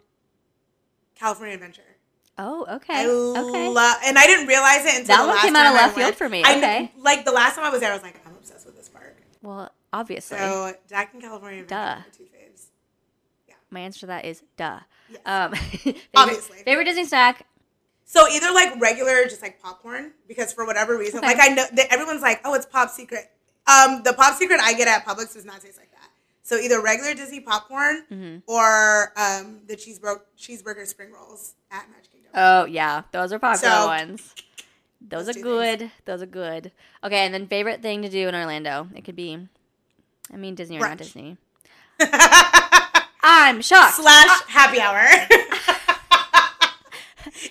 California 1.15 1.55
Adventure. 1.55 1.83
Oh, 2.39 2.65
okay. 2.77 2.95
I 3.05 3.07
okay. 3.07 3.69
love, 3.69 3.97
and 4.05 4.17
I 4.17 4.27
didn't 4.27 4.47
realize 4.47 4.85
it 4.85 5.01
until 5.01 5.17
That 5.17 5.21
one 5.27 5.29
last 5.35 5.45
came 5.45 5.57
out 5.57 5.67
of 5.67 5.75
left 5.75 5.95
field 5.97 6.15
for 6.15 6.29
me. 6.29 6.43
I 6.45 6.57
Okay. 6.59 6.93
like 6.99 7.25
the 7.25 7.33
last 7.33 7.57
time 7.57 7.65
I 7.65 7.71
was 7.71 7.81
there, 7.81 7.91
I 7.91 7.95
was 7.95 8.03
like, 8.03 8.21
I'm 8.27 8.35
obsessed 8.37 8.65
with 8.65 8.77
this 8.77 8.89
park. 8.89 9.17
well, 9.43 9.71
obviously, 9.93 10.39
So 10.39 10.73
Dak 10.89 11.13
and 11.15 11.23
California 11.23 11.65
Duh. 11.65 11.97
my 11.97 12.03
two 12.17 12.25
faves. 12.25 12.67
my 13.71 13.81
answer 13.81 14.01
to 14.01 14.07
that 14.07 14.25
is 14.25 14.43
duh. 14.57 14.79
Yes. 15.11 15.21
Um, 15.27 15.53
favorite, 15.55 16.05
Obviously. 16.17 16.59
favorite 16.59 16.85
Disney 16.85 17.05
snack. 17.07 17.47
So 18.05 18.27
either 18.29 18.53
like 18.53 18.81
regular, 18.81 19.25
just 19.25 19.43
like 19.43 19.61
popcorn, 19.61 20.13
because 20.29 20.53
for 20.53 20.65
whatever 20.65 20.97
reason, 20.97 21.19
Okay. 21.19 21.27
like 21.27 21.39
I 21.41 21.49
know 21.49 21.65
that 21.73 21.93
everyone's 21.93 22.23
like, 22.23 22.41
oh, 22.45 22.55
it's 22.55 22.67
Pop 22.67 22.89
Secret. 22.91 23.31
Um, 23.67 24.03
the 24.05 24.13
Pop 24.15 24.35
Secret 24.37 24.61
I 24.63 24.73
get 24.75 24.87
at 24.89 25.05
Publix 25.05 25.35
does 25.35 25.45
not 25.45 25.61
taste 25.61 25.77
like 25.79 25.91
that. 25.93 26.09
So 26.43 26.57
either 26.57 26.81
regular 26.81 27.13
Disney 27.15 27.41
popcorn 27.41 28.05
Mm-hmm. 28.11 28.37
or 28.51 29.13
um, 29.19 29.61
the 29.67 29.77
cheeseburger 29.77 30.21
cheeseburger 30.39 30.87
spring 30.87 31.13
rolls 31.13 31.55
at 31.71 31.87
Magic 31.91 32.11
Kingdom. 32.13 32.18
Oh 32.35 32.65
yeah, 32.65 33.03
those 33.13 33.33
are 33.33 33.39
popular 33.39 33.75
So, 33.75 33.87
ones. 33.87 34.35
Those 35.01 35.27
those 35.27 35.37
are 35.37 35.41
good. 35.41 35.91
Those 36.05 36.23
are 36.23 36.27
good. 36.27 36.73
Okay, 37.05 37.25
and 37.25 37.33
then 37.33 37.47
favorite 37.47 37.83
thing 37.83 38.03
to 38.03 38.09
do 38.09 38.29
in 38.29 38.35
Orlando. 38.35 38.89
It 38.95 39.05
could 39.05 39.17
be 39.17 39.49
I 40.33 40.37
mean, 40.37 40.55
Disney 40.55 40.77
or 40.77 40.81
not 40.81 40.99
Disney. 40.99 41.37
I'm 43.23 43.61
shocked. 43.63 43.95
Slash 43.95 44.27
ah. 44.29 44.45
happy 44.49 44.81
hour. 44.81 44.99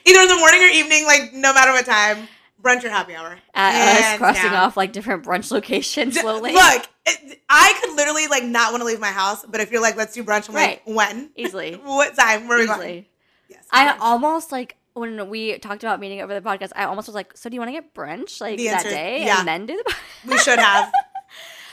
Either 0.05 0.21
in 0.21 0.27
the 0.27 0.37
morning 0.37 0.61
or 0.61 0.67
evening, 0.67 1.05
like 1.05 1.33
no 1.33 1.53
matter 1.53 1.71
what 1.71 1.85
time, 1.85 2.27
brunch 2.61 2.83
or 2.83 2.89
happy 2.89 3.15
hour. 3.15 3.37
At 3.53 4.13
us 4.13 4.17
crossing 4.17 4.51
off 4.51 4.77
like 4.77 4.93
different 4.93 5.23
brunch 5.23 5.51
locations 5.51 6.19
slowly. 6.19 6.53
Look, 6.53 6.87
it, 7.05 7.41
I 7.49 7.79
could 7.81 7.95
literally 7.95 8.27
like 8.27 8.43
not 8.43 8.71
want 8.71 8.81
to 8.81 8.85
leave 8.85 8.99
my 8.99 9.11
house, 9.11 9.45
but 9.45 9.61
if 9.61 9.71
you're 9.71 9.81
like, 9.81 9.97
let's 9.97 10.13
do 10.13 10.23
brunch, 10.23 10.49
I'm 10.49 10.55
Right. 10.55 10.81
like, 10.85 10.95
when? 10.95 11.31
Easily. 11.35 11.73
what 11.83 12.15
time? 12.15 12.47
Where 12.47 12.57
are 12.57 12.61
we 12.61 12.67
going? 12.67 13.05
Yes. 13.49 13.65
I 13.71 13.87
brunch. 13.87 13.97
almost 14.01 14.51
like 14.51 14.75
when 14.93 15.29
we 15.29 15.57
talked 15.59 15.83
about 15.83 15.99
meeting 15.99 16.21
over 16.21 16.33
the 16.33 16.41
podcast, 16.41 16.71
I 16.75 16.85
almost 16.85 17.07
was 17.07 17.15
like, 17.15 17.37
so 17.37 17.49
do 17.49 17.55
you 17.55 17.59
want 17.61 17.69
to 17.69 17.73
get 17.73 17.93
brunch 17.93 18.41
like 18.41 18.57
The 18.57 18.65
that 18.67 18.77
answer 18.85 18.89
day 18.89 19.25
yeah. 19.25 19.39
and 19.39 19.47
then 19.47 19.65
do 19.65 19.75
the 19.85 19.95
we 20.31 20.37
should 20.39 20.59
have. 20.59 20.91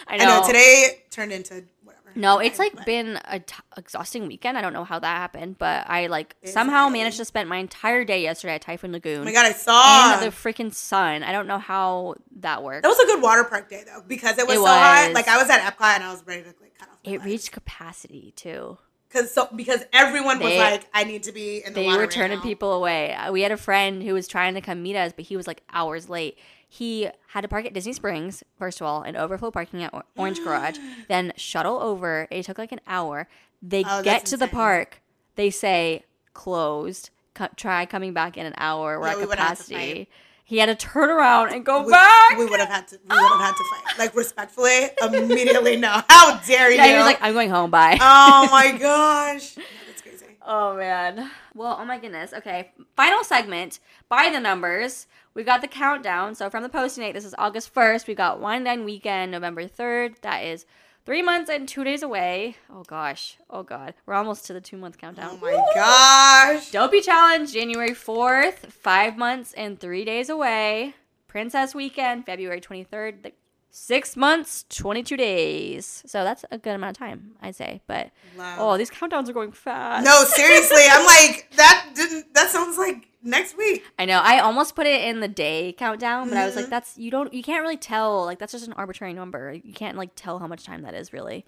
I 0.06 0.14
I 0.14 0.16
know. 0.18 0.40
know 0.40 0.46
today 0.46 1.02
turned 1.10 1.32
into 1.32 1.64
whatever. 1.82 2.12
No, 2.14 2.38
it's 2.38 2.58
like 2.58 2.84
been 2.84 3.18
a 3.24 3.40
t- 3.40 3.54
exhausting 3.78 4.26
weekend. 4.28 4.58
I 4.58 4.60
don't 4.60 4.74
know 4.74 4.84
how 4.84 4.98
that 4.98 5.16
happened, 5.16 5.56
but 5.58 5.88
I 5.88 6.08
like 6.08 6.36
somehow 6.44 6.90
managed 6.90 7.16
to 7.16 7.24
spend 7.24 7.48
my 7.48 7.56
entire 7.56 8.04
day 8.04 8.22
yesterday 8.22 8.56
at 8.56 8.60
Typhoon 8.60 8.92
Lagoon 8.92 9.22
Oh 9.22 9.24
my 9.24 9.32
god, 9.32 9.46
I 9.46 9.52
saw. 9.52 10.14
in 10.18 10.20
the 10.20 10.26
freaking 10.30 10.72
sun. 10.74 11.22
I 11.22 11.32
don't 11.32 11.46
know 11.46 11.58
how 11.58 12.16
that 12.40 12.62
worked. 12.62 12.82
that 12.82 12.88
was 12.90 12.98
a 12.98 13.06
good 13.06 13.22
water 13.22 13.44
park 13.44 13.70
day 13.70 13.82
though 13.86 14.02
because 14.06 14.36
it 14.38 14.46
was 14.46 14.56
It 14.56 14.60
so 14.60 14.66
hot. 14.66 15.10
Like 15.14 15.26
I 15.28 15.38
was 15.38 15.48
at 15.48 15.60
Epcot 15.62 15.94
and 15.94 16.04
I 16.04 16.10
was 16.12 16.22
ready 16.26 16.42
to 16.42 16.48
like 16.60 16.78
cut 16.78 16.90
off. 16.90 16.98
it 17.02 17.24
reached 17.24 17.50
capacity 17.52 18.32
too. 18.36 18.76
Because 19.14 19.30
so 19.32 19.48
because 19.54 19.84
everyone 19.92 20.38
was 20.40 20.50
They- 20.50 20.58
like, 20.58 20.86
I 20.92 21.04
need 21.04 21.22
to 21.24 21.32
be 21.32 21.58
in 21.64 21.72
the 21.72 21.80
They 21.80 21.86
water 21.86 21.98
were 21.98 22.02
right 22.04 22.10
turning 22.10 22.38
now. 22.38 22.42
people 22.42 22.72
away. 22.72 23.14
Uh, 23.14 23.32
We 23.32 23.42
had 23.42 23.52
a 23.52 23.56
friend 23.56 24.02
who 24.02 24.12
was 24.14 24.26
trying 24.28 24.54
to 24.54 24.60
come 24.60 24.82
meet 24.82 24.96
us, 24.96 25.12
but 25.14 25.24
he 25.26 25.36
was 25.36 25.46
like 25.46 25.62
hours 25.72 26.08
late. 26.08 26.36
He 26.68 27.08
had 27.28 27.42
to 27.42 27.48
park 27.48 27.66
at 27.66 27.72
Disney 27.72 27.92
Springs, 27.92 28.42
first 28.58 28.80
of 28.80 28.86
all, 28.86 29.02
and 29.02 29.16
overflow 29.16 29.50
parking 29.52 29.82
at 29.84 29.94
Or- 29.94 30.04
Orange 30.16 30.42
Garage, 30.42 30.78
then 31.08 31.32
shuttle 31.36 31.78
over. 31.80 32.26
It 32.30 32.44
took 32.44 32.58
like 32.58 32.72
an 32.72 32.80
hour. 32.86 33.28
They 33.62 33.84
Oh, 33.88 34.02
get 34.02 34.26
to 34.26 34.36
the 34.36 34.48
park. 34.48 35.00
They 35.36 35.50
say 35.50 36.04
closed. 36.32 37.10
Co- 37.34 37.48
try 37.56 37.86
coming 37.86 38.12
back 38.12 38.36
in 38.36 38.46
an 38.46 38.54
hour. 38.58 38.98
We're 39.00 39.06
Yeah, 39.06 39.12
at 39.12 39.18
we 39.18 39.26
capacity. 39.26 40.08
He 40.46 40.58
had 40.58 40.66
to 40.66 40.74
turn 40.74 41.08
around 41.08 41.54
and 41.54 41.64
go 41.64 41.82
we, 41.84 41.90
back. 41.90 42.36
we 42.36 42.44
would 42.44 42.60
have 42.60 42.68
had 42.68 42.86
to 42.88 42.98
we 43.08 43.16
would 43.16 43.30
have 43.32 43.40
had 43.40 43.54
to 43.56 43.64
fight. 43.70 43.98
Like 43.98 44.14
respectfully, 44.14 44.88
immediately 45.02 45.76
no. 45.76 46.02
How 46.10 46.38
dare 46.40 46.70
you? 46.70 46.76
yeah, 46.76 46.86
he 46.86 46.94
was 46.94 47.04
like, 47.04 47.18
"I'm 47.22 47.32
going 47.32 47.48
home. 47.48 47.70
Bye." 47.70 47.96
oh 48.00 48.48
my 48.50 48.72
gosh. 48.72 49.54
That's 49.86 50.02
crazy. 50.02 50.26
Oh 50.46 50.76
man. 50.76 51.30
Well, 51.54 51.78
oh 51.80 51.84
my 51.86 51.98
goodness. 51.98 52.34
Okay. 52.34 52.72
Final 52.94 53.24
segment 53.24 53.80
by 54.10 54.28
the 54.28 54.38
numbers. 54.38 55.06
We've 55.32 55.46
got 55.46 55.62
the 55.62 55.68
countdown. 55.68 56.34
So 56.34 56.50
from 56.50 56.62
the 56.62 56.68
posting 56.68 57.02
date, 57.02 57.12
this 57.12 57.24
is 57.24 57.34
August 57.38 57.74
1st. 57.74 58.06
We've 58.06 58.16
got 58.16 58.38
Wine 58.38 58.64
Dine 58.64 58.84
Weekend, 58.84 59.32
November 59.32 59.64
3rd. 59.64 60.20
That 60.20 60.44
is 60.44 60.66
three 61.04 61.22
months 61.22 61.50
and 61.50 61.68
two 61.68 61.84
days 61.84 62.02
away. 62.02 62.56
Oh 62.70 62.82
gosh. 62.82 63.38
Oh 63.50 63.62
god. 63.62 63.94
We're 64.06 64.14
almost 64.14 64.46
to 64.46 64.52
the 64.52 64.60
two 64.60 64.76
month 64.76 64.98
countdown. 64.98 65.30
Oh 65.32 65.36
my 65.38 65.64
gosh. 65.74 66.70
Dopey 66.70 67.00
Challenge, 67.00 67.52
January 67.52 67.90
4th. 67.90 68.70
Five 68.70 69.16
months 69.16 69.52
and 69.54 69.78
three 69.78 70.04
days 70.04 70.28
away. 70.28 70.94
Princess 71.28 71.74
Weekend, 71.74 72.26
February 72.26 72.60
23rd. 72.60 73.32
Six 73.76 74.16
months, 74.16 74.64
22 74.68 75.16
days. 75.16 76.04
So 76.06 76.22
that's 76.22 76.44
a 76.52 76.58
good 76.58 76.76
amount 76.76 76.96
of 76.96 76.98
time, 76.98 77.32
I'd 77.42 77.56
say. 77.56 77.82
But, 77.88 78.10
Wow. 78.38 78.56
oh, 78.60 78.76
these 78.78 78.88
countdowns 78.88 79.28
are 79.28 79.32
going 79.32 79.50
fast. 79.50 80.04
No, 80.04 80.22
seriously. 80.22 80.82
I'm 80.88 81.04
like, 81.04 81.50
that 81.56 81.90
didn't 81.96 82.32
that 82.34 82.50
sounds 82.50 82.78
like 82.78 83.08
next 83.24 83.58
week. 83.58 83.82
I 83.98 84.04
know. 84.04 84.20
I 84.22 84.38
almost 84.38 84.76
put 84.76 84.86
it 84.86 85.02
in 85.02 85.18
the 85.18 85.26
day 85.26 85.74
countdown, 85.76 86.28
but 86.28 86.36
I 86.38 86.42
Mm-hmm. 86.42 86.46
was 86.46 86.56
like, 86.56 86.70
that's 86.70 86.96
you 86.96 87.10
don't 87.10 87.34
you 87.34 87.42
can't 87.42 87.62
really 87.62 87.76
tell. 87.76 88.24
Like 88.24 88.38
that's 88.38 88.52
just 88.52 88.66
an 88.68 88.74
arbitrary 88.74 89.12
number. 89.12 89.52
You 89.52 89.72
can't 89.72 89.96
like 89.98 90.10
tell 90.14 90.38
how 90.38 90.46
much 90.46 90.64
time 90.64 90.82
that 90.82 90.94
is 90.94 91.12
really. 91.12 91.44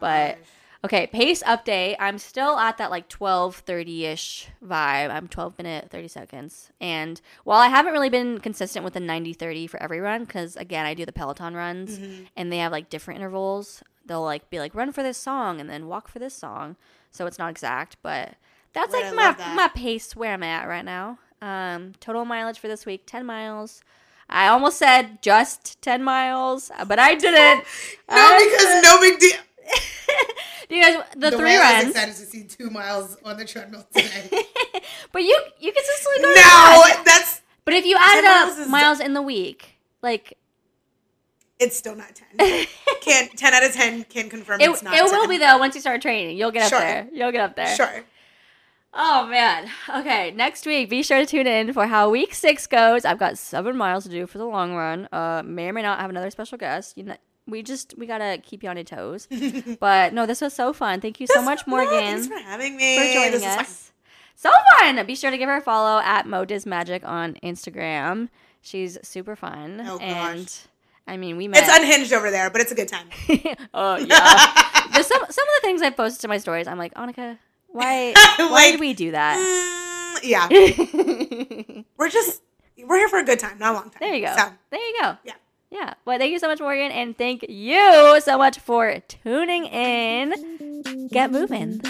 but 0.00 0.38
okay, 0.84 1.06
pace 1.06 1.42
update. 1.42 1.96
I'm 1.98 2.18
still 2.18 2.58
at 2.58 2.78
that 2.78 2.90
like 2.90 3.08
12 3.08 3.64
30-ish 3.66 4.48
vibe. 4.64 5.10
I'm 5.10 5.28
12 5.28 5.58
minute 5.58 5.90
30 5.90 6.08
seconds. 6.08 6.70
And 6.80 7.20
while 7.44 7.60
I 7.60 7.68
haven't 7.68 7.92
really 7.92 8.08
been 8.10 8.38
consistent 8.38 8.84
with 8.84 8.94
the 8.94 9.00
90 9.00 9.32
30 9.34 9.66
for 9.66 9.82
every 9.82 10.00
run 10.00 10.26
cuz 10.26 10.56
again, 10.56 10.86
I 10.86 10.94
do 10.94 11.04
the 11.04 11.12
Peloton 11.12 11.54
runs 11.54 11.98
Mm-hmm. 11.98 12.24
and 12.36 12.52
they 12.52 12.58
have 12.58 12.72
like 12.72 12.88
different 12.90 13.20
intervals. 13.20 13.82
They'll 14.06 14.22
like 14.24 14.48
be 14.50 14.58
like 14.58 14.74
run 14.74 14.92
for 14.92 15.02
this 15.02 15.18
song 15.18 15.60
and 15.60 15.68
then 15.68 15.86
walk 15.86 16.08
for 16.08 16.18
this 16.18 16.34
song. 16.34 16.76
So 17.10 17.26
it's 17.26 17.38
not 17.38 17.50
exact, 17.50 17.96
but 18.02 18.34
that's 18.72 18.92
Wait, 18.92 19.02
like 19.04 19.12
I 19.12 19.16
my 19.16 19.32
that. 19.32 19.56
my 19.56 19.68
pace 19.68 20.14
where 20.16 20.32
I'm 20.34 20.42
at 20.42 20.66
right 20.68 20.84
now. 20.84 21.18
Um, 21.42 21.92
total 22.00 22.24
mileage 22.24 22.58
for 22.58 22.68
this 22.68 22.84
week, 22.86 23.02
10 23.06 23.24
miles. 23.26 23.82
I 24.28 24.46
almost 24.46 24.78
said 24.78 25.22
just 25.22 25.80
10 25.82 26.02
miles, 26.04 26.70
but 26.86 26.98
I 26.98 27.14
didn't. 27.16 27.64
No, 28.08 28.16
I- 28.16 28.48
because 28.50 28.82
no 28.82 29.00
big 29.00 29.18
deal. 29.18 29.40
Because 30.68 31.04
the, 31.14 31.30
the 31.30 31.36
three 31.36 31.44
way 31.44 31.56
I 31.58 31.80
was 31.84 31.90
excited 31.90 32.14
to 32.14 32.26
see 32.26 32.44
two 32.44 32.70
miles 32.70 33.16
on 33.24 33.36
the 33.36 33.44
treadmill 33.44 33.86
today. 33.94 34.28
but 35.12 35.22
you 35.22 35.38
you 35.58 35.72
consistently 35.72 36.22
go 36.22 36.28
no, 36.28 36.34
that. 36.34 37.02
that's 37.04 37.40
But 37.64 37.74
if 37.74 37.84
you 37.84 37.96
added 37.98 38.24
up 38.26 38.58
is- 38.58 38.68
miles 38.68 39.00
in 39.00 39.14
the 39.14 39.22
week, 39.22 39.76
like 40.02 40.36
it's 41.58 41.76
still 41.76 41.94
not 41.96 42.14
ten. 42.14 42.66
Can 43.02 43.28
ten 43.30 43.52
out 43.54 43.64
of 43.64 43.72
ten 43.72 44.04
can 44.04 44.28
confirm 44.30 44.60
it, 44.60 44.70
it's 44.70 44.82
not. 44.82 44.94
it 44.94 45.02
will 45.04 45.26
be 45.28 45.38
though 45.38 45.58
once 45.58 45.74
you 45.74 45.80
start 45.80 46.00
training. 46.02 46.36
You'll 46.36 46.50
get 46.50 46.64
up 46.64 46.68
Sure. 46.70 46.80
there. 46.80 47.08
You'll 47.12 47.32
get 47.32 47.40
up 47.42 47.56
there. 47.56 47.74
Sure. 47.74 48.04
Oh 48.92 49.26
man. 49.26 49.70
Okay, 49.88 50.32
next 50.32 50.66
week 50.66 50.90
be 50.90 51.02
sure 51.02 51.18
to 51.20 51.26
tune 51.26 51.46
in 51.46 51.72
for 51.72 51.86
how 51.86 52.10
week 52.10 52.34
six 52.34 52.66
goes. 52.66 53.04
I've 53.04 53.18
got 53.18 53.38
seven 53.38 53.76
miles 53.76 54.04
to 54.04 54.10
do 54.10 54.26
for 54.26 54.38
the 54.38 54.44
long 54.46 54.74
run. 54.74 55.08
Uh, 55.12 55.42
may 55.44 55.68
or 55.68 55.72
may 55.72 55.82
not 55.82 56.00
have 56.00 56.10
another 56.10 56.30
special 56.30 56.58
guest. 56.58 56.96
You 56.98 57.04
know, 57.04 57.16
we 57.46 57.62
just 57.62 57.94
we 57.98 58.06
gotta 58.06 58.38
keep 58.42 58.62
you 58.62 58.68
on 58.68 58.76
your 58.76 58.84
toes. 58.84 59.26
but 59.80 60.12
no, 60.14 60.26
this 60.26 60.40
was 60.40 60.52
so 60.54 60.72
fun. 60.72 61.00
Thank 61.00 61.20
you 61.20 61.26
so 61.26 61.34
This- 61.40 61.44
much, 61.44 61.66
Morgan, 61.66 61.90
thanks 62.00 62.26
for 62.28 62.38
having 62.38 62.76
me. 62.76 62.96
for 62.98 63.12
joining 63.14 63.30
This 63.32 63.44
us. 63.44 63.92
So 64.36 64.50
fun! 64.78 65.04
Be 65.06 65.14
sure 65.16 65.30
to 65.30 65.36
give 65.36 65.48
her 65.48 65.56
a 65.58 65.60
follow 65.60 66.00
at 66.00 66.26
Modis 66.26 66.64
Magic 66.64 67.02
on 67.06 67.34
Instagram. 67.42 68.28
She's 68.62 68.96
super 69.02 69.36
fun. 69.36 69.82
Oh, 69.86 69.98
gosh. 69.98 70.06
And 70.08 70.58
I 71.06 71.16
mean, 71.18 71.36
we 71.36 71.46
met. 71.48 71.62
It's 71.64 71.74
unhinged 71.76 72.12
over 72.12 72.30
there, 72.30 72.48
but 72.50 72.60
it's 72.62 72.72
a 72.72 72.74
good 72.74 72.88
time. 72.88 73.08
oh 73.74 73.96
yeah. 73.98 74.52
There's 74.92 75.06
some 75.06 75.20
some 75.28 75.44
of 75.48 75.54
the 75.56 75.60
things 75.62 75.82
I 75.82 75.90
posted 75.90 76.22
to 76.22 76.28
my 76.28 76.38
stories. 76.38 76.66
I'm 76.66 76.78
like, 76.78 76.94
Annika, 76.94 77.38
why 77.68 78.12
why 78.38 78.46
Like, 78.50 78.70
did 78.72 78.80
we 78.80 78.94
do 78.94 79.10
that? 79.12 79.36
Mm, 79.38 80.20
yeah, 80.28 81.82
we're 81.96 82.08
just 82.08 82.42
we're 82.86 82.96
here 82.96 83.08
for 83.08 83.18
a 83.18 83.24
good 83.24 83.38
time, 83.38 83.58
not 83.58 83.72
a 83.72 83.74
long 83.74 83.84
time. 83.90 83.98
There 84.00 84.14
you 84.14 84.26
go. 84.26 84.34
So, 84.36 84.44
There 84.70 84.80
you 84.80 85.00
go. 85.02 85.16
yeah 85.24 85.34
yeah. 85.70 85.94
Well, 86.04 86.18
thank 86.18 86.32
you 86.32 86.38
so 86.38 86.48
much, 86.48 86.60
Morgan, 86.60 86.90
and 86.90 87.16
thank 87.16 87.44
you 87.48 88.20
so 88.20 88.36
much 88.38 88.58
for 88.58 89.00
tuning 89.08 89.66
in. 89.66 91.08
Get 91.10 91.30
moving. 91.30 91.80